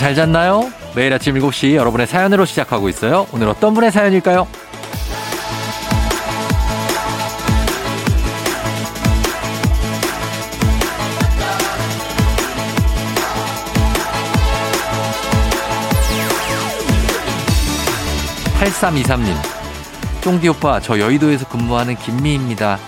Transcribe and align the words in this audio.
잘 0.00 0.14
잤나요? 0.14 0.72
매일 0.96 1.12
아침 1.12 1.34
7시 1.34 1.74
여러분의 1.74 2.06
사연으로 2.06 2.46
시작하고 2.46 2.88
있어요. 2.88 3.26
오늘 3.34 3.48
어떤 3.48 3.74
분의 3.74 3.92
사연일까요? 3.92 4.48
8323님. 18.58 19.34
쫑디 20.22 20.48
오빠, 20.48 20.80
저 20.80 20.98
여의도에서 20.98 21.46
근무하는 21.46 21.94
김미입니다. 21.96 22.78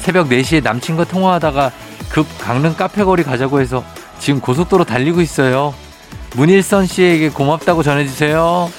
새벽 0.00 0.28
4시에 0.28 0.62
남친과 0.62 1.04
통화하다가 1.04 1.72
급 2.10 2.26
강릉 2.38 2.74
카페 2.74 3.04
거리 3.04 3.22
가자고 3.22 3.58
해서 3.58 3.82
지금 4.18 4.42
고속도로 4.42 4.84
달리고 4.84 5.22
있어요. 5.22 5.72
문일선 6.36 6.86
씨에게 6.86 7.30
고맙다고 7.30 7.82
전해주세요. 7.82 8.70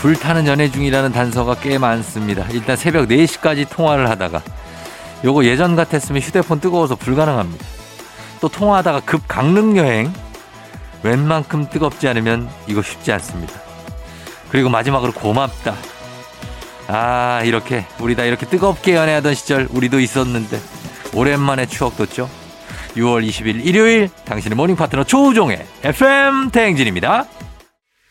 불타는 0.00 0.46
연애 0.46 0.70
중이라는 0.70 1.12
단서가 1.12 1.56
꽤 1.56 1.76
많습니다. 1.76 2.46
일단 2.50 2.76
새벽 2.76 3.08
4시까지 3.08 3.68
통화를 3.68 4.08
하다가 4.08 4.42
요거 5.24 5.44
예전 5.44 5.74
같았으면 5.74 6.22
휴대폰 6.22 6.60
뜨거워서 6.60 6.94
불가능합니다. 6.94 7.66
또 8.40 8.48
통화하다가 8.48 9.00
급 9.00 9.22
강릉 9.26 9.76
여행 9.76 10.12
웬만큼 11.02 11.68
뜨겁지 11.68 12.06
않으면 12.08 12.48
이거 12.68 12.80
쉽지 12.80 13.10
않습니다. 13.12 13.54
그리고 14.50 14.68
마지막으로 14.68 15.12
고맙다. 15.12 15.74
아 16.88 17.42
이렇게 17.44 17.84
우리 18.00 18.16
다 18.16 18.24
이렇게 18.24 18.46
뜨겁게 18.46 18.94
연애하던 18.94 19.34
시절 19.34 19.68
우리도 19.70 20.00
있었는데 20.00 20.58
오랜만에 21.14 21.66
추억 21.66 21.96
돋죠. 21.96 22.28
6월 22.96 23.26
20일 23.28 23.64
일요일 23.64 24.08
당신의 24.24 24.56
모닝 24.56 24.74
파트너 24.74 25.04
조우종의 25.04 25.64
FM 25.84 26.50
대행진입니다. 26.50 27.26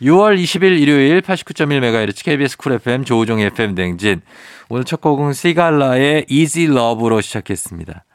6월 0.02 0.40
20일 0.40 0.80
일요일 0.80 1.22
89.1MHz 1.22 2.24
KBS 2.24 2.58
쿨 2.58 2.74
FM 2.74 3.04
조우종의 3.04 3.48
FM 3.48 3.74
대행진 3.74 4.22
오늘 4.70 4.84
첫 4.84 5.02
곡은 5.02 5.34
Sigala의 5.34 6.28
Easy 6.30 6.68
Love로 6.68 7.22
시작했습니다. 7.22 8.06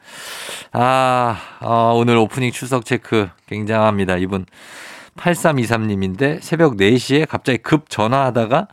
아, 0.71 1.37
어, 1.59 1.93
오늘 1.95 2.15
오프닝 2.17 2.51
추석 2.51 2.85
체크 2.85 3.27
굉장합니다. 3.47 4.15
이분 4.17 4.45
8323님인데 5.17 6.41
새벽 6.41 6.75
4시에 6.77 7.27
갑자기 7.27 7.57
급 7.59 7.89
전화하다가 7.89 8.67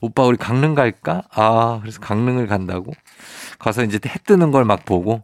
오빠 0.00 0.22
우리 0.24 0.36
강릉 0.36 0.74
갈까? 0.74 1.22
아, 1.34 1.78
그래서 1.82 2.00
강릉을 2.00 2.46
간다고? 2.46 2.92
가서 3.58 3.82
이제 3.84 3.98
해 4.06 4.14
뜨는 4.24 4.50
걸 4.50 4.64
막 4.64 4.84
보고 4.84 5.22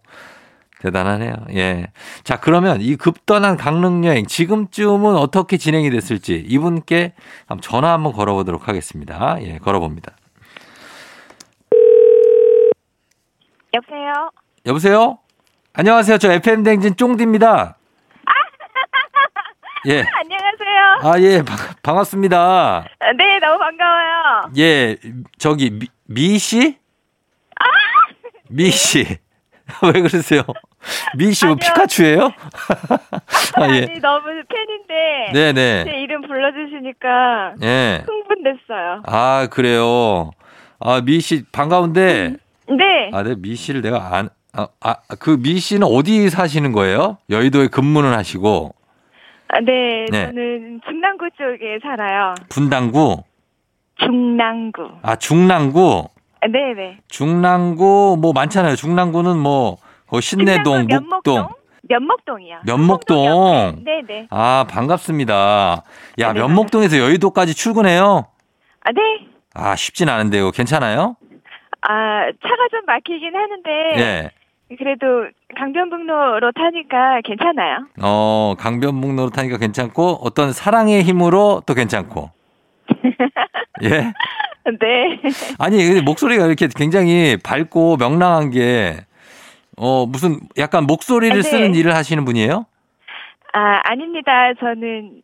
대단하네요. 0.81 1.33
예. 1.55 1.87
자, 2.22 2.39
그러면 2.39 2.81
이 2.83 2.97
급떠난 2.97 3.56
강릉 3.56 4.05
여행 4.05 4.27
지금쯤은 4.27 5.17
어떻게 5.17 5.56
진행이 5.56 5.89
됐을지 5.91 6.44
이분께 6.47 7.15
전화 7.62 7.93
한번 7.93 8.12
걸어보도록 8.12 8.69
하겠습니다. 8.69 9.38
예, 9.43 9.59
걸어봅니다. 9.59 10.12
여보세요? 13.75 14.31
여보세요? 14.66 15.19
안녕하세요. 15.72 16.19
저 16.19 16.32
FM 16.32 16.62
댕진 16.62 16.97
쫑디입니다. 16.97 17.76
예. 19.88 20.00
안녕하세요. 20.76 21.00
아, 21.03 21.20
예. 21.20 21.42
바, 21.42 21.56
반갑습니다. 21.82 22.84
네, 23.16 23.38
너무 23.38 23.59
반가워요. 23.59 24.50
예. 24.59 24.97
저기 25.38 25.70
미, 25.70 25.87
미 26.04 26.38
씨? 26.38 26.76
미 28.50 28.70
씨. 28.70 29.04
왜 29.82 30.00
그러세요? 30.00 30.42
미씨뭐 31.16 31.53
아니요. 31.53 31.56
피카츄예요? 31.60 32.20
아, 33.56 33.69
예. 33.75 33.87
아니, 33.88 34.00
너무 34.00 34.26
팬인데. 34.48 35.32
네, 35.32 35.53
네. 35.53 35.84
제 35.84 35.97
이름 36.03 36.22
불러주시니까 36.22 37.54
예. 37.62 38.04
흥분됐어요. 38.06 39.03
아, 39.06 39.48
그래요. 39.50 40.31
아, 40.78 41.00
미씨 41.00 41.44
반가운데 41.50 42.37
네. 42.69 43.10
아, 43.12 43.22
네, 43.22 43.34
미 43.37 43.56
씨를 43.56 43.81
내가 43.81 44.14
안 44.16 44.28
아, 44.53 44.69
아, 44.81 44.94
그미 45.19 45.58
씨는 45.58 45.87
어디 45.87 46.28
사시는 46.31 46.72
거예요? 46.72 47.19
여의도에 47.31 47.69
근무는 47.69 48.12
하시고 48.12 48.75
아, 49.56 49.61
네, 49.61 50.05
네. 50.11 50.27
저는 50.27 50.83
중랑구 50.87 51.31
쪽에 51.39 51.78
살아요. 51.83 52.34
분당구, 52.50 53.22
중랑구. 53.99 54.91
아, 55.00 55.17
중랑구, 55.17 56.09
아, 56.43 56.47
네네. 56.47 56.99
중랑구 57.09 58.19
뭐 58.21 58.33
많잖아요. 58.34 58.77
중랑구는 58.77 59.39
뭐그 59.39 60.21
신내동, 60.21 60.89
중랑구 60.89 61.06
묵동. 61.09 61.49
면목동이요. 61.89 62.59
면목동. 62.67 63.25
면목동 63.25 63.77
옆에. 63.77 63.84
네네. 63.84 64.27
아, 64.28 64.67
반갑습니다. 64.69 65.84
야, 66.19 66.33
네, 66.34 66.41
면목동에서 66.41 66.99
여의도까지 66.99 67.55
출근해요? 67.55 68.27
아, 68.83 68.93
네. 68.93 69.00
아, 69.55 69.75
쉽진 69.75 70.11
않은데요. 70.11 70.50
괜찮아요? 70.50 71.17
아, 71.81 72.25
차가 72.43 72.69
좀 72.73 72.84
막히긴 72.87 73.34
하는데. 73.34 73.71
예. 74.00 74.31
그래도 74.69 75.28
강변북로로 75.56 76.50
타니까 76.53 77.21
괜찮아요. 77.25 77.87
어, 78.03 78.54
강변북로로 78.59 79.31
타니까 79.31 79.59
괜찮고 79.59 80.19
어떤 80.22 80.53
사랑의 80.53 81.03
힘으로 81.03 81.62
또 81.66 81.75
괜찮고. 81.75 82.31
예? 83.84 84.12
네. 84.81 85.21
아니, 85.60 86.00
목소리가 86.00 86.47
이렇게 86.47 86.66
굉장히 86.75 87.37
밝고 87.37 87.97
명랑한 87.99 88.50
게, 88.50 88.97
어, 89.76 90.05
무슨 90.06 90.41
약간 90.59 90.84
목소리를 90.84 91.37
네. 91.37 91.43
쓰는 91.43 91.75
일을 91.76 91.94
하시는 91.94 92.25
분이에요? 92.25 92.66
아, 93.53 93.81
아닙니다. 93.84 94.53
저는 94.59 95.22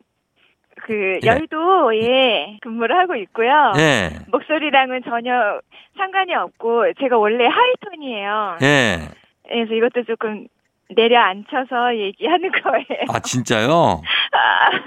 그 0.83 1.19
예. 1.23 1.27
여의도에 1.27 2.59
근무를 2.61 2.97
하고 2.97 3.15
있고요. 3.15 3.73
예. 3.77 4.11
목소리랑은 4.31 5.01
전혀 5.03 5.59
상관이 5.97 6.33
없고 6.33 6.93
제가 6.99 7.17
원래 7.17 7.45
하이톤이에요. 7.45 8.57
예. 8.61 9.09
그래서 9.47 9.73
이것도 9.73 10.05
조금 10.05 10.47
내려앉혀서 10.95 11.97
얘기하는 11.97 12.51
거예요. 12.63 13.05
아, 13.09 13.19
진짜요? 13.19 14.01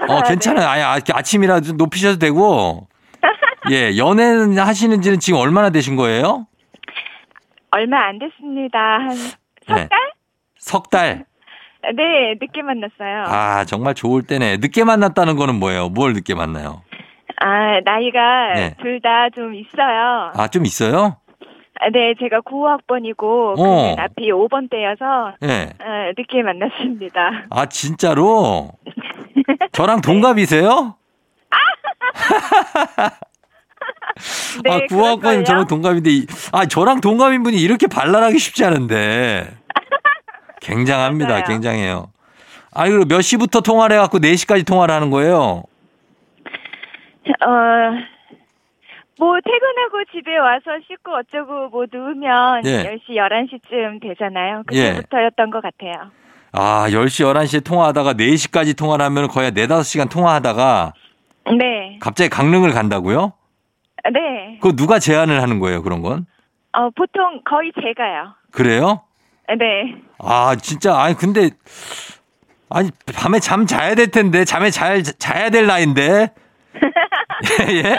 아, 0.08 0.12
어, 0.12 0.22
괜찮아요. 0.22 0.68
아예 0.68 0.82
아, 0.82 0.98
아침이라 1.12 1.60
좀 1.60 1.76
높이셔도 1.76 2.18
되고. 2.18 2.88
예, 3.70 3.96
연애는 3.96 4.56
하시는지는 4.58 5.18
지금 5.18 5.40
얼마나 5.40 5.70
되신 5.70 5.96
거예요? 5.96 6.46
얼마 7.72 8.06
안 8.06 8.18
됐습니다. 8.20 8.78
한석 9.00 9.38
네. 9.68 9.88
달? 9.88 9.98
석 10.56 10.90
달. 10.90 11.24
네, 11.94 12.34
늦게 12.40 12.62
만났어요. 12.62 13.24
아, 13.26 13.64
정말 13.64 13.94
좋을 13.94 14.22
때네. 14.22 14.58
늦게 14.58 14.84
만났다는 14.84 15.36
거는 15.36 15.56
뭐예요? 15.56 15.88
뭘 15.88 16.12
늦게 16.12 16.34
만나요? 16.34 16.82
아, 17.40 17.80
나이가 17.84 18.54
네. 18.54 18.74
둘다 18.80 19.30
좀 19.34 19.54
있어요. 19.54 20.32
아, 20.34 20.48
좀 20.48 20.64
있어요? 20.64 21.16
아, 21.80 21.90
네, 21.90 22.14
제가 22.18 22.40
9학번이고 22.40 23.22
어. 23.22 23.54
그는 23.62 23.98
앞이 23.98 24.30
5번대여서 24.30 25.34
예. 25.44 25.70
아, 25.78 26.12
늦게 26.16 26.42
만났습니다. 26.42 27.44
아, 27.50 27.66
진짜로? 27.66 28.70
저랑 29.72 30.00
동갑이세요? 30.02 30.94
네, 34.64 34.70
아, 34.70 34.80
구학번 34.88 35.20
그럴걸요? 35.20 35.44
저랑 35.44 35.66
동갑인데, 35.66 36.10
이- 36.10 36.26
아, 36.52 36.64
저랑 36.66 37.00
동갑인 37.02 37.42
분이 37.42 37.58
이렇게 37.60 37.86
발랄하기 37.86 38.38
쉽지 38.38 38.64
않은데. 38.64 39.46
굉장합니다. 40.62 41.28
맞아요. 41.30 41.44
굉장해요. 41.46 42.10
아, 42.72 42.88
그리고 42.88 43.04
몇 43.04 43.20
시부터 43.20 43.60
통화를 43.60 43.96
해갖고 43.96 44.18
4시까지 44.18 44.66
통화를 44.66 44.94
하는 44.94 45.10
거예요? 45.10 45.62
어, 47.44 47.48
뭐 49.18 49.36
퇴근하고 49.40 50.04
집에 50.12 50.36
와서 50.36 50.78
씻고 50.86 51.10
어쩌고 51.12 51.68
뭐 51.70 51.86
누우면 51.90 52.66
예. 52.66 52.82
10시, 52.84 53.16
11시쯤 53.16 54.02
되잖아요. 54.02 54.62
예. 54.72 54.92
그때부터였던 54.92 55.50
것 55.50 55.62
같아요. 55.62 56.10
아, 56.52 56.86
10시, 56.88 57.24
11시에 57.24 57.64
통화하다가 57.64 58.14
4시까지 58.14 58.76
통화를 58.76 59.04
하면 59.06 59.28
거의 59.28 59.52
4, 59.54 59.66
5시간 59.66 60.10
통화하다가 60.10 60.92
네. 61.58 61.98
갑자기 62.00 62.28
강릉을 62.30 62.72
간다고요? 62.72 63.32
네. 64.12 64.58
그거 64.60 64.74
누가 64.74 64.98
제안을 64.98 65.42
하는 65.42 65.58
거예요, 65.60 65.82
그런 65.82 66.02
건? 66.02 66.26
어, 66.72 66.90
보통 66.90 67.40
거의 67.44 67.72
제가요. 67.74 68.34
그래요? 68.52 69.02
네. 69.48 69.96
아, 70.18 70.56
진짜, 70.56 70.98
아니, 70.98 71.14
근데, 71.14 71.50
아니, 72.68 72.90
밤에 73.14 73.38
잠 73.38 73.66
자야 73.66 73.94
될 73.94 74.10
텐데, 74.10 74.44
잠에 74.44 74.70
잘, 74.70 75.02
자야 75.02 75.50
될 75.50 75.66
나이인데. 75.66 76.32
예, 77.68 77.74
예? 77.76 77.96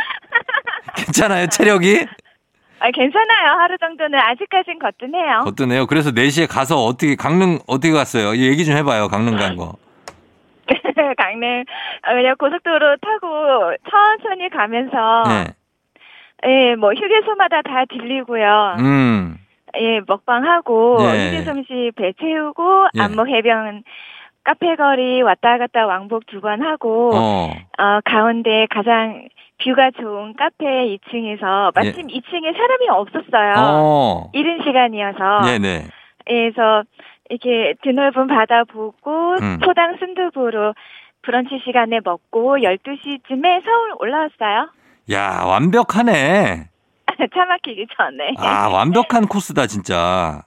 괜찮아요, 0.97 1.47
체력이? 1.47 2.05
아, 2.79 2.91
괜찮아요. 2.91 3.51
하루 3.59 3.77
정도는 3.79 4.19
아직까진 4.19 4.77
거뜬해요. 4.79 5.43
어떠네요. 5.47 5.87
그래서 5.87 6.11
4시에 6.11 6.47
가서 6.49 6.77
어떻게, 6.85 7.15
강릉, 7.15 7.59
어떻게 7.67 7.91
갔어요? 7.91 8.35
얘기 8.35 8.65
좀 8.65 8.75
해봐요, 8.77 9.07
강릉 9.07 9.35
간 9.37 9.55
거. 9.55 9.73
강릉 11.17 11.61
어, 12.07 12.13
그냥 12.13 12.35
고속도로 12.37 12.97
타고 12.97 13.71
천천히 13.89 14.49
가면서 14.49 15.23
네. 15.27 15.45
예, 16.45 16.75
뭐 16.75 16.91
휴게소마다 16.93 17.61
다 17.61 17.85
들리고요. 17.89 18.75
음. 18.79 19.37
예, 19.79 20.01
먹방하고 20.05 20.97
예. 21.01 21.27
휴게소시 21.39 21.91
배 21.95 22.13
채우고 22.19 22.87
예. 22.97 23.01
안목 23.01 23.27
해변 23.29 23.83
카페 24.43 24.75
거리 24.75 25.21
왔다 25.21 25.57
갔다 25.57 25.85
왕복 25.85 26.25
두 26.27 26.41
번 26.41 26.61
하고 26.61 27.11
어. 27.13 27.51
어, 27.79 27.99
가운데 28.05 28.67
가장 28.69 29.27
뷰가 29.63 29.91
좋은 29.99 30.35
카페 30.35 30.65
2층에서 30.65 31.73
마침 31.73 32.07
2층에 32.07 32.53
사람이 32.55 32.89
없었어요. 32.89 33.49
예. 33.49 33.53
어. 33.57 34.29
이른 34.33 34.59
시간이어서 34.63 35.41
네네. 35.45 35.87
그래서 36.25 36.83
이렇게 37.29 37.73
드넓은 37.83 38.27
바다 38.27 38.63
보고 38.65 39.33
음. 39.41 39.59
포당 39.63 39.97
순두부로 39.97 40.73
브런치 41.23 41.61
시간에 41.65 41.99
먹고 42.03 42.57
12시쯤에 42.57 43.63
서울 43.65 43.93
올라왔어요. 43.99 44.69
야, 45.11 45.43
완벽하네. 45.45 46.69
차 47.33 47.45
막히기 47.45 47.87
전에. 47.97 48.35
아, 48.37 48.67
완벽한 48.69 49.27
코스다, 49.27 49.65
진짜. 49.67 50.43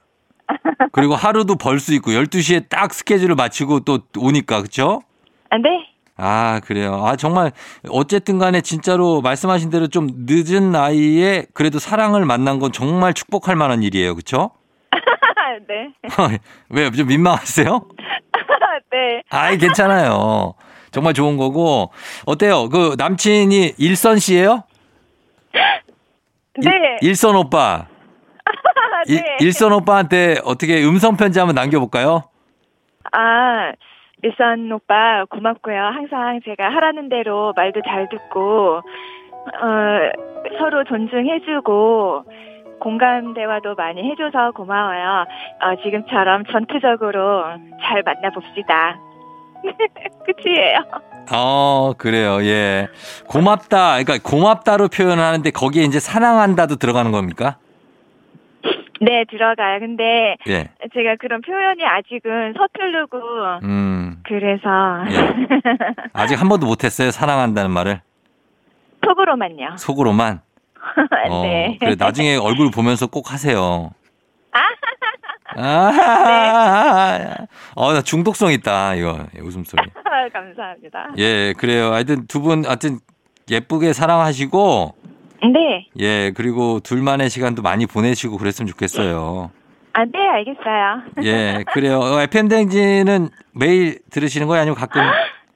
그리고 0.93 1.15
하루도 1.15 1.55
벌 1.55 1.79
수 1.79 1.93
있고, 1.95 2.11
12시에 2.11 2.69
딱 2.69 2.93
스케줄을 2.93 3.35
마치고 3.35 3.81
또 3.81 3.99
오니까, 4.17 4.61
그쵸? 4.61 5.01
아, 5.49 5.57
네. 5.57 5.87
아, 6.23 6.59
그래요. 6.63 7.03
아, 7.03 7.15
정말, 7.15 7.51
어쨌든 7.89 8.37
간에 8.37 8.61
진짜로 8.61 9.21
말씀하신 9.21 9.71
대로 9.71 9.87
좀 9.87 10.07
늦은 10.27 10.71
나이에 10.71 11.47
그래도 11.53 11.79
사랑을 11.79 12.25
만난 12.25 12.59
건 12.59 12.71
정말 12.71 13.13
축복할 13.15 13.55
만한 13.55 13.81
일이에요. 13.81 14.13
그쵸? 14.15 14.51
네. 15.67 15.91
왜, 16.69 16.91
좀 16.91 17.07
민망하세요? 17.07 17.87
네. 18.91 19.23
아이, 19.31 19.57
괜찮아요. 19.57 20.53
정말 20.91 21.13
좋은 21.15 21.37
거고. 21.37 21.91
어때요? 22.25 22.69
그 22.69 22.95
남친이 22.97 23.73
일선 23.77 24.19
씨예요 24.19 24.63
네. 25.53 26.97
일, 27.01 27.15
선 27.15 27.35
오빠. 27.35 27.87
일- 29.07 29.15
네. 29.23 29.37
일 29.39 29.53
선 29.53 29.71
오빠한테 29.71 30.37
어떻게 30.43 30.83
음성 30.83 31.15
편지 31.17 31.39
한번 31.39 31.55
남겨볼까요? 31.55 32.23
아, 33.13 33.71
일선 34.23 34.71
오빠 34.71 35.25
고맙고요. 35.25 35.77
항상 35.77 36.39
제가 36.45 36.69
하라는 36.75 37.09
대로 37.09 37.53
말도 37.55 37.81
잘 37.87 38.07
듣고 38.09 38.81
어, 38.81 40.51
서로 40.59 40.83
존중해주고 40.83 42.25
공감 42.79 43.33
대화도 43.33 43.75
많이 43.75 44.03
해줘서 44.09 44.51
고마워요. 44.51 45.25
어, 45.61 45.83
지금처럼 45.83 46.45
전투적으로 46.51 47.43
잘 47.81 48.03
만나봅시다. 48.03 48.99
끝이에요. 50.25 50.77
어, 51.33 51.93
그래요. 51.97 52.43
예. 52.43 52.87
고맙다. 53.27 54.03
그러니까 54.03 54.17
고맙다로 54.23 54.87
표현하는데 54.89 55.51
거기에 55.51 55.83
이제 55.83 55.99
사랑한다도 55.99 56.77
들어가는 56.77 57.11
겁니까? 57.11 57.57
네, 59.01 59.25
들어가요. 59.29 59.79
근데 59.79 60.37
예. 60.47 60.69
제가 60.93 61.15
그런 61.19 61.41
표현이 61.41 61.83
아직은 61.83 62.53
서투르고 62.55 63.17
음. 63.63 64.21
그래서 64.23 64.69
예. 65.09 65.35
아직 66.13 66.39
한 66.39 66.47
번도 66.47 66.67
못 66.67 66.83
했어요. 66.83 67.09
사랑한다는 67.09 67.71
말을. 67.71 68.01
속으로만요. 69.03 69.77
속으로만. 69.77 70.41
어, 71.29 71.43
네. 71.43 71.77
그래, 71.79 71.95
나중에 71.97 72.35
얼굴 72.35 72.69
보면서 72.71 73.07
꼭 73.07 73.31
하세요. 73.31 73.91
네. 75.55 75.61
아, 75.63 77.35
어, 77.75 77.93
나 77.93 78.01
중독성 78.01 78.51
있다, 78.51 78.95
이거, 78.95 79.25
웃음소리. 79.41 79.83
감사합니다. 80.31 81.09
예, 81.17 81.53
그래요. 81.57 81.91
하여튼 81.91 82.25
두 82.27 82.41
분, 82.41 82.65
하여튼 82.65 82.99
예쁘게 83.49 83.93
사랑하시고, 83.93 84.95
네. 85.49 85.87
예, 85.99 86.31
그리고 86.35 86.79
둘만의 86.79 87.29
시간도 87.29 87.61
많이 87.61 87.85
보내시고 87.85 88.37
그랬으면 88.37 88.67
좋겠어요. 88.67 89.51
아, 89.93 90.05
네, 90.05 90.19
알겠어요. 90.19 91.01
예, 91.23 91.63
그래요. 91.73 91.99
어, 91.99 92.21
FM댕지는 92.21 93.29
매일 93.53 93.99
들으시는 94.11 94.47
거예요? 94.47 94.61
아니면 94.61 94.75
가끔? 94.77 95.01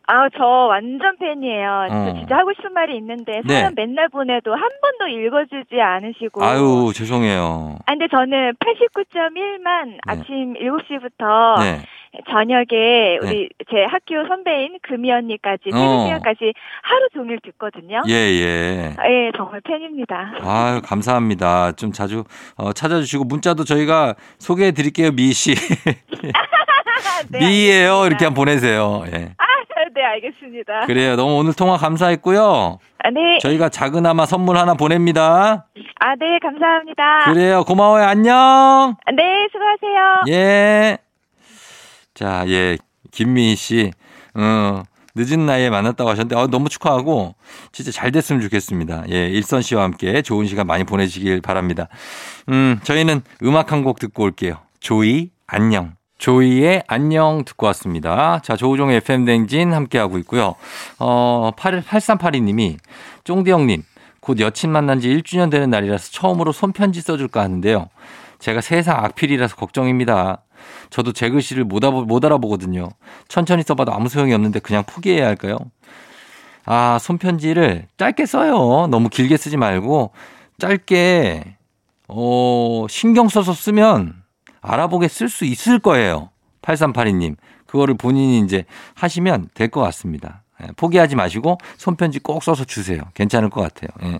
아, 0.07 0.29
저 0.37 0.43
완전 0.43 1.17
팬이에요. 1.17 1.87
어. 1.89 2.05
저 2.05 2.13
진짜 2.19 2.37
하고 2.37 2.51
싶은 2.53 2.73
말이 2.73 2.95
있는데 2.97 3.41
네. 3.43 3.53
사연 3.61 3.73
맨날 3.75 4.07
보내도 4.09 4.51
한 4.53 4.61
번도 4.81 5.07
읽어주지 5.07 5.81
않으시고. 5.81 6.43
아유, 6.43 6.91
죄송해요. 6.93 7.77
아, 7.85 7.91
근데 7.91 8.07
저는 8.09 8.53
89.1만 8.53 9.97
아침 10.05 10.53
7시부터 10.53 11.59
네. 11.59 11.81
저녁에 12.29 13.17
우리 13.21 13.49
제 13.69 13.83
학교 13.89 14.27
선배인 14.27 14.77
금이 14.81 15.11
언니까지 15.11 15.69
어. 15.73 16.05
시간까지 16.05 16.53
하루 16.81 17.09
종일 17.13 17.39
듣거든요. 17.43 18.01
예, 18.07 18.13
예. 18.13 18.95
예, 19.07 19.31
정말 19.35 19.61
팬입니다. 19.61 20.33
아유, 20.41 20.81
감사합니다. 20.83 21.73
좀 21.73 21.91
자주 21.91 22.23
어, 22.57 22.73
찾아주시고 22.73 23.25
문자도 23.25 23.63
저희가 23.63 24.15
소개해 24.39 24.71
드릴게요, 24.71 25.11
미 25.11 25.33
씨. 25.33 25.55
네, 27.29 27.39
미예요. 27.39 28.05
이렇게 28.05 28.25
한번 28.25 28.45
보내세요. 28.45 29.03
예. 29.07 29.33
아, 29.37 29.45
네, 29.93 30.03
알겠습니다. 30.03 30.85
그래요. 30.87 31.15
너무 31.15 31.37
오늘 31.37 31.53
통화 31.53 31.77
감사했고요. 31.77 32.79
아, 33.03 33.09
네. 33.11 33.37
저희가 33.39 33.69
작은아마 33.69 34.25
선물 34.25 34.57
하나 34.57 34.73
보냅니다. 34.73 35.67
아, 35.99 36.15
네, 36.15 36.39
감사합니다. 36.41 37.25
그래요. 37.25 37.63
고마워요. 37.63 38.03
안녕. 38.03 38.95
네, 39.15 39.47
수고하세요. 39.51 40.23
예. 40.29 40.97
자, 42.15 42.43
예. 42.47 42.77
김미희 43.11 43.55
씨. 43.55 43.91
어, 44.33 44.81
늦은 45.15 45.45
나이에 45.45 45.69
만났다고 45.69 46.09
하셨는데, 46.09 46.35
어, 46.35 46.47
너무 46.47 46.67
축하하고, 46.69 47.35
진짜 47.71 47.91
잘 47.91 48.11
됐으면 48.11 48.41
좋겠습니다. 48.41 49.03
예, 49.11 49.29
일선 49.29 49.61
씨와 49.61 49.83
함께 49.83 50.21
좋은 50.21 50.47
시간 50.47 50.65
많이 50.67 50.83
보내시길 50.83 51.41
바랍니다. 51.41 51.87
음, 52.49 52.79
저희는 52.83 53.21
음악 53.43 53.71
한 53.71 53.83
곡 53.83 53.99
듣고 53.99 54.23
올게요. 54.23 54.57
조이, 54.79 55.29
안녕. 55.47 55.93
조이의 56.17 56.83
안녕 56.87 57.43
듣고 57.45 57.65
왔습니다. 57.67 58.39
자, 58.43 58.55
조우종의 58.55 58.97
FM댕진 58.97 59.73
함께하고 59.73 60.17
있고요. 60.19 60.55
어, 60.99 61.51
8, 61.57 61.81
8382님이, 61.83 62.77
쫑디 63.25 63.51
형님, 63.51 63.83
곧 64.21 64.39
여친 64.39 64.71
만난 64.71 64.99
지 64.99 65.09
1주년 65.09 65.51
되는 65.51 65.69
날이라서 65.69 66.11
처음으로 66.11 66.51
손편지 66.51 67.01
써줄까 67.01 67.41
하는데요. 67.41 67.89
제가 68.39 68.61
세상 68.61 69.03
악필이라서 69.03 69.55
걱정입니다. 69.55 70.41
저도 70.95 71.11
제 71.11 71.29
글씨를 71.29 71.65
못, 71.65 71.83
알아, 71.83 71.91
못 71.91 72.23
알아보거든요. 72.23 72.87
천천히 73.27 73.63
써봐도 73.63 73.91
아무 73.93 74.07
소용이 74.07 74.33
없는데 74.33 74.61
그냥 74.61 74.85
포기해야 74.87 75.27
할까요? 75.27 75.57
아, 76.63 76.99
손편지를 77.01 77.87
짧게 77.97 78.25
써요. 78.25 78.87
너무 78.89 79.09
길게 79.09 79.35
쓰지 79.35 79.57
말고 79.57 80.11
짧게, 80.57 81.57
어, 82.07 82.85
신경 82.89 83.27
써서 83.27 83.51
쓰면 83.51 84.13
알아보게 84.61 85.09
쓸 85.09 85.27
수 85.27 85.43
있을 85.43 85.79
거예요. 85.79 86.29
8382님. 86.61 87.35
그거를 87.67 87.95
본인이 87.95 88.39
이제 88.39 88.63
하시면 88.93 89.49
될 89.53 89.67
것 89.67 89.81
같습니다. 89.81 90.43
예, 90.63 90.67
포기하지 90.77 91.17
마시고 91.17 91.57
손편지 91.75 92.19
꼭 92.19 92.41
써서 92.41 92.63
주세요. 92.63 93.01
괜찮을 93.15 93.49
것 93.49 93.59
같아요. 93.59 93.89
예. 94.13 94.19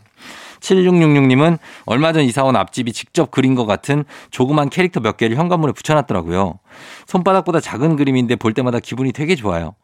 7666님은 0.65 1.57
얼마 1.85 2.11
전 2.13 2.23
이사 2.23 2.43
온 2.43 2.55
앞집이 2.55 2.91
직접 2.93 3.31
그린 3.31 3.55
것 3.55 3.65
같은 3.65 4.03
조그만 4.31 4.69
캐릭터 4.69 4.99
몇 4.99 5.17
개를 5.17 5.37
현관문에 5.37 5.73
붙여놨더라고요. 5.73 6.59
손바닥보다 7.07 7.59
작은 7.59 7.95
그림인데 7.95 8.35
볼 8.35 8.53
때마다 8.53 8.79
기분이 8.79 9.11
되게 9.11 9.35
좋아요. 9.35 9.75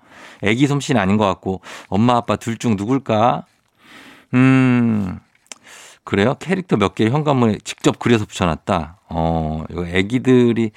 애기 0.43 0.67
솜씨는 0.67 0.99
아닌 0.99 1.17
것 1.17 1.25
같고 1.27 1.61
엄마 1.87 2.15
아빠 2.15 2.35
둘 2.35 2.57
중 2.57 2.75
누굴까? 2.75 3.45
음, 4.33 5.19
그래요? 6.11 6.35
캐릭터 6.39 6.75
몇 6.75 6.93
개를 6.93 7.13
현관문에 7.13 7.59
직접 7.63 7.97
그려서 7.97 8.25
붙여놨다. 8.25 8.97
어, 9.07 9.63
이거 9.69 9.87
애기들이, 9.87 10.71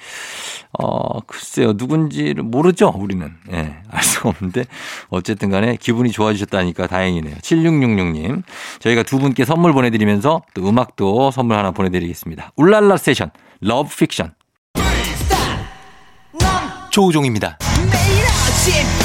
어, 0.79 1.19
글쎄요. 1.19 1.73
누군지를 1.75 2.41
모르죠? 2.41 2.93
우리는. 2.95 3.33
예, 3.51 3.75
알 3.89 4.01
수가 4.01 4.29
없는데. 4.29 4.63
어쨌든 5.09 5.49
간에 5.49 5.75
기분이 5.75 6.11
좋아지셨다니까 6.11 6.87
다행이네요. 6.87 7.35
7666님. 7.35 8.43
저희가 8.79 9.03
두 9.03 9.19
분께 9.19 9.43
선물 9.43 9.73
보내드리면서 9.73 10.41
또 10.53 10.69
음악도 10.69 11.31
선물 11.31 11.57
하나 11.57 11.71
보내드리겠습니다. 11.71 12.53
울랄라 12.55 12.95
세션, 12.95 13.29
Love 13.59 13.93
Fiction. 13.93 14.35
조우종입니다. 16.91 17.57
매일 17.91 18.23
아침 18.23 18.73
7시 18.73 19.04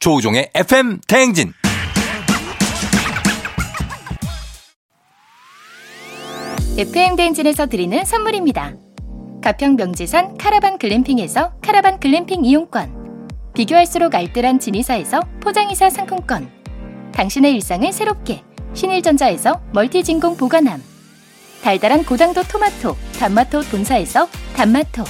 조우종의 0.00 0.50
FM 0.54 0.98
대행진 1.06 1.52
FM 6.78 7.16
대행진에서 7.16 7.66
드리는 7.66 8.02
선물입니다. 8.06 8.72
가평 9.44 9.76
명지산 9.76 10.38
카라반 10.38 10.78
글램핑에서 10.78 11.52
카라반 11.60 12.00
글램핑 12.00 12.46
이용권. 12.46 13.28
비교할수록 13.52 14.14
알뜰한 14.14 14.58
진이사에서 14.58 15.20
포장이사 15.40 15.90
상품권. 15.90 16.50
당신의 17.12 17.52
일상을 17.56 17.92
새롭게 17.92 18.42
신일전자에서 18.72 19.60
멀티진공 19.74 20.38
보관함. 20.38 20.82
달달한 21.62 22.06
고당도 22.06 22.44
토마토 22.44 22.96
단마토 23.18 23.60
본사에서 23.64 24.30
단마토. 24.56 25.04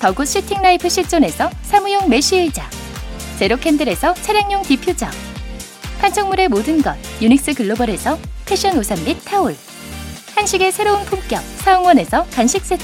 The 0.00 0.10
Good 0.10 0.24
Sitting 0.28 0.66
Life 0.66 0.88
시존에서 0.88 1.50
사무용 1.62 2.08
메쉬 2.08 2.36
의자. 2.36 2.81
제로캔들에서 3.38 4.14
차량용 4.14 4.62
디퓨저. 4.62 5.06
판촉물의 6.00 6.48
모든 6.48 6.82
것 6.82 6.96
유닉스 7.20 7.54
글로벌에서 7.54 8.18
패션 8.46 8.76
우산 8.78 9.02
및 9.04 9.16
타올. 9.24 9.56
한식의 10.42 10.72
새로운 10.72 11.04
품격 11.04 11.40
사홍원에서 11.58 12.26
간식 12.32 12.64
세트 12.64 12.82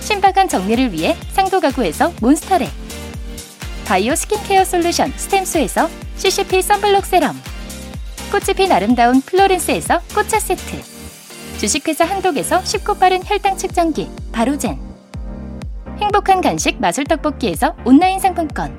신박한 0.00 0.48
정리를 0.48 0.92
위해 0.92 1.16
상도 1.32 1.60
가구에서 1.60 2.12
몬스터렉 2.20 2.70
바이오 3.86 4.14
스킨케어 4.14 4.64
솔루션 4.64 5.12
스템수에서 5.16 5.88
CCP 6.16 6.60
선블록 6.60 7.06
세럼 7.06 7.40
꽃이 8.30 8.54
핀 8.56 8.72
아름다운 8.72 9.22
플로렌스에서 9.22 10.00
꽃차 10.14 10.40
세트 10.40 10.82
주식회사 11.58 12.04
한독에서 12.04 12.62
쉽고 12.64 12.94
빠른 12.94 13.22
혈당 13.24 13.56
측정기 13.56 14.10
바로젠 14.32 14.78
행복한 16.00 16.40
간식 16.40 16.78
마술 16.80 17.04
떡볶이에서 17.04 17.74
온라인 17.84 18.20
상품권 18.20 18.78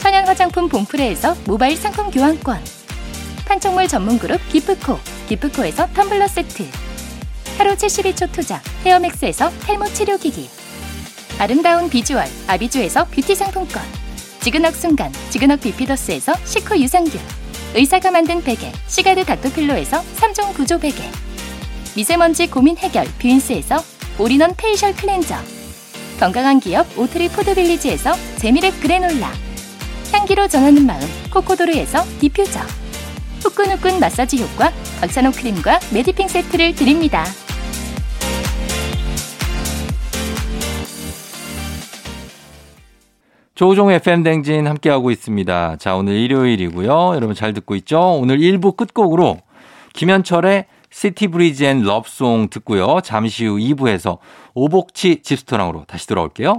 천연 0.00 0.26
화장품 0.26 0.68
봉프레에서 0.68 1.36
모바일 1.46 1.76
상품 1.76 2.10
교환권. 2.10 2.62
판촉물 3.46 3.88
전문 3.88 4.18
그룹 4.18 4.40
기프코 4.48 4.98
기프코에서 5.28 5.88
텀블러 5.88 6.28
세트. 6.28 6.66
하루 7.58 7.74
72초 7.74 8.30
투자 8.30 8.62
헤어맥스에서 8.84 9.50
탈모 9.60 9.86
치료기기. 9.92 10.48
아름다운 11.38 11.90
비주얼 11.90 12.26
아비주에서 12.46 13.06
뷰티 13.06 13.34
상품권. 13.34 13.82
지근억 14.40 14.74
순간 14.74 15.12
지근억 15.30 15.60
비피더스에서 15.60 16.34
식후 16.44 16.80
유산균. 16.80 17.20
의사가 17.74 18.10
만든 18.10 18.42
베개 18.42 18.72
시가드 18.86 19.24
닥터필로에서 19.24 20.02
3종 20.16 20.54
구조 20.54 20.78
베개. 20.78 21.02
미세먼지 21.96 22.46
고민 22.46 22.76
해결 22.78 23.06
뷰인스에서 23.18 23.82
all-in-one 24.18 24.54
facial 24.56 24.94
cleanser. 24.94 25.34
건강한 26.20 26.60
기업 26.60 26.86
오트리 26.96 27.28
푸드빌리지에서 27.28 28.12
재미랩 28.38 28.80
그래놀라 28.80 29.32
향기로 30.12 30.48
전하는 30.48 30.86
마음 30.86 31.00
코코도르에서 31.32 32.04
디퓨저 32.20 32.60
후끈후끈 33.42 34.00
마사지 34.00 34.42
효과 34.42 34.70
박찬호 35.00 35.32
크림과 35.32 35.80
메디핑 35.92 36.28
세트를 36.28 36.74
드립니다. 36.74 37.24
조우종 43.54 43.90
FM 43.90 44.22
대행진 44.22 44.68
함께하고 44.68 45.10
있습니다. 45.10 45.76
자, 45.80 45.96
오늘 45.96 46.14
일요일이고요. 46.14 47.16
여러분 47.16 47.34
잘 47.34 47.52
듣고 47.54 47.74
있죠? 47.74 48.12
오늘 48.12 48.38
1부 48.38 48.76
끝곡으로 48.76 49.38
김현철의 49.94 50.66
City 50.90 51.26
Breeze 51.26 51.66
and 51.66 51.82
Love 51.82 52.16
Song 52.16 52.50
듣고요. 52.50 53.00
잠시 53.02 53.46
후 53.46 53.56
2부에서 53.56 54.18
오복치 54.54 55.22
집스토랑으로 55.22 55.84
다시 55.88 56.06
돌아올게요. 56.06 56.58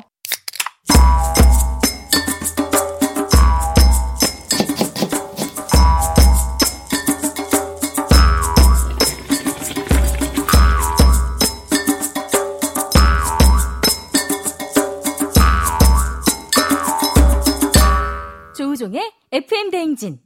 조우종의 18.89 19.12
FM 19.31 19.72
대행진. 19.72 20.19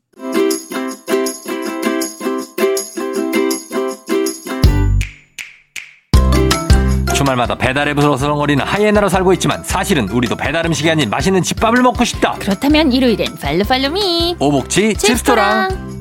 주말마다 7.16 7.56
배달앱 7.56 7.98
으로 8.00 8.18
서렁거리는 8.18 8.66
하이에나로 8.66 9.08
살고 9.10 9.34
있지만 9.34 9.64
사실은 9.64 10.10
우리도 10.10 10.36
배달 10.36 10.66
음식이 10.66 10.90
아닌 10.90 11.10
맛있는 11.10 11.42
집밥을 11.42 11.82
먹고 11.82 12.04
싶다. 12.04 12.34
그렇다면 12.40 12.92
일요일엔 12.92 13.36
팔로 13.36 13.64
팔로미. 13.64 14.38
오복치 14.40 14.96
집스토랑. 14.96 15.94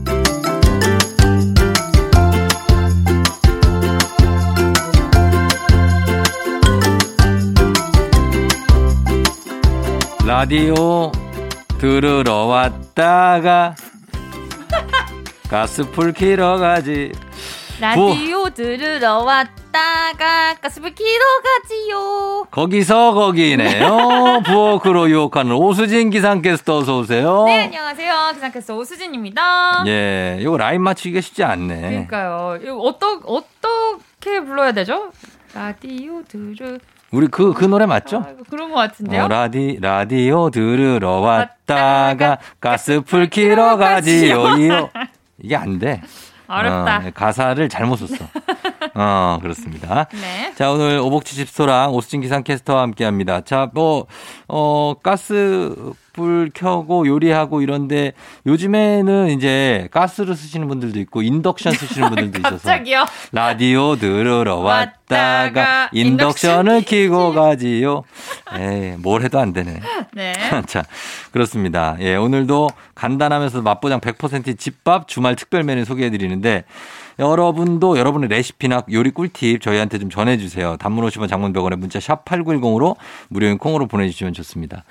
라디오 10.25 11.13
들으러 11.83 12.45
왔다가 12.45 13.75
가스풀 15.51 16.13
키러 16.13 16.57
가지. 16.57 17.11
라디오 17.81 18.49
들으러 18.51 19.19
왔다가 19.25 20.55
가스불 20.63 20.95
키러 20.95 21.25
가지요. 21.43 22.47
거기서 22.53 23.15
거기네요. 23.15 24.43
부엌으로 24.47 25.11
유혹하는 25.11 25.57
오수진 25.57 26.11
기상캐스터 26.11 26.77
어서 26.77 26.99
오세요. 27.01 27.47
네, 27.47 27.65
안녕하세요. 27.65 28.31
기상캐스터 28.35 28.77
오수진입니다. 28.77 29.83
예, 29.89 30.39
이거 30.41 30.57
라인 30.57 30.83
맞추기가 30.83 31.21
쉽지 31.21 31.43
않네. 31.43 31.81
그러니까요. 31.81 32.61
이거 32.63 32.77
어떠, 32.77 33.21
어떻게 33.25 34.39
불러야 34.39 34.71
되죠? 34.71 35.11
라디오 35.53 36.23
들으 36.29 36.79
우리 37.13 37.27
그, 37.27 37.53
그 37.53 37.65
노래 37.67 37.85
맞죠? 37.87 38.19
아, 38.19 38.35
그런 38.49 38.71
것 38.71 38.77
같은데요. 38.77 39.25
어, 39.25 39.29
라디, 39.29 39.79
라디오 39.81 40.51
들으러 40.51 41.21
왔다가 41.21 42.39
가스불 42.59 43.29
키러 43.29 43.77
가지요. 43.77 44.57
이요. 44.57 44.91
이게 45.39 45.55
안 45.55 45.79
돼. 45.79 46.01
어렵다. 46.47 46.97
어, 46.97 47.11
가사를 47.15 47.69
잘못 47.69 47.97
썼어. 47.97 48.27
어, 48.95 49.39
그렇습니다. 49.41 50.07
네. 50.13 50.53
자, 50.55 50.71
오늘 50.71 50.99
오복치 50.99 51.35
집소랑 51.35 51.93
오수진 51.95 52.21
기상캐스터와 52.23 52.83
함께 52.83 53.05
합니다. 53.05 53.43
자, 53.43 53.71
뭐, 53.73 54.07
어, 54.49 54.95
가스 55.03 55.75
불 56.13 56.51
켜고 56.53 57.07
요리하고 57.07 57.63
이런데 57.63 58.13
요즘에는 58.47 59.31
이제 59.31 59.89
가스를 59.91 60.35
쓰시는 60.35 60.69
분들도 60.69 60.99
있고 61.01 61.23
인덕션 61.23 61.73
쓰시는 61.73 62.09
분들도 62.11 62.39
있어서. 62.49 62.59
라디오 63.33 63.97
들으러 63.97 64.57
왔다가 64.57 65.89
인덕션을 65.93 66.73
인덕션 66.73 66.85
키고 66.85 67.33
가지요. 67.33 68.03
에이, 68.59 68.95
뭘 68.99 69.23
해도 69.23 69.39
안 69.39 69.53
되네. 69.53 69.81
네. 70.15 70.33
자, 70.67 70.83
그렇습니다. 71.33 71.97
예, 72.01 72.17
오늘도 72.17 72.69
간단하면서 72.95 73.63
맛보장 73.63 74.01
100% 74.01 74.59
집밥 74.59 75.09
주말 75.09 75.37
특별 75.37 75.63
메뉴 75.63 75.85
소개해 75.85 76.11
드리는데 76.11 76.65
여러분도 77.19 77.99
여러분의 77.99 78.29
레시피나 78.29 78.83
요리 78.91 79.11
꿀팁 79.11 79.61
저희한테 79.61 79.99
좀 79.99 80.11
전해주세요. 80.11 80.77
단문 80.79 81.07
50원 81.07 81.29
장문 81.29 81.53
100원에 81.53 81.77
문자 81.77 82.01
샵 82.01 82.25
8910으로 82.25 82.97
무료인 83.29 83.59
콩으로 83.59 83.87
보내주시면 83.87 84.33
좋습니다. 84.33 84.85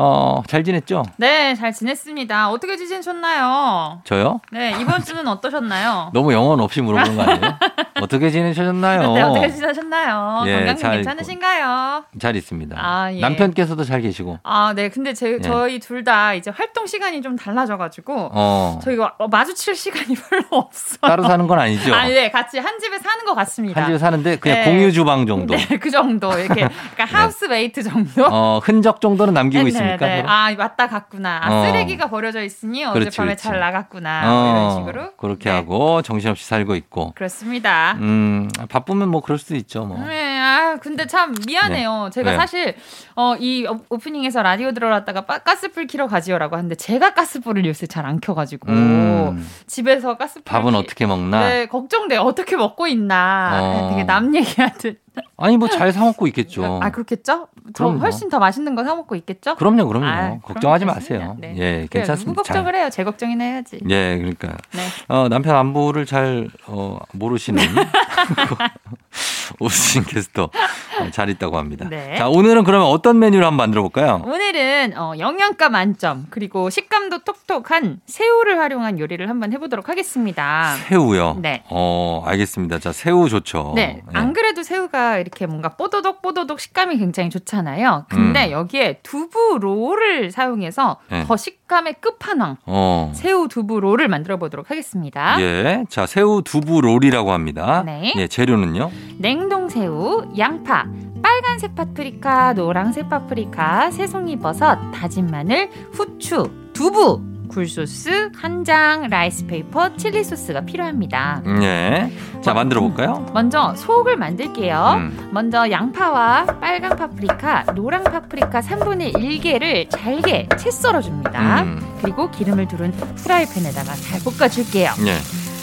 어, 0.00 0.42
잘 0.46 0.62
지냈죠? 0.62 1.02
네, 1.16 1.56
잘 1.56 1.72
지냈습니다. 1.72 2.50
어떻게 2.50 2.76
지내셨나요? 2.76 4.00
저요? 4.04 4.40
네, 4.52 4.76
이번 4.80 5.02
주는 5.02 5.26
어떠셨나요? 5.26 6.10
너무 6.14 6.32
영혼 6.32 6.60
없이 6.60 6.80
물어보는 6.80 7.16
거 7.16 7.22
아니에요? 7.24 7.58
어떻게 8.00 8.30
지내셨나요? 8.30 9.12
네, 9.14 9.22
어떻게 9.22 9.50
지내셨나요? 9.50 10.44
예, 10.46 10.54
건강 10.58 10.76
잘 10.76 10.92
괜찮으신가요? 10.92 12.04
잘 12.20 12.36
있습니다. 12.36 12.76
아, 12.78 13.12
예. 13.12 13.20
남편께서도 13.20 13.82
잘 13.82 14.00
계시고. 14.00 14.38
아, 14.44 14.72
네. 14.72 14.88
근데 14.88 15.12
제, 15.14 15.32
예. 15.32 15.40
저희 15.40 15.80
둘 15.80 15.98
다 16.04 16.32
이제 16.32 16.52
활동 16.54 16.86
시간이 16.86 17.20
좀 17.22 17.34
달라져가지고 17.34 18.30
어. 18.32 18.78
저희가 18.84 19.16
마주칠 19.32 19.74
시간이 19.74 20.14
별로 20.30 20.44
없어요. 20.52 20.98
따로 21.02 21.24
사는 21.24 21.44
건 21.48 21.58
아니죠? 21.58 21.92
아, 21.92 22.06
네. 22.06 22.30
같이 22.30 22.58
한 22.60 22.78
집에 22.78 22.98
사는 23.00 23.24
것 23.24 23.34
같습니다. 23.34 23.80
한 23.80 23.88
집에 23.88 23.98
사는데 23.98 24.36
그냥 24.36 24.58
네. 24.60 24.64
공유 24.64 24.92
주방 24.92 25.26
정도. 25.26 25.56
네, 25.56 25.66
그 25.78 25.90
정도. 25.90 26.28
이렇게 26.38 26.68
그러니까 26.94 27.04
하우스메이트 27.04 27.82
정도. 27.82 28.26
어, 28.30 28.60
흔적 28.62 29.00
정도는 29.00 29.34
남기고 29.34 29.64
네, 29.64 29.68
않습니까? 29.70 29.87
네, 29.96 29.96
네. 29.96 30.16
서로? 30.22 30.28
아 30.30 30.54
왔다 30.58 30.88
갔구나. 30.88 31.40
아, 31.42 31.48
어. 31.50 31.64
쓰레기가 31.66 32.08
버려져 32.08 32.42
있으니 32.42 32.80
그렇지, 32.84 33.08
어젯밤에 33.08 33.26
그렇지. 33.28 33.42
잘 33.42 33.60
나갔구나. 33.60 34.22
뭐 34.30 34.50
이런 34.50 34.70
식으로. 34.76 35.16
그렇게 35.16 35.50
네. 35.50 35.56
하고 35.56 36.02
정신없이 36.02 36.44
살고 36.46 36.74
있고. 36.76 37.12
그렇습니다. 37.14 37.96
음, 38.00 38.48
바쁘면 38.68 39.08
뭐 39.08 39.20
그럴 39.20 39.38
수도 39.38 39.54
있죠, 39.56 39.84
뭐. 39.84 39.98
네, 40.06 40.38
아 40.40 40.76
근데 40.80 41.06
참 41.06 41.34
미안해요. 41.46 42.10
제가 42.12 42.32
네. 42.32 42.36
사실 42.36 42.74
어, 43.16 43.34
이 43.38 43.66
오- 43.66 43.80
오프닝에서 43.90 44.42
라디오 44.42 44.72
들어갔다가 44.72 45.22
빠- 45.22 45.38
가스불 45.38 45.86
키러 45.86 46.06
가지요라고 46.08 46.56
하는데 46.56 46.74
제가 46.74 47.14
가스불을 47.14 47.64
요새 47.66 47.86
잘 47.86 48.06
안 48.08 48.20
켜가지고 48.20 48.70
음, 48.70 49.48
집에서 49.66 50.16
가스불 50.16 50.44
밥은 50.44 50.70
키- 50.72 50.76
어떻게 50.78 51.04
먹나? 51.06 51.40
네 51.48 51.66
걱정돼 51.66 52.16
어떻게 52.16 52.56
먹고 52.56 52.86
있나 52.86 53.58
어. 53.60 53.88
되게 53.90 54.04
남 54.04 54.34
얘기하듯 54.34 55.00
아니, 55.36 55.56
뭐 55.56 55.68
잘 55.68 55.92
사먹고 55.92 56.26
있겠죠. 56.28 56.80
아 56.82 56.90
그렇겠죠? 56.90 57.48
저 57.74 57.84
그럼요. 57.84 58.00
훨씬 58.00 58.28
더 58.28 58.38
맛있는 58.38 58.74
거 58.74 58.82
사 58.84 58.94
먹고 58.94 59.14
있겠죠? 59.16 59.54
그럼요, 59.56 59.86
그럼요. 59.88 60.06
아, 60.06 60.38
걱정하지 60.42 60.84
그럼 60.84 60.94
마세요. 60.96 61.36
네. 61.38 61.54
예, 61.58 61.86
괜찮습니다. 61.90 62.30
누구 62.30 62.42
걱정을 62.42 62.74
해요? 62.74 62.88
제 62.90 63.04
걱정이나 63.04 63.44
해야지. 63.44 63.78
잘. 63.80 63.90
예, 63.90 64.16
그러니까. 64.16 64.48
네. 64.72 64.82
어, 65.08 65.28
남편 65.28 65.54
안부를 65.56 66.06
잘 66.06 66.48
어, 66.66 66.98
모르시는 67.12 67.62
오수진 69.60 70.04
게스터 70.04 70.44
어, 70.44 71.10
잘 71.10 71.30
있다고 71.30 71.56
합니다. 71.58 71.86
네. 71.88 72.16
자, 72.16 72.28
오늘은 72.28 72.64
그러면 72.64 72.86
어떤 72.88 73.18
메뉴를 73.18 73.44
한번 73.46 73.56
만들어 73.58 73.82
볼까요? 73.82 74.22
오늘은 74.24 74.96
어, 74.98 75.12
영양가 75.18 75.68
만점 75.70 76.26
그리고 76.30 76.70
식감도 76.70 77.24
톡톡한 77.24 78.00
새우를 78.06 78.58
활용한 78.58 78.98
요리를 78.98 79.28
한번 79.28 79.52
해보도록 79.52 79.88
하겠습니다. 79.88 80.74
새우요. 80.88 81.38
네. 81.40 81.62
어, 81.70 82.22
알겠습니다. 82.26 82.78
자, 82.78 82.92
새우 82.92 83.28
좋죠. 83.28 83.72
네, 83.74 84.02
예. 84.06 84.16
안 84.16 84.32
그래도 84.32 84.62
새우가 84.62 85.07
이렇게 85.16 85.46
뭔가 85.46 85.70
뽀도독 85.70 86.20
뽀도독 86.20 86.60
식감이 86.60 86.98
굉장히 86.98 87.30
좋잖아요. 87.30 88.04
근데 88.10 88.48
음. 88.48 88.50
여기에 88.52 89.00
두부 89.02 89.58
롤을 89.60 90.30
사용해서 90.30 90.98
네. 91.10 91.24
더 91.24 91.36
식감의 91.36 91.94
끝판왕 92.00 92.58
어. 92.66 93.12
새우 93.14 93.48
두부 93.48 93.80
롤을 93.80 94.08
만들어 94.08 94.36
보도록 94.36 94.70
하겠습니다. 94.70 95.40
예. 95.40 95.84
자, 95.88 96.06
새우 96.06 96.42
두부 96.42 96.80
롤이라고 96.82 97.32
합니다. 97.32 97.82
네. 97.86 98.12
예, 98.16 98.28
재료는요? 98.28 98.90
냉동 99.18 99.68
새우, 99.68 100.26
양파, 100.36 100.86
빨간색 101.22 101.74
파프리카, 101.74 102.54
노란색 102.54 103.08
파프리카, 103.08 103.90
새송이 103.90 104.38
버섯, 104.38 104.78
다진 104.92 105.26
마늘, 105.26 105.70
후추, 105.92 106.50
두부, 106.72 107.27
굴소스, 107.48 108.30
간장, 108.32 109.08
라이스페이퍼, 109.08 109.96
칠리 109.96 110.22
소스가 110.24 110.60
필요합니다. 110.62 111.42
음, 111.46 111.62
예. 111.62 112.12
자, 112.42 112.54
만들어 112.54 112.80
볼까요? 112.80 113.26
먼저 113.34 113.74
속을 113.74 114.16
만들게요. 114.16 114.94
음. 114.98 115.28
먼저 115.32 115.70
양파와 115.70 116.46
빨간 116.60 116.96
파프리카, 116.96 117.64
노란 117.74 118.04
파프리카 118.04 118.60
3분의 118.60 119.14
1개를 119.14 119.86
잘게 119.90 120.48
채 120.58 120.70
썰어 120.70 121.00
줍니다. 121.00 121.62
음. 121.62 121.80
그리고 122.02 122.30
기름을 122.30 122.68
두른 122.68 122.92
프라이팬에다가 122.92 123.94
잘 123.94 124.20
볶아 124.20 124.48
줄게요. 124.48 124.90
예. 125.06 125.16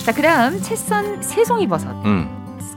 자, 0.04 0.12
그 0.14 0.22
다음 0.22 0.62
채 0.62 0.76
썬 0.76 1.22
새송이 1.22 1.68
버섯 1.68 1.90
음. 2.06 2.30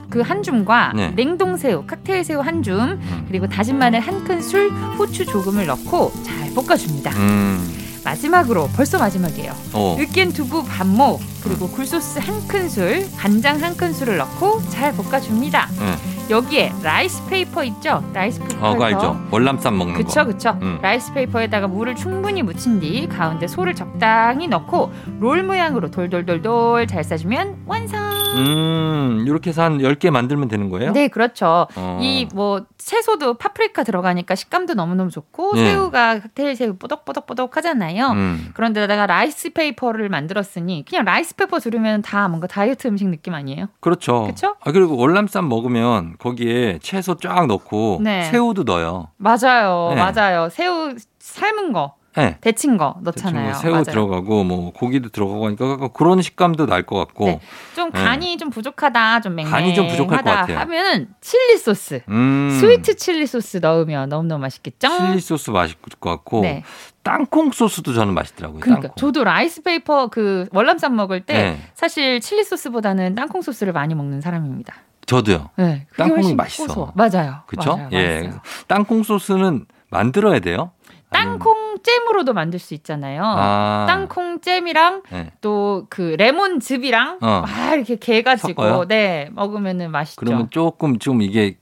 그한 0.09 0.41
줌과 0.41 0.93
네. 0.95 1.11
냉동 1.15 1.55
새우, 1.57 1.85
칵테일 1.85 2.23
새우 2.23 2.39
한 2.41 2.63
줌, 2.63 2.79
음. 2.79 3.25
그리고 3.27 3.47
다진 3.47 3.77
마늘 3.77 3.99
한 3.99 4.23
큰술, 4.23 4.69
후추 4.97 5.25
조금을 5.25 5.67
넣고 5.67 6.11
잘 6.23 6.51
볶아줍니다. 6.55 7.11
음. 7.11 7.75
마지막으로 8.03 8.69
벌써 8.75 8.97
마지막이에요. 8.97 9.53
어. 9.73 9.97
으깬 9.99 10.33
두부 10.33 10.63
반모, 10.65 11.19
그리고 11.43 11.67
굴소스 11.69 12.19
한 12.19 12.47
큰술, 12.47 13.05
간장 13.17 13.61
한 13.61 13.75
큰술을 13.75 14.17
넣고 14.17 14.61
잘 14.69 14.93
볶아줍니다. 14.93 15.67
예. 15.81 16.19
여기에 16.29 16.73
라이스 16.83 17.25
페이퍼 17.27 17.63
있죠? 17.63 18.03
라이스 18.13 18.39
페이퍼. 18.39 18.67
어, 18.69 18.73
그거 18.73 18.85
알죠? 18.85 19.19
월남쌈 19.31 19.75
먹는 19.77 19.95
그쵸, 19.95 20.21
거. 20.21 20.25
그쵸. 20.27 20.59
음. 20.61 20.77
라이스 20.81 21.11
페이퍼에다가 21.13 21.67
물을 21.67 21.95
충분히 21.95 22.43
묻힌 22.43 22.79
뒤 22.79 23.07
가운데 23.07 23.47
소를 23.47 23.73
적당히 23.73 24.47
넣고 24.47 24.91
롤 25.19 25.41
모양으로 25.41 25.89
돌돌돌돌 25.89 26.85
잘 26.87 27.03
싸주면 27.03 27.63
완성. 27.65 27.99
음, 28.35 29.23
이렇게 29.27 29.49
해서 29.49 29.63
한 29.63 29.79
10개 29.79 30.11
만들면 30.11 30.49
되는 30.49 30.69
거예요? 30.69 30.91
네, 30.91 31.07
그렇죠. 31.07 31.67
어. 31.75 31.99
이뭐 31.99 32.65
채소도 32.77 33.35
파프리카 33.35 33.83
들어가니까 33.83 34.35
식감도 34.35 34.75
너무너무 34.75 35.09
좋고 35.09 35.55
네. 35.55 35.71
새우가 35.71 36.19
칵테일 36.19 36.55
새우 36.55 36.75
뽀덕뽀덕뽀덕 36.77 37.57
하잖아요. 37.57 38.11
음. 38.11 38.51
그런데다가 38.53 39.07
라이스 39.07 39.51
페이퍼를 39.53 40.09
만들었으니 40.09 40.85
그냥 40.87 41.05
라이스 41.05 41.28
페이퍼 41.35 41.59
두르면 41.59 42.01
다 42.01 42.27
뭔가 42.27 42.47
다이어트 42.47 42.87
음식 42.87 43.07
느낌 43.07 43.33
아니에요? 43.33 43.67
그렇죠. 43.79 44.23
그쵸? 44.23 44.55
아, 44.63 44.71
그리고 44.71 44.95
월남쌈 44.97 45.47
먹으면 45.49 46.15
거기에 46.19 46.79
채소 46.81 47.15
쫙 47.17 47.47
넣고 47.47 47.99
네. 48.01 48.23
새우도 48.25 48.63
넣어요. 48.63 49.09
맞아요. 49.17 49.93
네. 49.95 50.01
맞아요. 50.01 50.49
새우 50.49 50.95
삶은 51.19 51.73
거, 51.73 51.93
네. 52.15 52.37
데친 52.41 52.77
거 52.77 52.95
넣잖아요. 53.01 53.51
뭐 53.51 53.53
새우 53.53 53.71
맞아요. 53.71 53.83
들어가고 53.83 54.43
뭐 54.43 54.71
고기도 54.73 55.09
들어가고 55.09 55.45
하니까 55.45 55.89
그런 55.89 56.21
식감도 56.21 56.65
날 56.65 56.83
것 56.83 56.95
같고. 56.97 57.25
네. 57.25 57.39
좀 57.75 57.91
네. 57.91 58.01
간이 58.03 58.37
좀 58.37 58.49
부족하다, 58.49 59.21
좀 59.21 59.35
맹맹하다 59.35 59.57
간이 59.61 59.75
좀 59.75 59.87
부족할 59.87 60.23
것 60.23 60.29
같아요. 60.29 60.57
하면은 60.59 61.07
칠리 61.21 61.57
소스, 61.57 62.01
음. 62.09 62.57
스위트 62.59 62.95
칠리 62.95 63.27
소스 63.27 63.57
넣으면 63.57 64.09
너무너무 64.09 64.41
맛있겠죠? 64.41 64.87
칠리 64.89 65.19
소스 65.19 65.51
맛있을 65.51 65.77
것 65.99 66.09
같고 66.09 66.41
네. 66.41 66.63
땅콩 67.09 67.51
소스도 67.51 67.93
저는 67.93 68.13
맛있더라고요. 68.13 68.59
그러니까 68.59 68.89
땅콩. 68.89 68.95
저도 68.95 69.23
라이스 69.23 69.63
페이퍼 69.63 70.07
그 70.07 70.47
월남쌈 70.51 70.95
먹을 70.95 71.21
때 71.21 71.33
네. 71.33 71.59
사실 71.73 72.21
칠리 72.21 72.43
소스보다는 72.43 73.15
땅콩 73.15 73.41
소스를 73.41 73.73
많이 73.73 73.95
먹는 73.95 74.21
사람입니다. 74.21 74.75
저도요. 75.07 75.49
네, 75.55 75.87
땅콩이 75.97 76.35
맛있어. 76.35 76.67
고소해. 76.67 76.91
맞아요. 76.93 77.41
그렇죠? 77.47 77.79
예. 77.93 78.19
맛있어요. 78.21 78.41
땅콩 78.67 79.01
소스는 79.01 79.65
만들어야 79.89 80.39
돼요. 80.39 80.71
땅콩 81.09 81.79
잼으로도 81.81 82.33
만들 82.33 82.59
수 82.59 82.75
있잖아요. 82.75 83.23
아. 83.25 83.85
땅콩 83.87 84.39
잼이랑 84.41 85.01
네. 85.09 85.31
또그 85.41 86.15
레몬즙이랑 86.19 87.17
어. 87.21 87.43
막 87.43 87.73
이렇게 87.73 87.95
개가지고? 87.95 88.85
네 88.85 89.29
먹으면은 89.31 89.89
맛있죠. 89.89 90.19
그러면 90.19 90.47
조금 90.51 90.99
좀 90.99 91.23
이게 91.23 91.57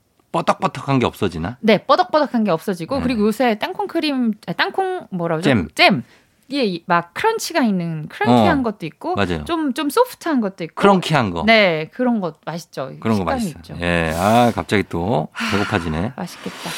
뻐덕뻐덕한 0.46 1.00
게 1.00 1.06
없어지나? 1.06 1.58
네 1.62 1.78
뻐덕뻐덕한 1.86 2.44
게 2.44 2.52
없어지고 2.52 2.98
네. 2.98 3.04
그리고 3.04 3.28
요새 3.28 3.58
땅콩 3.60 3.88
크림, 3.88 4.34
아, 4.48 4.54
땅콩 4.54 5.08
뭐라고 5.12 5.42
잼. 5.42 5.68
잼. 5.76 6.04
이게 6.50 6.82
막 6.86 7.14
크런치가 7.14 7.62
있는 7.62 8.08
크런키한 8.08 8.60
어. 8.60 8.64
것도 8.64 8.86
있고 8.86 9.16
맞아요. 9.16 9.44
좀좀 9.44 9.90
소프트한 9.90 10.40
것도 10.40 10.64
있고 10.64 10.76
크런키한 10.76 11.32
거. 11.32 11.44
네 11.46 11.90
그런 11.94 12.22
것 12.22 12.38
맛있죠. 12.46 12.94
그런 13.02 13.18
거 13.18 13.26
맛있어. 13.26 13.60
있죠. 13.60 13.76
예. 13.82 14.14
아, 14.16 14.52
갑자기 14.56 14.84
또 14.88 15.28
배고파지네. 15.52 16.14
맛있겠다. 16.16 16.70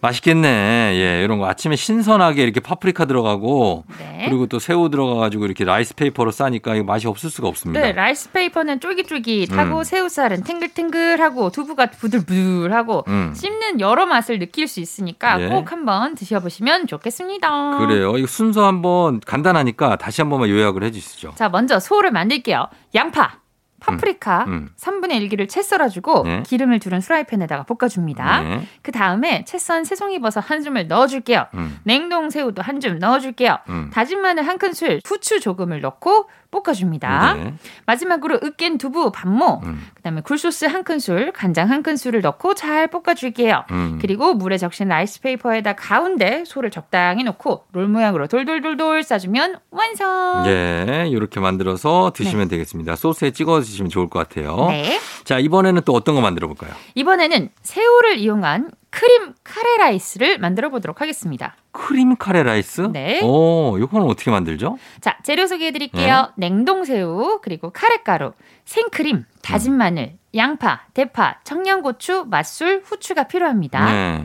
맛있겠네. 0.00 0.48
예, 0.94 1.24
이런 1.24 1.38
거 1.38 1.48
아침에 1.48 1.74
신선하게 1.74 2.42
이렇게 2.42 2.60
파프리카 2.60 3.06
들어가고 3.06 3.84
네. 3.98 4.26
그리고 4.28 4.46
또 4.46 4.58
새우 4.58 4.90
들어가가지고 4.90 5.46
이렇게 5.46 5.64
라이스 5.64 5.94
페이퍼로 5.94 6.30
싸니까 6.30 6.74
이거 6.74 6.84
맛이 6.84 7.06
없을 7.06 7.30
수가 7.30 7.48
없습니다. 7.48 7.80
네, 7.80 7.92
라이스 7.92 8.30
페이퍼는 8.30 8.80
쫄깃쫄깃하고 8.80 9.78
음. 9.78 9.84
새우살은 9.84 10.44
탱글탱글하고 10.44 11.50
두부가 11.50 11.86
부들부들하고 11.86 13.04
음. 13.08 13.32
씹는 13.34 13.80
여러 13.80 14.06
맛을 14.06 14.38
느낄 14.38 14.68
수 14.68 14.80
있으니까 14.80 15.40
예. 15.40 15.48
꼭 15.48 15.72
한번 15.72 16.14
드셔보시면 16.14 16.86
좋겠습니다. 16.86 17.78
그래요. 17.78 18.16
이거 18.16 18.26
순서 18.26 18.66
한번 18.66 19.20
간단하니까 19.20 19.96
다시 19.96 20.20
한 20.20 20.30
번만 20.30 20.48
요약을 20.50 20.84
해주시죠. 20.84 21.32
자, 21.36 21.48
먼저 21.48 21.80
소를 21.80 22.10
만들게요. 22.10 22.68
양파, 22.94 23.38
파프리카 23.86 24.44
음. 24.48 24.70
3분의 24.76 25.28
1개를 25.28 25.48
채 25.48 25.62
썰어주고 25.62 26.22
네. 26.24 26.42
기름을 26.46 26.78
두른 26.80 27.00
프라이팬에다가 27.00 27.62
볶아줍니다. 27.64 28.40
네. 28.42 28.66
그 28.82 28.92
다음에 28.92 29.44
채 29.44 29.58
썬 29.58 29.84
새송이버섯 29.84 30.48
한 30.50 30.62
줌을 30.62 30.86
넣어줄게요. 30.88 31.46
음. 31.54 31.78
냉동 31.84 32.30
새우도 32.30 32.62
한 32.62 32.76
줌 32.80 32.98
넣어줄게요. 32.98 33.58
음. 33.70 33.90
다진 33.92 34.20
마늘 34.20 34.46
한 34.46 34.58
큰술, 34.58 35.00
후추 35.04 35.40
조금을 35.40 35.80
넣고 35.80 36.28
볶아줍니다. 36.62 37.34
네. 37.34 37.54
마지막으로 37.86 38.38
으깬 38.42 38.78
두부 38.78 39.12
반모, 39.12 39.60
음. 39.64 39.86
그다음에 39.94 40.20
굴소스 40.22 40.66
한 40.66 40.84
큰술, 40.84 41.32
간장 41.32 41.70
한 41.70 41.82
큰술을 41.82 42.20
넣고 42.20 42.54
잘 42.54 42.88
볶아줄게요. 42.88 43.64
음. 43.70 43.98
그리고 44.00 44.34
물에 44.34 44.58
적신 44.58 44.88
라이스 44.88 45.20
페이퍼에다 45.20 45.74
가운데 45.74 46.44
소를 46.46 46.70
적당히 46.70 47.24
넣고 47.24 47.64
롤 47.72 47.88
모양으로 47.88 48.26
돌돌돌돌 48.26 49.02
싸주면 49.02 49.58
완성. 49.70 50.44
예, 50.46 51.06
이렇게 51.08 51.40
만들어서 51.40 52.12
드시면 52.14 52.48
되겠습니다. 52.48 52.96
소스에 52.96 53.30
찍어 53.30 53.60
드시면 53.60 53.90
좋을 53.90 54.08
것 54.08 54.18
같아요. 54.18 54.68
네. 54.68 54.98
자, 55.24 55.38
이번에는 55.38 55.82
또 55.84 55.92
어떤 55.92 56.14
거 56.14 56.20
만들어 56.20 56.46
볼까요? 56.46 56.70
이번에는 56.94 57.50
새우를 57.62 58.18
이용한 58.18 58.70
크림 58.96 59.34
카레 59.44 59.76
라이스를 59.76 60.38
만들어 60.38 60.70
보도록 60.70 61.02
하겠습니다. 61.02 61.54
크림 61.70 62.16
카레 62.16 62.42
라이스? 62.42 62.80
네. 62.92 63.20
오, 63.22 63.76
이거는 63.76 64.06
어떻게 64.06 64.30
만들죠? 64.30 64.78
자, 65.02 65.18
재료 65.22 65.46
소개해 65.46 65.70
드릴게요. 65.72 66.32
네. 66.36 66.48
냉동 66.48 66.86
새우, 66.86 67.40
그리고 67.42 67.68
카레가루, 67.68 68.32
생크림, 68.64 69.26
다진 69.42 69.74
음. 69.74 69.78
마늘, 69.78 70.14
양파, 70.34 70.80
대파, 70.94 71.40
청양고추, 71.44 72.24
맛술, 72.30 72.80
후추가 72.86 73.24
필요합니다. 73.24 73.92
네. 73.92 74.24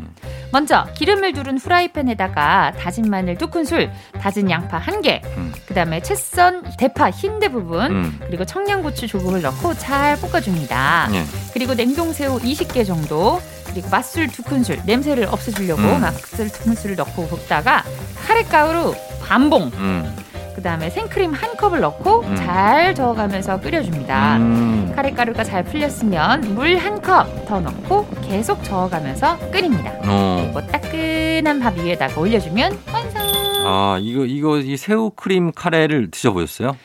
먼저 0.53 0.85
기름을 0.95 1.33
두른 1.33 1.57
후라이팬에다가 1.57 2.71
다진 2.79 3.09
마늘 3.09 3.37
두 3.37 3.49
큰술, 3.49 3.91
다진 4.21 4.49
양파 4.49 4.77
한 4.77 5.01
개, 5.01 5.21
음. 5.35 5.51
그다음에 5.67 6.01
채썬 6.01 6.63
대파 6.79 7.11
흰대 7.11 7.49
부분, 7.49 7.91
음. 7.91 8.19
그리고 8.25 8.45
청양고추 8.45 9.07
조금을 9.07 9.41
넣고 9.41 9.73
잘 9.73 10.17
볶아줍니다. 10.21 11.09
예. 11.11 11.23
그리고 11.53 11.73
냉동새우 11.73 12.39
20개 12.39 12.85
정도, 12.85 13.41
그리고 13.71 13.89
맛술 13.89 14.27
두 14.27 14.43
큰술, 14.43 14.79
냄새를 14.85 15.25
없애주려고 15.25 15.81
음. 15.81 16.01
맛술 16.01 16.49
두 16.49 16.63
큰술을 16.63 16.95
넣고 16.97 17.27
볶다가 17.27 17.83
카레가루 18.27 18.93
반봉, 19.23 19.71
음. 19.75 20.15
그 20.55 20.61
다음에 20.61 20.89
생크림 20.89 21.31
한 21.33 21.55
컵을 21.55 21.79
넣고 21.79 22.21
음. 22.21 22.35
잘 22.35 22.93
저어가면서 22.93 23.61
끓여줍니다. 23.61 24.37
음. 24.37 24.91
카레가루가 24.95 25.43
잘 25.45 25.63
풀렸으면 25.63 26.53
물 26.55 26.77
한 26.77 27.01
컵 27.01 27.45
더 27.47 27.59
넣고 27.61 28.07
계속 28.27 28.63
저어가면서 28.63 29.37
끓입니다. 29.51 29.91
어. 30.05 30.41
그리고 30.53 30.67
따끈한 30.71 31.59
밥 31.61 31.77
위에다가 31.77 32.19
올려주면 32.19 32.77
완성. 32.93 33.21
아, 33.63 33.97
이거 34.01 34.25
이거 34.25 34.57
이 34.59 34.75
새우 34.75 35.11
크림 35.11 35.51
카레를 35.51 36.11
드셔 36.11 36.31
보셨어요? 36.33 36.75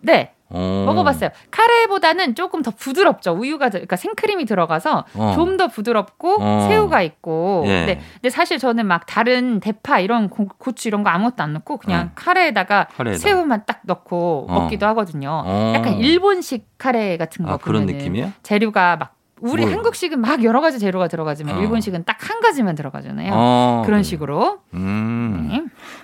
네, 0.00 0.32
어. 0.52 0.84
먹어봤어요. 0.86 1.30
카레보다는 1.50 2.34
조금 2.34 2.62
더 2.62 2.70
부드럽죠. 2.70 3.32
우유가 3.32 3.68
들- 3.70 3.80
그러니까 3.80 3.96
생크림이 3.96 4.44
들어가서 4.44 5.04
어. 5.14 5.32
좀더 5.34 5.68
부드럽고 5.68 6.36
어. 6.40 6.66
새우가 6.68 7.02
있고. 7.02 7.64
예. 7.66 7.86
네, 7.86 8.00
근데 8.14 8.30
사실 8.30 8.58
저는 8.58 8.86
막 8.86 9.06
다른 9.06 9.60
대파 9.60 10.00
이런 10.00 10.28
고, 10.28 10.46
고추 10.58 10.88
이런 10.88 11.02
거 11.02 11.10
아무것도 11.10 11.42
안 11.42 11.52
넣고 11.54 11.76
그냥 11.78 12.06
어. 12.06 12.10
카레에다가 12.14 12.88
카레에다. 12.96 13.18
새우만 13.18 13.64
딱 13.66 13.80
넣고 13.84 14.46
어. 14.48 14.60
먹기도 14.60 14.86
하거든요. 14.86 15.42
어. 15.44 15.72
약간 15.74 15.94
일본식 15.94 16.66
카레 16.78 17.16
같은 17.16 17.44
거 17.44 17.52
아, 17.52 17.56
그런 17.56 17.82
보면은 17.82 17.98
느낌이에요? 17.98 18.32
재료가 18.42 18.96
막 18.96 19.14
우리 19.40 19.62
뭘? 19.62 19.74
한국식은 19.74 20.20
막 20.20 20.44
여러 20.44 20.60
가지 20.60 20.78
재료가 20.78 21.08
들어가지만 21.08 21.56
어. 21.56 21.60
일본식은 21.60 22.04
딱 22.04 22.18
한 22.22 22.40
가지만 22.40 22.76
들어가잖아요. 22.76 23.32
어. 23.34 23.82
그런 23.84 24.04
식으로. 24.04 24.58
음. 24.74 25.48
네. 25.50 25.61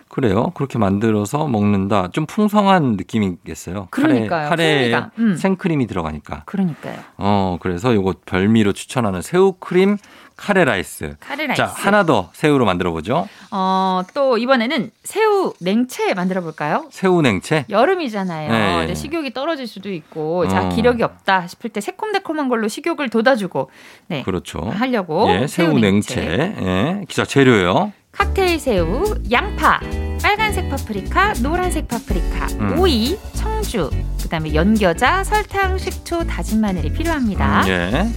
그래요. 0.09 0.51
그렇게 0.55 0.79
만들어서 0.79 1.47
먹는다. 1.47 2.09
좀 2.13 2.27
풍성한 2.27 2.97
느낌이겠어요. 2.97 3.89
그러니까요. 3.91 4.49
카레, 4.49 4.91
카레에. 4.91 5.03
음. 5.19 5.37
생크림이 5.37 5.87
들어가니까. 5.87 6.43
그러니까요. 6.47 6.97
어, 7.19 7.59
그래서 7.61 7.95
요거 7.95 8.15
별미로 8.27 8.73
추천하는 8.73 9.23
새우 9.23 9.53
크림 9.53 9.97
카레 10.37 10.65
라이스. 10.65 11.17
카레 11.19 11.49
라이스. 11.49 11.61
자, 11.61 11.67
하나 11.67 12.05
더 12.05 12.31
새우로 12.33 12.65
만들어 12.65 12.93
보죠. 12.93 13.29
어, 13.51 14.03
또 14.15 14.39
이번에는 14.39 14.93
새우 15.03 15.53
냉채 15.61 16.15
만들어 16.15 16.41
볼까요? 16.43 16.87
새우 16.91 17.21
냉채. 17.23 17.65
여름이잖아요. 17.69 18.87
네. 18.87 18.95
식욕이 18.95 19.33
떨어질 19.33 19.67
수도 19.67 19.91
있고, 19.93 20.47
자 20.47 20.67
어. 20.67 20.69
기력이 20.69 21.03
없다 21.03 21.49
싶을 21.49 21.71
때 21.71 21.81
새콤달콤한 21.81 22.49
걸로 22.49 22.69
식욕을 22.69 23.09
돋아주고, 23.11 23.71
네 24.07 24.23
그렇죠. 24.23 24.61
하려고 24.61 25.29
예, 25.29 25.49
새우 25.49 25.77
냉채. 25.79 26.21
예. 26.61 27.05
기자 27.09 27.25
재료요. 27.25 27.93
칵테일 28.13 28.59
새우, 28.59 29.15
양파, 29.31 29.81
빨간색 30.23 30.69
파프리카, 30.71 31.35
노란색 31.35 31.89
파프리카, 31.89 32.47
음. 32.61 32.79
오이, 32.79 33.19
청주, 33.35 33.91
그다음에 34.23 34.55
연겨자, 34.55 35.23
설탕, 35.25 35.79
식초, 35.79 36.25
다진 36.25 36.61
마늘이 36.61 36.93
필요합니다. 36.93 37.69
예. 37.69 38.09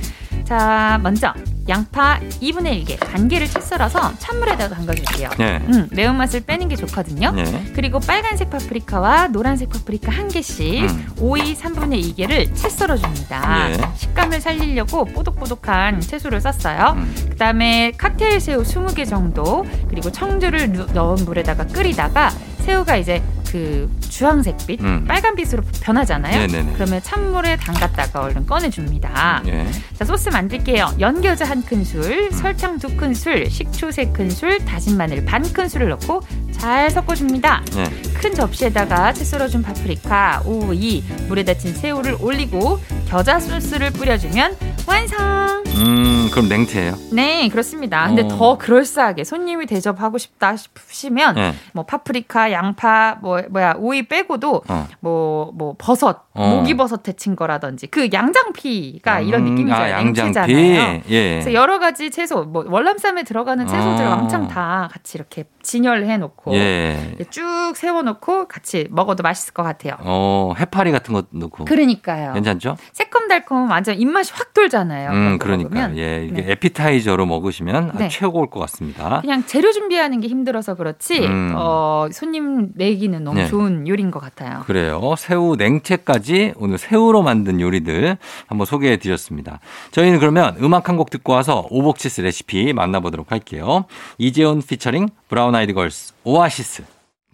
자, 0.56 1.00
먼저 1.02 1.34
양파 1.70 2.20
2분의 2.42 2.84
1개, 2.86 3.00
반 3.00 3.30
개를 3.30 3.48
채 3.48 3.62
썰어서 3.62 4.12
찬물에다 4.20 4.68
담가줄게요. 4.68 5.30
예. 5.40 5.62
음, 5.70 5.88
매운맛을 5.92 6.42
빼는 6.42 6.68
게 6.68 6.76
좋거든요. 6.76 7.34
예. 7.38 7.72
그리고 7.74 8.02
빨간색 8.02 8.50
파프리카와 8.50 9.28
노란색 9.30 9.70
파프리카 9.70 10.12
한 10.12 10.28
개씩, 10.28 10.84
음. 10.90 11.08
오이 11.20 11.56
3분의 11.56 12.04
2개를 12.18 12.54
채 12.54 12.68
썰어줍니다. 12.68 13.70
예. 13.70 13.78
식감을 13.96 14.42
살리려고 14.42 15.06
뽀독뽀독한 15.06 16.02
채소를 16.02 16.42
썼어요. 16.42 16.96
음. 16.98 17.16
그 17.30 17.38
다음에 17.38 17.94
칵테일 17.98 18.42
새우 18.42 18.62
20개 18.64 19.08
정도, 19.08 19.66
그리고 19.90 20.12
청주를 20.12 20.74
누- 20.74 20.86
넣은 20.92 21.24
물에다가 21.24 21.66
끓이다가 21.68 22.30
새우가 22.62 22.98
이제 22.98 23.22
그 23.52 23.90
주황색빛, 24.10 24.82
음. 24.82 25.06
빨간빛으로 25.08 25.64
변하잖아요. 25.82 26.48
네네네. 26.48 26.74
그러면 26.74 27.02
찬물에 27.04 27.58
담갔다가 27.58 28.22
얼른 28.22 28.46
꺼내줍니다. 28.46 29.44
예. 29.48 29.68
자, 29.94 30.06
소스 30.06 30.30
만들게요. 30.30 30.96
연겨자 31.02 31.46
한 31.46 31.62
큰술, 31.64 32.02
음. 32.02 32.32
설탕 32.32 32.80
두 32.80 32.96
큰술, 32.96 33.50
식초 33.50 33.92
세 33.92 34.06
큰술, 34.06 34.64
다진 34.64 34.96
마늘 34.96 35.26
반 35.26 35.44
큰술을 35.44 35.90
넣고 35.90 36.22
잘 36.52 36.90
섞어줍니다. 36.92 37.64
예. 37.76 37.84
큰 38.14 38.34
접시에다가 38.34 39.12
채 39.12 39.26
썰어준 39.26 39.64
파프리카, 39.64 40.44
오이, 40.46 41.04
물에 41.28 41.44
데친 41.44 41.74
새우를 41.74 42.18
올리고 42.22 42.80
겨자 43.10 43.40
소스를 43.40 43.92
뿌려주면 43.92 44.56
완성! 44.92 45.64
음, 45.78 46.30
그럼 46.32 46.50
냉채예요. 46.50 46.96
네, 47.14 47.48
그렇습니다. 47.48 48.08
근데 48.08 48.24
어. 48.24 48.28
더 48.28 48.58
그럴싸하게 48.58 49.24
손님이 49.24 49.66
대접하고 49.66 50.18
싶다 50.18 50.58
싶으시면 50.58 51.38
예. 51.38 51.54
뭐 51.72 51.86
파프리카, 51.86 52.52
양파, 52.52 53.18
뭐 53.22 53.42
뭐야 53.50 53.76
오이 53.78 54.04
빼고도 54.04 54.64
어. 54.68 54.88
뭐뭐 55.00 55.76
버섯, 55.78 56.26
어. 56.34 56.48
목이버섯 56.48 57.04
데친 57.04 57.36
거라든지 57.36 57.88
그 57.88 58.10
양장피가 58.14 59.20
이런 59.20 59.42
음, 59.48 59.50
느낌이죠. 59.52 59.76
아, 59.76 59.90
양장피. 59.90 60.54
냉채잖아요. 60.54 61.02
예. 61.10 61.30
그래서 61.32 61.54
여러 61.54 61.78
가지 61.78 62.10
채소, 62.10 62.44
뭐 62.46 62.64
월남쌈에 62.68 63.24
들어가는 63.24 63.68
채소들 63.68 64.06
어. 64.06 64.10
왕창 64.12 64.48
다 64.48 64.88
같이 64.92 65.18
이렇게 65.18 65.44
진열해 65.62 66.18
놓고 66.18 66.54
예. 66.56 67.16
쭉 67.30 67.74
세워 67.76 68.02
놓고 68.02 68.48
같이 68.48 68.88
먹어도 68.92 69.24
맛있을 69.24 69.54
것 69.54 69.64
같아요. 69.64 69.96
어, 70.00 70.54
해파리 70.58 70.92
같은 70.92 71.14
거 71.14 71.24
넣고. 71.32 71.66
그러니까요. 71.66 72.34
괜찮죠? 72.34 72.78
새콤달콤 72.94 73.70
완전 73.70 74.00
입맛이 74.00 74.32
확 74.34 74.54
돌잖아요. 74.54 75.10
음, 75.12 75.38
그러니까. 75.38 75.96
예, 75.98 76.24
이게 76.26 76.42
네. 76.42 76.52
에피타이저로 76.54 77.26
먹으시면 77.26 77.92
네. 77.98 78.08
최고일 78.08 78.50
것 78.50 78.60
같습니다. 78.62 79.20
그냥 79.22 79.46
재료 79.46 79.72
준비하는 79.74 80.22
게 80.22 80.28
힘들어서 80.30 80.76
그렇지 80.76 81.26
음. 81.26 81.54
어, 81.58 82.08
손님 82.12 82.70
내기는 82.76 83.22
너무 83.24 83.38
네. 83.40 83.48
좋은 83.48 83.86
요리인 83.88 84.12
것 84.12 84.20
같아요. 84.22 84.64
그래요. 84.66 85.02
새우 85.18 85.56
냉채까지 85.58 86.21
오늘 86.58 86.78
새우로 86.78 87.22
만든 87.24 87.60
요리들 87.60 88.18
한번 88.48 88.66
소개해 88.66 88.98
드렸습니다. 88.98 89.60
저희는 89.92 90.20
그러면 90.20 90.56
음악 90.62 90.88
한 90.90 90.98
곡 90.98 91.10
듣고 91.10 91.34
와서 91.34 91.66
오복치스 91.70 92.22
레시피 92.22 92.74
만나보도록 92.74 93.32
할게요. 93.32 93.86
이재훈 94.18 94.62
피처링 94.62 95.10
브라운 95.30 95.56
아이드 95.56 95.74
걸스 95.74 96.14
오아시스. 96.24 96.84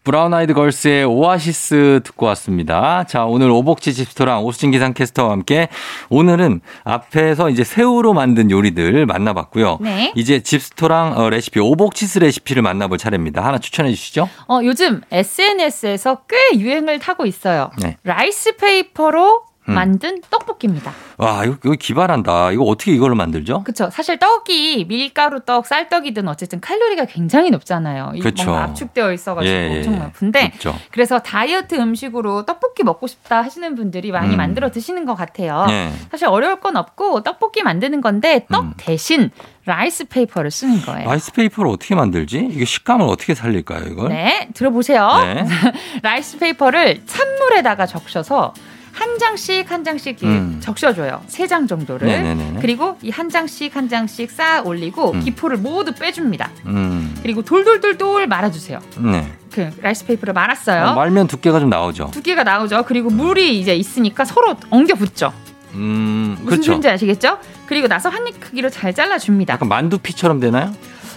브라운 0.08 0.34
아이드 0.34 0.54
걸스의 0.54 1.04
오아시스 1.04 2.00
듣고 2.06 2.28
왔습니다. 2.28 3.04
자, 3.04 3.26
오늘 3.26 3.52
오복치 3.52 3.94
집스토랑 3.94 4.46
오수진 4.46 4.72
기상캐스터와 4.72 5.34
함께 5.34 5.68
오늘은 6.10 6.62
앞에서 6.86 7.50
이제 7.50 7.66
새우로 7.66 8.14
만든 8.14 8.50
요리들 8.50 9.06
만나봤고요. 9.06 9.80
네. 9.82 10.14
이제 10.16 10.40
집스토랑 10.40 11.18
어, 11.18 11.30
레시피 11.30 11.60
오복치스 11.60 12.20
레시피를 12.20 12.62
만나볼 12.62 12.98
차례입니다. 12.98 13.44
하나 13.44 13.58
추천해 13.58 13.90
주시죠. 13.92 14.30
어, 14.48 14.62
요즘 14.64 15.02
SNS에서 15.12 16.20
꽤 16.30 16.58
유행을 16.58 17.00
타고 17.00 17.26
있어요. 17.26 17.72
네. 17.82 17.98
라이스 18.06 18.56
페이퍼로 18.56 19.42
음. 19.44 19.57
만든 19.74 20.22
떡볶이입니다. 20.30 20.92
와, 21.18 21.44
이거, 21.46 21.58
이거 21.64 21.76
기발하다. 21.78 22.52
이거 22.52 22.64
어떻게 22.64 22.92
이걸로 22.94 23.16
만들죠? 23.16 23.64
그렇죠. 23.64 23.90
사실 23.90 24.18
떡이 24.18 24.86
밀가루 24.88 25.42
떡, 25.42 25.66
쌀떡이든 25.68 26.28
어쨌든 26.28 26.60
칼로리가 26.60 27.06
굉장히 27.06 27.50
높잖아요. 27.50 28.12
이 28.16 28.20
그쵸. 28.20 28.46
뭔가 28.46 28.64
압축되어 28.66 29.14
있어가지고 29.14 29.54
예, 29.54 29.72
예, 29.72 29.78
엄청 29.78 29.94
예. 29.96 29.98
높은데 30.00 30.50
그렇죠. 30.50 30.76
그래서 30.92 31.20
다이어트 31.20 31.76
음식으로 31.76 32.46
떡볶이 32.46 32.84
먹고 32.84 33.08
싶다 33.08 33.42
하시는 33.42 33.76
분들이 33.76 34.12
많이 34.12 34.36
음. 34.36 34.38
만들어 34.38 34.72
드시는 34.72 35.06
것 35.06 35.16
같아요. 35.16 35.66
예. 35.70 35.92
사실 36.12 36.28
어려울 36.28 36.60
건 36.60 36.78
없고 36.78 37.24
떡볶이 37.24 37.64
만드는 37.64 38.02
건데 38.02 38.46
떡 38.52 38.64
음. 38.64 38.74
대신 38.78 39.32
라이스 39.66 40.06
페이퍼를 40.06 40.50
쓰는 40.50 40.82
거예요. 40.82 41.10
라이스 41.10 41.34
페이퍼를 41.34 41.70
어떻게 41.70 41.94
만들지? 41.94 42.48
이게 42.50 42.64
식감을 42.64 43.06
어떻게 43.06 43.36
살릴까요, 43.36 43.84
이걸? 43.92 44.10
네, 44.10 44.48
들어보세요. 44.54 45.10
네. 45.24 45.46
라이스 46.04 46.38
페이퍼를 46.40 47.06
찬물에다가 47.06 47.86
적셔서 47.86 48.54
한 49.00 49.20
장씩 49.20 49.70
한 49.70 49.84
장씩 49.84 50.24
음. 50.24 50.58
적셔줘요. 50.62 51.22
세 51.28 51.48
장 51.48 51.68
정도를. 51.68 52.08
네네네. 52.08 52.60
그리고 52.62 52.98
이 53.02 53.12
한 53.12 53.30
장씩 53.30 53.76
한 53.76 53.88
장씩 53.90 54.30
쌓아 54.32 54.62
올리고 54.62 55.12
음. 55.12 55.20
기포를 55.22 55.58
모두 55.58 55.94
빼줍니다. 55.94 56.50
음. 56.66 57.16
그리고 57.22 57.42
돌돌돌돌 57.44 58.28
말아주세요. 58.28 58.80
네. 58.98 59.32
그 59.52 59.70
라이스 59.82 60.06
페이퍼를 60.06 60.34
말았어요. 60.34 60.88
어, 60.88 60.94
말면 60.96 61.28
두께가 61.28 61.60
좀 61.60 61.70
나오죠. 61.70 62.10
두께가 62.12 62.44
나오죠. 62.44 62.84
그리고 62.88 63.10
물이 63.10 63.60
이제 63.60 63.76
있으니까 63.76 64.24
서로 64.26 64.56
엉겨 64.70 64.96
붙죠. 64.96 65.34
음, 65.74 66.32
무슨 66.40 66.46
그렇죠. 66.46 66.64
소리인지 66.64 66.90
아시겠죠? 66.90 67.40
그리고 67.68 67.88
나서 67.88 68.10
한 68.10 68.26
입 68.28 68.40
크기로 68.40 68.70
잘 68.70 68.94
잘라줍니다. 68.94 69.54
약간 69.56 69.68
만두피처럼 69.70 70.40
되나요? 70.40 70.74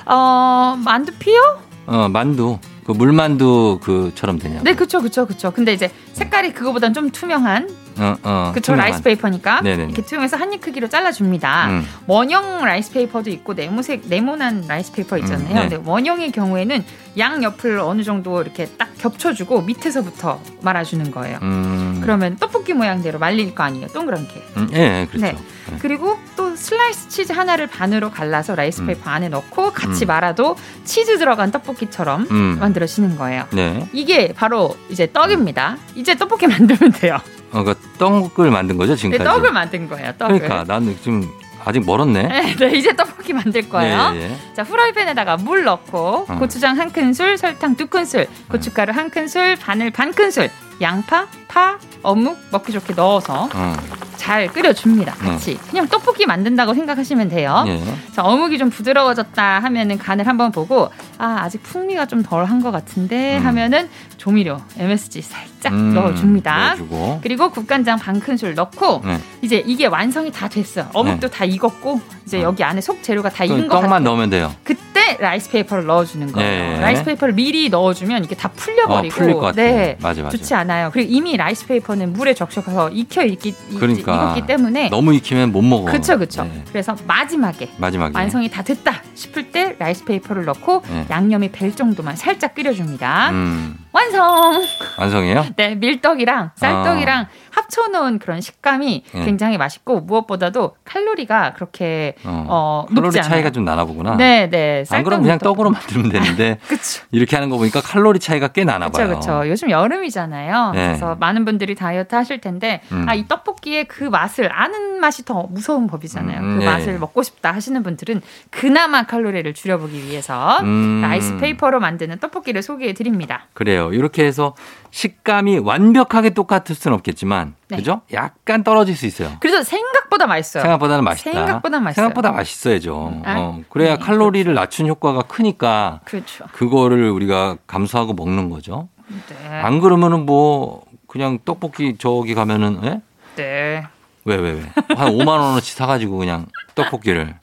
어, 0.06 0.76
만두피요? 0.84 1.60
어, 1.86 2.08
만두. 2.08 2.58
그 2.92 2.96
물만두 2.96 3.78
피처럼 3.82 4.38
되냐고. 4.38 4.64
네, 4.64 4.74
그쵸, 4.74 5.00
그쵸, 5.00 5.26
그쵸. 5.26 5.52
근데 5.52 5.72
이제 5.72 5.90
색깔이 6.12 6.52
그거보단 6.52 6.92
좀 6.92 7.10
투명한, 7.10 7.68
어, 7.98 8.14
어. 8.22 8.50
그쵸, 8.54 8.72
투명한. 8.72 8.90
라이스 8.90 9.02
페이퍼니까. 9.02 9.60
네네네. 9.62 9.84
이렇게 9.84 10.02
투명해서 10.02 10.36
한 10.36 10.52
입 10.52 10.60
크기로 10.60 10.88
잘라줍니다. 10.88 11.68
음. 11.68 11.86
원형 12.06 12.64
라이스 12.64 12.92
페이퍼도 12.92 13.30
있고, 13.30 13.54
네모색, 13.54 14.02
네모난 14.08 14.64
라이스 14.66 14.92
페이퍼 14.92 15.16
있잖아요. 15.18 15.48
음, 15.48 15.54
네. 15.54 15.68
근데 15.68 15.88
원형의 15.88 16.32
경우에는 16.32 16.84
양 17.18 17.42
옆을 17.42 17.78
어느 17.78 18.02
정도 18.02 18.40
이렇게 18.42 18.66
딱 18.78 18.90
겹쳐주고 18.98 19.62
밑에서부터 19.62 20.40
말아주는 20.62 21.10
거예요. 21.10 21.38
음. 21.42 22.00
그러면 22.02 22.36
떡볶이 22.36 22.72
모양대로 22.74 23.18
말릴 23.18 23.54
거 23.54 23.62
아니에요, 23.62 23.86
동그랗게. 23.88 24.44
음, 24.56 24.68
예, 24.72 25.06
그렇죠. 25.10 25.26
네. 25.26 25.36
그리고 25.80 26.18
또 26.36 26.56
슬라이스 26.56 27.08
치즈 27.08 27.32
하나를 27.32 27.66
반으로 27.68 28.10
갈라서 28.10 28.54
라이스 28.56 28.84
페이퍼 28.84 29.08
안에 29.10 29.28
넣고 29.28 29.72
같이 29.72 30.04
음. 30.04 30.08
말아도 30.08 30.56
치즈 30.84 31.18
들어간 31.18 31.50
떡볶이처럼 31.52 32.26
음. 32.30 32.56
만들어지는 32.60 33.16
거예요. 33.16 33.44
네. 33.52 33.88
이게 33.92 34.32
바로 34.34 34.76
이제 34.88 35.10
떡입니다. 35.12 35.76
이제 35.94 36.16
떡볶이 36.16 36.46
만들면 36.48 36.92
돼요. 36.92 37.18
어, 37.52 37.62
그러니까 37.62 37.74
떡을 37.98 38.50
만든 38.50 38.76
거죠 38.76 38.94
네, 38.94 38.96
지금까지. 38.96 39.24
떡을 39.24 39.52
만든 39.52 39.88
거예요. 39.88 40.12
떡을. 40.18 40.38
그러니까 40.40 40.64
나는 40.72 40.96
지금 41.00 41.28
아직 41.64 41.84
멀었네. 41.84 42.22
네, 42.22 42.56
네, 42.56 42.76
이제 42.76 42.94
떡볶이 42.96 43.32
만들 43.32 43.68
거예요. 43.68 44.12
예, 44.14 44.22
예. 44.22 44.36
자, 44.54 44.62
후라이팬에다가 44.62 45.36
물 45.36 45.64
넣고 45.64 46.26
어. 46.28 46.36
고추장 46.38 46.78
한 46.78 46.90
큰술, 46.90 47.36
설탕 47.36 47.76
두 47.76 47.86
큰술, 47.86 48.26
고춧가루 48.48 48.92
한 48.92 49.10
큰술, 49.10 49.56
바늘 49.56 49.90
반 49.90 50.12
큰술, 50.12 50.50
양파, 50.80 51.26
파, 51.48 51.78
어묵 52.02 52.38
먹기 52.50 52.72
좋게 52.72 52.94
넣어서 52.94 53.48
어, 53.52 53.76
잘 54.20 54.48
끓여줍니다. 54.48 55.14
같이. 55.14 55.58
그냥 55.70 55.88
떡볶이 55.88 56.26
만든다고 56.26 56.74
생각하시면 56.74 57.30
돼요. 57.30 57.64
예. 57.66 57.82
자, 58.12 58.22
어묵이 58.22 58.58
좀 58.58 58.68
부드러워졌다 58.68 59.60
하면은 59.60 59.96
간을 59.96 60.26
한번 60.26 60.52
보고 60.52 60.90
아, 61.16 61.38
아직 61.40 61.62
풍미가 61.62 62.04
좀 62.04 62.22
덜한 62.22 62.60
것 62.60 62.70
같은데 62.70 63.38
음. 63.38 63.46
하면은 63.46 63.88
조미료 64.18 64.60
MSG 64.76 65.22
살짝 65.22 65.72
음, 65.72 65.94
넣어줍니다. 65.94 66.68
넣어주고. 66.68 67.20
그리고 67.22 67.50
국간장 67.50 67.98
반 67.98 68.20
큰술 68.20 68.54
넣고 68.54 69.00
네. 69.06 69.18
이제 69.40 69.64
이게 69.66 69.86
완성이 69.86 70.30
다 70.30 70.48
됐어요. 70.50 70.90
어묵도 70.92 71.30
다 71.30 71.46
익었고 71.46 72.02
이제 72.26 72.40
어. 72.40 72.42
여기 72.42 72.62
안에 72.62 72.82
속 72.82 73.02
재료가 73.02 73.30
다 73.30 73.44
익은 73.44 73.68
것 73.68 73.68
같아요. 73.68 73.80
떡만 73.80 74.04
넣으면 74.04 74.28
돼요. 74.28 74.54
그 74.62 74.74
때 75.16 75.22
라이스 75.22 75.50
페이퍼를 75.50 75.86
넣어주는 75.86 76.32
거예요. 76.32 76.48
예, 76.50 76.76
예. 76.76 76.80
라이스 76.80 77.04
페이퍼를 77.04 77.34
미리 77.34 77.68
넣어주면 77.68 78.24
이게 78.24 78.34
다 78.34 78.48
어, 78.48 78.52
풀려버리고 78.54 79.14
풀릴 79.14 79.34
것 79.34 79.40
같아. 79.40 79.56
네, 79.62 79.96
맞아, 80.00 80.22
맞아. 80.22 80.36
좋지 80.36 80.54
않아요. 80.54 80.90
그리고 80.92 81.10
이미 81.12 81.36
라이스 81.36 81.66
페이퍼는 81.66 82.12
물에 82.12 82.34
적셔서 82.34 82.90
익혀 82.90 83.24
있기 83.24 83.54
그러니까 83.78 84.14
익었기 84.14 84.46
때문에 84.46 84.88
너무 84.90 85.14
익히면 85.14 85.52
못 85.52 85.62
먹어. 85.62 85.90
그쵸 85.90 86.18
그쵸. 86.18 86.44
네. 86.44 86.64
그래서 86.68 86.96
마지막에 87.06 87.70
마지막에. 87.76 88.16
완성이 88.16 88.48
다 88.48 88.62
됐다 88.62 89.02
싶을 89.14 89.50
때 89.50 89.76
라이스 89.78 90.04
페이퍼를 90.04 90.44
넣고 90.44 90.82
네. 90.88 91.06
양념이 91.10 91.50
벨 91.50 91.74
정도만 91.74 92.16
살짝 92.16 92.54
끓여줍니다. 92.54 93.30
음, 93.30 93.76
완성. 93.92 94.62
완성이에요? 94.98 95.46
네, 95.56 95.74
밀떡이랑 95.74 96.50
쌀떡이랑 96.56 97.26
합쳐놓은 97.50 98.18
그런 98.18 98.40
식감이 98.40 99.04
아. 99.14 99.18
네. 99.18 99.24
굉장히 99.24 99.58
맛있고 99.58 100.00
무엇보다도 100.00 100.76
칼로리가 100.84 101.54
그렇게 101.54 102.14
어. 102.24 102.46
어, 102.48 102.86
칼로리 102.88 103.02
높지 103.06 103.18
않아요. 103.20 103.30
차이가 103.30 103.50
좀 103.50 103.64
나나 103.64 103.84
보구나. 103.84 104.16
네, 104.16 104.48
네. 104.50 104.84
안 104.90 105.02
그러면 105.02 105.22
그냥 105.22 105.38
떡으로 105.38 105.70
만들면 105.70 106.10
되는데 106.10 106.58
그쵸. 106.68 107.02
이렇게 107.12 107.36
하는 107.36 107.50
거 107.50 107.56
보니까 107.58 107.80
칼로리 107.80 108.18
차이가 108.18 108.48
꽤 108.48 108.64
나나 108.64 108.88
그렇죠, 108.88 108.98
봐요. 108.98 109.20
그렇죠. 109.20 109.48
요즘 109.50 109.70
여름이잖아요. 109.70 110.72
네. 110.74 110.86
그래서 110.88 111.14
많은 111.16 111.44
분들이 111.44 111.74
다이어트 111.74 112.14
하실 112.14 112.40
텐데 112.40 112.80
음. 112.92 113.06
아이 113.08 113.26
떡볶이의 113.26 113.86
그 113.86 114.04
맛을 114.04 114.50
아는 114.52 115.00
맛이 115.00 115.24
더 115.24 115.44
무서운 115.44 115.86
법이잖아요. 115.86 116.40
음, 116.40 116.58
그 116.58 116.64
예. 116.64 116.66
맛을 116.66 116.98
먹고 116.98 117.22
싶다 117.22 117.52
하시는 117.52 117.82
분들은 117.82 118.20
그나마 118.50 119.04
칼로리를 119.04 119.52
줄여보기 119.54 120.04
위해서 120.04 120.58
음. 120.60 121.00
라이스 121.02 121.36
페이퍼로 121.38 121.80
만드는 121.80 122.18
떡볶이를 122.18 122.62
소개해 122.62 122.92
드립니다. 122.92 123.46
그래요. 123.54 123.92
이렇게 123.92 124.24
해서 124.24 124.54
식감이 124.90 125.58
완벽하게 125.58 126.30
똑같을 126.30 126.74
수는 126.74 126.96
없겠지만, 126.96 127.39
네. 127.68 127.76
그죠? 127.76 128.02
약간 128.12 128.62
떨어질 128.64 128.96
수 128.96 129.06
있어요. 129.06 129.32
그래서 129.40 129.62
생각보다 129.62 130.26
맛있어요. 130.26 130.62
생각보다는 130.62 131.04
맛있다. 131.04 131.30
생각보다 131.32 131.80
맛있어요. 131.80 132.04
생각보다 132.04 132.32
맛있어야죠. 132.32 133.22
아, 133.24 133.34
어, 133.38 133.60
그래야 133.68 133.96
네, 133.96 134.04
칼로리를 134.04 134.52
낮춘 134.54 134.86
효과가 134.86 135.22
크니까 135.22 136.00
그렇죠. 136.04 136.44
그거를 136.52 137.10
우리가 137.10 137.56
감수하고 137.66 138.14
먹는 138.14 138.48
거죠. 138.50 138.88
네. 139.08 139.48
안 139.48 139.80
그러면은 139.80 140.26
뭐 140.26 140.82
그냥 141.06 141.38
떡볶이 141.44 141.96
저기 141.98 142.34
가면은 142.34 142.80
예? 142.84 143.00
네. 143.36 143.86
왜 144.26 144.36
왜 144.36 144.52
왜? 144.52 144.60
한 144.96 145.12
5만 145.14 145.26
원어치 145.28 145.74
사가지고 145.74 146.18
그냥 146.18 146.46
떡볶이를 146.74 147.34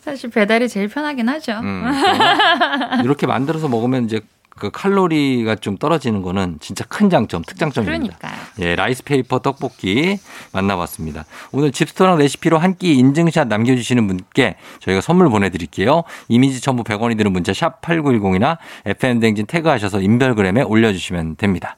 사실 0.00 0.30
배달이 0.30 0.68
제일 0.68 0.88
편하긴 0.88 1.28
하죠. 1.28 1.52
음, 1.62 1.84
그래서 1.84 3.02
이렇게 3.02 3.26
만들어서 3.26 3.68
먹으면 3.68 4.04
이제 4.04 4.20
그 4.58 4.70
칼로리가 4.70 5.56
좀 5.56 5.76
떨어지는 5.76 6.22
거는 6.22 6.58
진짜 6.60 6.84
큰 6.88 7.10
장점, 7.10 7.42
특장점입니다. 7.42 8.16
그러니까요. 8.18 8.46
예, 8.60 8.74
라이스 8.76 9.04
페이퍼 9.04 9.38
떡볶이 9.38 10.18
만나봤습니다. 10.52 11.24
오늘 11.52 11.72
집스토랑 11.72 12.18
레시피로 12.18 12.58
한 12.58 12.76
끼 12.78 12.94
인증샷 12.94 13.48
남겨주시는 13.48 14.06
분께 14.06 14.56
저희가 14.80 15.00
선물 15.00 15.30
보내드릴게요. 15.30 16.02
이미지 16.28 16.60
첨부 16.60 16.84
100원이 16.84 17.16
드는 17.16 17.32
문자 17.32 17.54
샵 17.54 17.80
8910이나 17.80 18.58
FM대행진 18.84 19.46
태그하셔서 19.46 20.00
인별그램에 20.02 20.60
올려주시면 20.62 21.36
됩니다. 21.36 21.76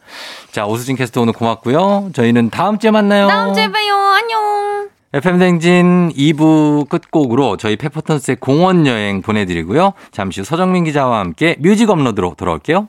자, 0.51 0.67
오수진 0.67 0.97
캐스터 0.97 1.21
오늘 1.23 1.33
고맙고요. 1.35 2.11
저희는 2.15 2.51
다음 2.51 2.79
주에 2.79 2.91
만나요. 2.91 3.29
다음 3.29 3.55
주에 3.55 3.71
봐요. 3.71 3.95
안녕. 3.95 4.78
FM댕진 5.13 6.11
2부 6.11 6.89
끝곡으로 6.89 7.57
저희 7.57 7.77
페퍼턴스의 7.77 8.37
공원 8.41 8.87
여행 8.87 9.23
보내드리고요. 9.23 9.95
잠시 10.11 10.41
후 10.41 10.45
서정민 10.45 10.85
기자와 10.85 11.21
함께 11.21 11.57
뮤직 11.61 11.89
업로드로 11.89 12.35
돌아올게요. 12.37 12.89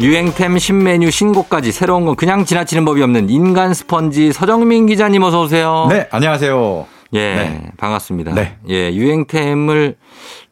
유행템 0.00 0.58
신메뉴 0.58 1.10
신곡까지 1.10 1.72
새로운 1.72 2.06
건 2.06 2.16
그냥 2.16 2.46
지나치는 2.46 2.86
법이 2.86 3.02
없는 3.02 3.28
인간 3.28 3.74
스펀지 3.74 4.32
서정민 4.32 4.86
기자님 4.86 5.22
어서 5.22 5.42
오세요. 5.42 5.88
네, 5.90 6.08
안녕하세요. 6.10 6.86
예, 7.12 7.18
네. 7.34 7.70
반갑습니다. 7.76 8.32
네. 8.32 8.56
예, 8.70 8.94
유행템을 8.94 9.96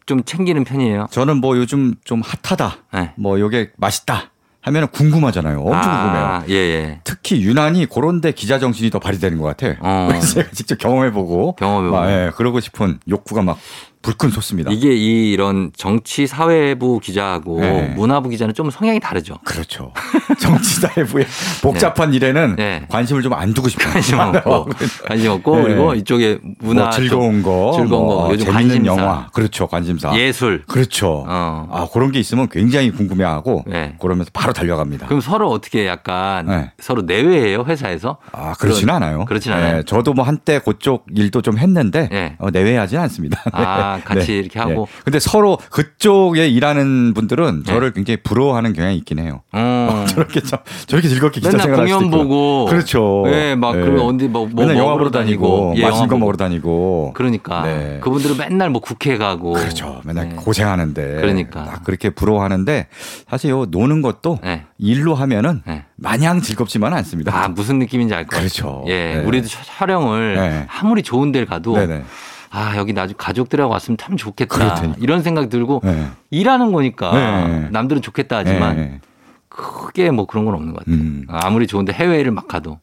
좀 0.04 0.22
챙기는 0.24 0.62
편이에요. 0.64 1.06
저는 1.10 1.38
뭐 1.38 1.56
요즘 1.56 1.94
좀 2.04 2.20
핫하다. 2.22 2.76
네. 2.92 3.12
뭐 3.16 3.40
요게 3.40 3.70
맛있다. 3.78 4.32
하면은 4.60 4.88
궁금하잖아요. 4.88 5.60
엄청 5.60 5.80
궁금해요. 5.80 6.24
아, 6.24 6.44
예, 6.50 6.54
예. 6.54 7.00
특히 7.04 7.40
유난히 7.40 7.86
그런데 7.86 8.32
기자 8.32 8.58
정신이 8.58 8.90
더 8.90 8.98
발휘되는 8.98 9.38
것 9.38 9.56
같아. 9.56 9.76
어. 9.80 10.10
제가 10.20 10.50
직접 10.50 10.76
경험해보고, 10.76 11.54
경험해보고. 11.54 11.96
막, 11.98 12.10
예, 12.10 12.30
그러고 12.36 12.60
싶은 12.60 12.98
욕구가 13.08 13.40
막 13.40 13.56
불끈 14.02 14.30
솟습니다. 14.30 14.70
이게 14.72 14.94
이 14.94 15.32
이런 15.32 15.70
정치 15.76 16.26
사회부 16.26 17.00
기자하고 17.00 17.60
네. 17.60 17.92
문화부 17.96 18.28
기자는 18.28 18.54
좀 18.54 18.70
성향이 18.70 19.00
다르죠. 19.00 19.38
그렇죠. 19.44 19.92
정치 20.38 20.76
사회부의 20.80 21.26
복잡한 21.62 22.14
일에는 22.14 22.56
네. 22.56 22.84
관심을 22.88 23.22
좀 23.22 23.28
안 23.38 23.52
두고 23.54 23.68
싶어요. 23.68 23.92
관심 23.92 24.18
없고 24.18 24.68
관심 25.06 25.30
없고 25.30 25.56
네. 25.56 25.62
그리고 25.62 25.94
이쪽에 25.94 26.38
문화 26.60 26.82
뭐 26.84 26.90
즐거운 26.90 27.42
거, 27.42 27.72
즐거운 27.76 27.88
뭐 28.06 28.26
거 28.28 28.32
요즘 28.32 28.46
재밌는 28.46 28.68
관심사 28.84 28.86
영화, 29.02 29.26
그렇죠, 29.32 29.66
관심사. 29.66 30.16
예술 30.16 30.64
그렇죠. 30.66 31.24
어. 31.28 31.68
아 31.70 31.86
그런 31.92 32.10
게 32.10 32.18
있으면 32.18 32.48
굉장히 32.48 32.90
궁금해하고 32.90 33.64
네. 33.66 33.94
그러면서 34.00 34.30
바로 34.32 34.52
달려갑니다. 34.52 35.06
그럼 35.06 35.20
서로 35.20 35.50
어떻게 35.50 35.86
약간 35.86 36.46
네. 36.46 36.72
서로 36.80 37.02
내외예요 37.02 37.64
회사에서 37.64 38.16
아, 38.32 38.54
그런- 38.58 38.88
않아요. 38.90 39.24
그렇진 39.26 39.52
않아요? 39.52 39.78
예, 39.78 39.82
저도 39.84 40.14
뭐 40.14 40.24
한때 40.24 40.60
그쪽 40.64 41.04
일도 41.14 41.42
좀 41.42 41.58
했는데 41.58 42.08
예. 42.12 42.36
어, 42.38 42.50
내외하지는 42.50 43.02
않습니다. 43.04 43.42
아, 43.52 43.87
같이 44.04 44.36
이렇게 44.38 44.58
하고? 44.58 44.86
예. 44.90 45.00
근데 45.04 45.18
서로 45.18 45.58
그쪽에 45.70 46.48
일하는 46.48 47.14
분들은 47.14 47.62
네. 47.64 47.72
저를 47.72 47.92
굉장히 47.92 48.18
부러워하는 48.22 48.72
경향이 48.72 48.96
있긴 48.98 49.18
해요. 49.18 49.42
어. 49.52 50.04
저렇게 50.08 50.40
참 50.42 50.58
저렇게 50.86 51.08
즐겁게 51.08 51.40
생활할 51.40 51.88
수도 51.88 51.98
공연. 51.98 52.10
보고 52.10 52.66
그렇죠. 52.66 53.24
예, 53.28 53.54
막 53.54 53.74
예. 53.76 53.80
그런 53.80 54.00
어디 54.00 54.28
뭐, 54.28 54.46
뭐 54.46 54.64
맨날 54.66 54.76
영화 54.82 54.94
보러 54.96 55.10
다니고, 55.10 55.74
예, 55.76 55.80
영화 55.80 55.90
맛있는 55.90 56.08
거. 56.08 56.18
먹으러 56.18 56.36
다니고. 56.36 57.12
그러니까 57.14 57.62
네. 57.62 57.98
그분들은 58.02 58.36
맨날 58.36 58.70
뭐 58.70 58.80
국회 58.80 59.16
가고 59.16 59.52
그렇죠. 59.54 60.00
맨날 60.04 60.28
네. 60.30 60.34
고생하는데. 60.36 61.16
그러니까. 61.20 61.60
막 61.64 61.84
그렇게 61.84 62.10
부러워하는데 62.10 62.86
사실 63.28 63.50
요 63.50 63.66
노는 63.70 64.02
것도 64.02 64.38
네. 64.42 64.64
일로 64.78 65.14
하면은 65.14 65.62
네. 65.66 65.84
마냥 65.96 66.40
즐겁지만 66.40 66.92
않습니다. 66.94 67.34
아 67.36 67.48
무슨 67.48 67.78
느낌인지 67.78 68.14
알 68.14 68.24
것 68.24 68.30
같아요. 68.36 68.48
그렇죠. 68.48 68.84
예, 68.88 69.14
네. 69.16 69.24
우리도 69.24 69.48
촬- 69.48 69.64
촬영을 69.78 70.34
네. 70.36 70.66
아무리 70.68 71.02
좋은 71.02 71.32
데를 71.32 71.46
가도 71.46 71.74
네네. 71.74 72.04
아 72.50 72.76
여기 72.76 72.92
나중 72.92 73.16
가족들하고 73.18 73.72
왔으면 73.72 73.96
참 73.98 74.16
좋겠다. 74.16 74.94
이런 74.98 75.22
생각 75.22 75.48
들고 75.48 75.80
네. 75.84 76.08
일하는 76.30 76.72
거니까 76.72 77.12
네. 77.12 77.68
남들은 77.70 78.02
좋겠다 78.02 78.38
하지만 78.38 78.76
네. 78.76 79.00
크게 79.48 80.10
뭐 80.10 80.26
그런 80.26 80.44
건 80.44 80.54
없는 80.54 80.72
것 80.72 80.80
같아요. 80.80 80.96
음. 80.96 81.26
아무리 81.28 81.66
좋은데 81.66 81.92
해외를 81.92 82.30
막 82.30 82.48
가도. 82.48 82.78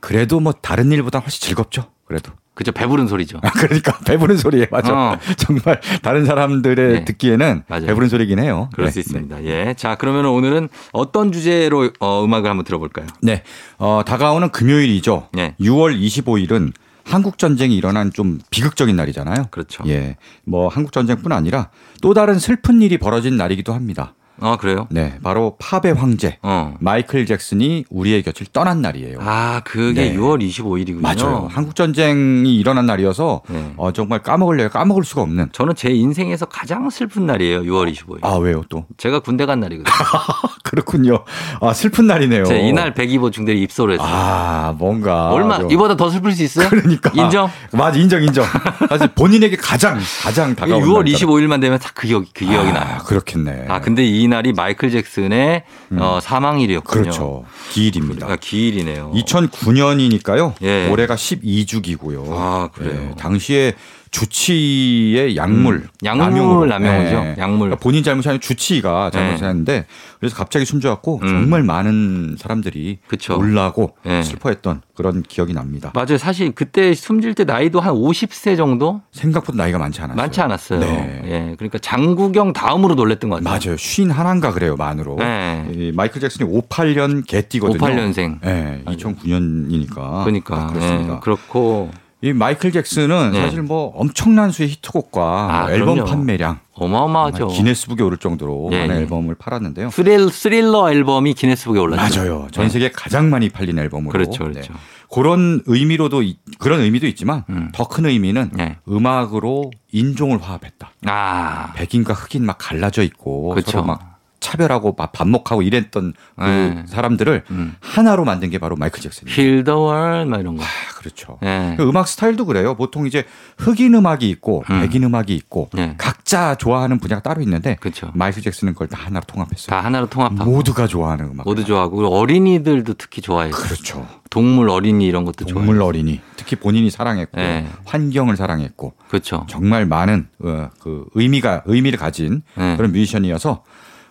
그래도 0.00 0.40
뭐 0.40 0.52
다른 0.52 0.92
일보다 0.92 1.18
훨씬 1.20 1.40
즐겁죠. 1.40 1.90
그래도. 2.04 2.32
그죠. 2.54 2.72
배부른 2.72 3.06
소리죠. 3.06 3.38
아, 3.42 3.50
그러니까 3.50 3.98
배부른 4.06 4.38
소리에 4.38 4.66
맞아. 4.70 4.92
어. 4.94 5.18
정말 5.36 5.78
다른 6.02 6.24
사람들의 6.24 6.92
네. 6.92 7.04
듣기에는 7.04 7.64
맞아요. 7.68 7.86
배부른 7.86 8.08
소리긴 8.08 8.38
해요. 8.38 8.70
그럴 8.72 8.86
네, 8.86 8.92
수 8.92 9.00
있습니다. 9.00 9.44
예. 9.44 9.74
자, 9.76 9.96
그러면 9.96 10.24
오늘은 10.26 10.70
어떤 10.92 11.32
주제로 11.32 11.90
어, 12.00 12.24
음악을 12.24 12.48
한번 12.48 12.64
들어볼까요? 12.64 13.06
네. 13.20 13.42
어, 13.78 14.02
다가오는 14.06 14.50
금요일이죠. 14.52 15.28
네. 15.32 15.54
6월 15.60 16.00
25일은 16.00 16.72
한국 17.06 17.38
전쟁이 17.38 17.76
일어난 17.76 18.12
좀 18.12 18.40
비극적인 18.50 18.96
날이잖아요. 18.96 19.46
그렇죠. 19.52 19.84
예. 19.86 20.16
뭐 20.44 20.66
한국 20.68 20.92
전쟁뿐 20.92 21.30
아니라 21.30 21.70
또 22.02 22.14
다른 22.14 22.40
슬픈 22.40 22.82
일이 22.82 22.98
벌어진 22.98 23.36
날이기도 23.36 23.72
합니다. 23.72 24.14
아, 24.40 24.56
그래요? 24.56 24.86
네. 24.90 25.14
바로 25.22 25.56
팝의 25.58 25.94
황제 25.94 26.38
어. 26.42 26.74
마이클 26.80 27.24
잭슨이 27.26 27.84
우리의 27.90 28.22
곁을 28.22 28.46
떠난 28.52 28.82
날이에요. 28.82 29.18
아, 29.20 29.62
그게 29.64 30.10
네. 30.10 30.16
6월 30.16 30.46
25일이군요. 30.46 31.00
맞아요. 31.00 31.48
한국 31.50 31.74
전쟁이 31.74 32.54
일어난 32.56 32.86
날이어서 32.86 33.42
네. 33.48 33.72
어, 33.76 33.92
정말 33.92 34.22
까먹을래야 34.22 34.68
까먹을 34.68 35.04
수가 35.04 35.22
없는. 35.22 35.48
저는 35.52 35.74
제 35.74 35.90
인생에서 35.90 36.46
가장 36.46 36.88
슬픈 36.90 37.26
날이에요. 37.26 37.62
6월 37.62 37.92
25일. 37.92 38.18
아 38.22 38.34
왜요 38.36 38.62
또? 38.68 38.84
제가 38.98 39.20
군대 39.20 39.46
간 39.46 39.60
날이거든요. 39.60 39.92
그렇군요. 40.64 41.24
아 41.60 41.72
슬픈 41.72 42.06
날이네요. 42.06 42.44
제 42.44 42.58
이날 42.60 42.92
102보 42.94 43.32
중대리 43.32 43.62
입소를 43.62 43.94
했어요. 43.94 44.08
아 44.08 44.74
뭔가 44.78 45.30
얼마 45.30 45.58
좀- 45.58 45.70
이보다 45.70 45.96
더 45.96 46.10
슬플 46.10 46.32
수 46.32 46.42
있어요? 46.42 46.68
그러니까 46.68 47.10
인정? 47.14 47.48
맞아 47.72 47.98
인정 47.98 48.22
인정. 48.22 48.44
사실 48.88 49.08
본인에게 49.14 49.56
가장 49.56 49.98
가장 50.22 50.54
다가온 50.54 50.82
6월 50.82 50.98
날이다. 51.04 51.18
25일만 51.18 51.60
되면 51.60 51.78
다 51.78 51.90
그 51.96 52.06
기억 52.06 52.24
그 52.34 52.44
기억이 52.44 52.68
아, 52.70 52.72
나요. 52.72 52.98
그렇겠네. 53.06 53.66
아 53.68 53.80
근데 53.80 54.04
이 54.04 54.25
날이 54.28 54.52
마이클 54.52 54.90
잭슨의 54.90 55.62
어, 55.98 56.18
사망일이었군요. 56.22 57.02
그렇죠. 57.02 57.44
기일입니다. 57.70 58.26
아, 58.26 58.36
기일이네요. 58.36 59.12
2009년이니까요. 59.14 60.54
예. 60.62 60.88
올해가 60.88 61.14
12주기고요. 61.14 62.24
아, 62.30 62.68
그래요? 62.72 63.14
당시에 63.18 63.74
주치의 64.16 65.36
약물 65.36 65.74
음, 65.74 65.88
약물 66.02 66.24
남용으로. 66.24 66.66
남용이죠. 66.66 67.34
약물. 67.38 67.58
그러니까 67.68 67.76
본인 67.76 68.02
잘못이 68.02 68.28
아니라 68.30 68.40
주치의가 68.40 69.10
잘못했는데 69.10 69.84
그래서 70.18 70.34
갑자기 70.36 70.64
숨져갖고 70.64 71.20
음. 71.22 71.28
정말 71.28 71.62
많은 71.62 72.36
사람들이 72.38 72.98
그쵸. 73.08 73.34
놀라고 73.34 73.94
예. 74.06 74.22
슬퍼했던 74.22 74.80
그런 74.94 75.22
기억이 75.22 75.52
납니다. 75.52 75.92
맞아요. 75.94 76.16
사실 76.16 76.52
그때 76.52 76.94
숨질 76.94 77.34
때 77.34 77.44
나이도 77.44 77.80
한 77.80 77.92
50세 77.94 78.56
정도 78.56 79.02
생각보다 79.12 79.58
나이가 79.58 79.78
많지 79.78 80.00
않았어요. 80.00 80.16
많지 80.16 80.40
않았어요. 80.40 80.80
네. 80.80 81.22
예, 81.26 81.54
그러니까 81.56 81.78
장국영 81.78 82.54
다음으로 82.54 82.94
놀랬던 82.94 83.28
것 83.28 83.42
같아요. 83.44 83.58
맞아요. 83.60 83.76
쉰 83.76 84.10
하나인가 84.10 84.52
그래요 84.52 84.76
만으로. 84.76 85.16
네. 85.18 85.68
이 85.74 85.92
마이클 85.94 86.22
잭슨이 86.22 86.50
58년 86.50 87.26
개띠거든요. 87.26 87.78
58년생. 87.78 88.38
네, 88.40 88.82
2009년이니까. 88.86 90.24
그러니까 90.24 90.68
그렇습니다. 90.68 91.14
예, 91.16 91.20
그렇고 91.20 91.90
이 92.26 92.32
마이클 92.32 92.72
잭슨은 92.72 93.30
네. 93.32 93.42
사실 93.42 93.62
뭐 93.62 93.92
엄청난 93.96 94.50
수의 94.50 94.68
히트곡과 94.70 95.22
아, 95.50 95.60
뭐 95.62 95.70
앨범 95.70 95.94
그럼요. 95.94 96.10
판매량 96.10 96.58
어마어마하죠. 96.74 97.46
기네스북에 97.48 98.02
오를 98.02 98.18
정도로 98.18 98.70
예, 98.72 98.80
많은 98.80 98.96
예. 98.96 99.00
앨범을 99.02 99.36
팔았는데요. 99.36 99.90
스릴 99.90 100.28
스릴러 100.30 100.90
앨범이 100.90 101.34
기네스북에 101.34 101.78
올랐죠. 101.78 102.18
맞아요. 102.20 102.48
전 102.50 102.68
세계 102.68 102.90
가장 102.90 103.30
많이 103.30 103.48
팔린 103.48 103.78
앨범으로. 103.78 104.10
그렇죠, 104.10 104.44
그렇죠. 104.44 104.72
네. 104.72 104.78
그런 105.08 105.62
의미로도 105.66 106.22
이- 106.22 106.36
그런 106.58 106.80
의미도 106.80 107.06
있지만 107.06 107.44
음. 107.48 107.70
더큰 107.72 108.06
의미는 108.06 108.50
네. 108.54 108.76
음악으로 108.88 109.70
인종을 109.92 110.42
화합했다. 110.42 110.90
아, 111.06 111.72
백인과 111.76 112.12
흑인 112.12 112.44
막 112.44 112.58
갈라져 112.58 113.02
있고 113.04 113.50
그렇죠. 113.50 113.70
서로 113.70 113.84
막 113.84 114.15
차별하고 114.40 114.94
막 114.96 115.12
반목하고 115.12 115.62
이랬던 115.62 116.14
그 116.36 116.44
네. 116.44 116.84
사람들을 116.86 117.44
음. 117.50 117.74
하나로 117.80 118.24
만든 118.24 118.50
게 118.50 118.58
바로 118.58 118.76
마이클 118.76 119.00
잭슨이에요. 119.00 119.64
World 119.66 120.30
막 120.30 120.40
이런 120.40 120.56
거. 120.56 120.62
아, 120.62 120.66
그렇죠. 120.98 121.38
예. 121.42 121.74
그 121.76 121.88
음악 121.88 122.08
스타일도 122.08 122.46
그래요. 122.46 122.74
보통 122.74 123.06
이제 123.06 123.24
흑인 123.58 123.94
음악이 123.94 124.28
있고 124.30 124.64
음. 124.70 124.80
백인 124.80 125.04
음악이 125.04 125.34
있고 125.34 125.70
네. 125.72 125.94
각자 125.98 126.54
좋아하는 126.54 126.98
분야가 126.98 127.22
따로 127.22 127.42
있는데 127.42 127.76
그렇죠. 127.80 128.10
마이클 128.14 128.42
잭슨은 128.42 128.74
그걸 128.74 128.88
다 128.88 128.98
하나로 129.02 129.24
통합했어요. 129.26 129.68
다 129.68 129.84
하나로 129.84 130.08
통합하고 130.08 130.50
모두가 130.50 130.86
좋아하는 130.86 131.26
음악. 131.26 131.44
모두 131.46 131.64
좋아하고 131.64 132.08
어린이들도 132.08 132.94
특히 132.94 133.22
좋아해요. 133.22 133.52
그렇죠. 133.52 134.06
동물 134.30 134.68
어린이 134.68 135.06
이런 135.06 135.24
것도 135.24 135.44
좋아해요. 135.44 135.66
동물 135.66 135.82
어린이 135.82 136.20
특히 136.36 136.56
본인이 136.56 136.90
사랑했고 136.90 137.36
네. 137.36 137.66
환경을 137.84 138.36
사랑했고 138.36 138.94
그렇죠. 139.08 139.46
정말 139.48 139.86
많은 139.86 140.28
어, 140.40 140.70
그 140.80 141.06
의미가 141.14 141.62
의미를 141.66 141.98
가진 141.98 142.42
네. 142.54 142.76
그런 142.76 142.92
뮤지션이어서 142.92 143.62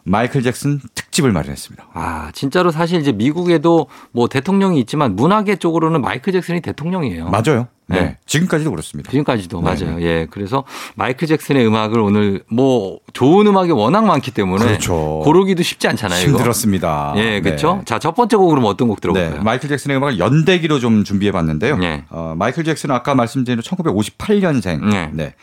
마이클 0.08 0.44
잭슨 0.44 0.80
특집을 0.94 1.32
마련했습니다. 1.32 1.88
아, 1.94 2.30
진짜로 2.34 2.70
사실 2.70 3.02
이제 3.02 3.12
미국에도 3.12 3.88
뭐 4.12 4.28
대통령이 4.28 4.80
있지만 4.82 5.15
문화계 5.15 5.56
쪽으로는 5.56 6.02
마이클 6.02 6.32
잭슨이 6.32 6.62
대통령이에요. 6.62 7.30
맞아요. 7.30 7.68
네. 7.88 8.02
네. 8.02 8.18
지금까지도 8.26 8.70
그렇습니다. 8.70 9.10
지금까지도 9.12 9.62
네, 9.62 9.63
맞아요. 9.63 10.02
예. 10.02 10.28
그래서 10.30 10.63
마이클 10.96 11.28
잭슨의 11.28 11.65
음악을 11.65 12.00
오늘 12.00 12.44
뭐 12.50 13.00
좋은 13.13 13.48
음악이 13.48 13.72
워낙 13.72 14.06
많기 14.06 14.32
때문에 14.32 14.63
그렇죠. 14.63 15.22
고르기도 15.24 15.63
쉽지 15.63 15.88
않잖아요. 15.88 16.28
힘들었습니다. 16.28 17.13
예, 17.18 17.41
그렇죠. 17.41 17.78
네. 17.78 17.86
자, 17.86 17.98
첫 17.98 18.13
번째 18.13 18.38
곡으로 18.38 18.62
뭐 18.62 18.70
어떤 18.70 18.88
곡 18.88 18.98
네, 18.98 19.02
들어볼까요? 19.02 19.44
마이클 19.44 19.70
잭슨의 19.70 19.98
음악을 19.98 20.20
연대기로 20.20 20.80
좀 20.80 21.04
준비해 21.04 21.32
봤는데요. 21.32 21.78
네. 21.78 22.06
어, 22.10 22.36
마이클 22.38 22.63
잭슨은 22.63 22.94
아까 22.94 23.15
말씀드린 23.15 23.60
1958년생. 23.60 25.13
네. 25.13 25.34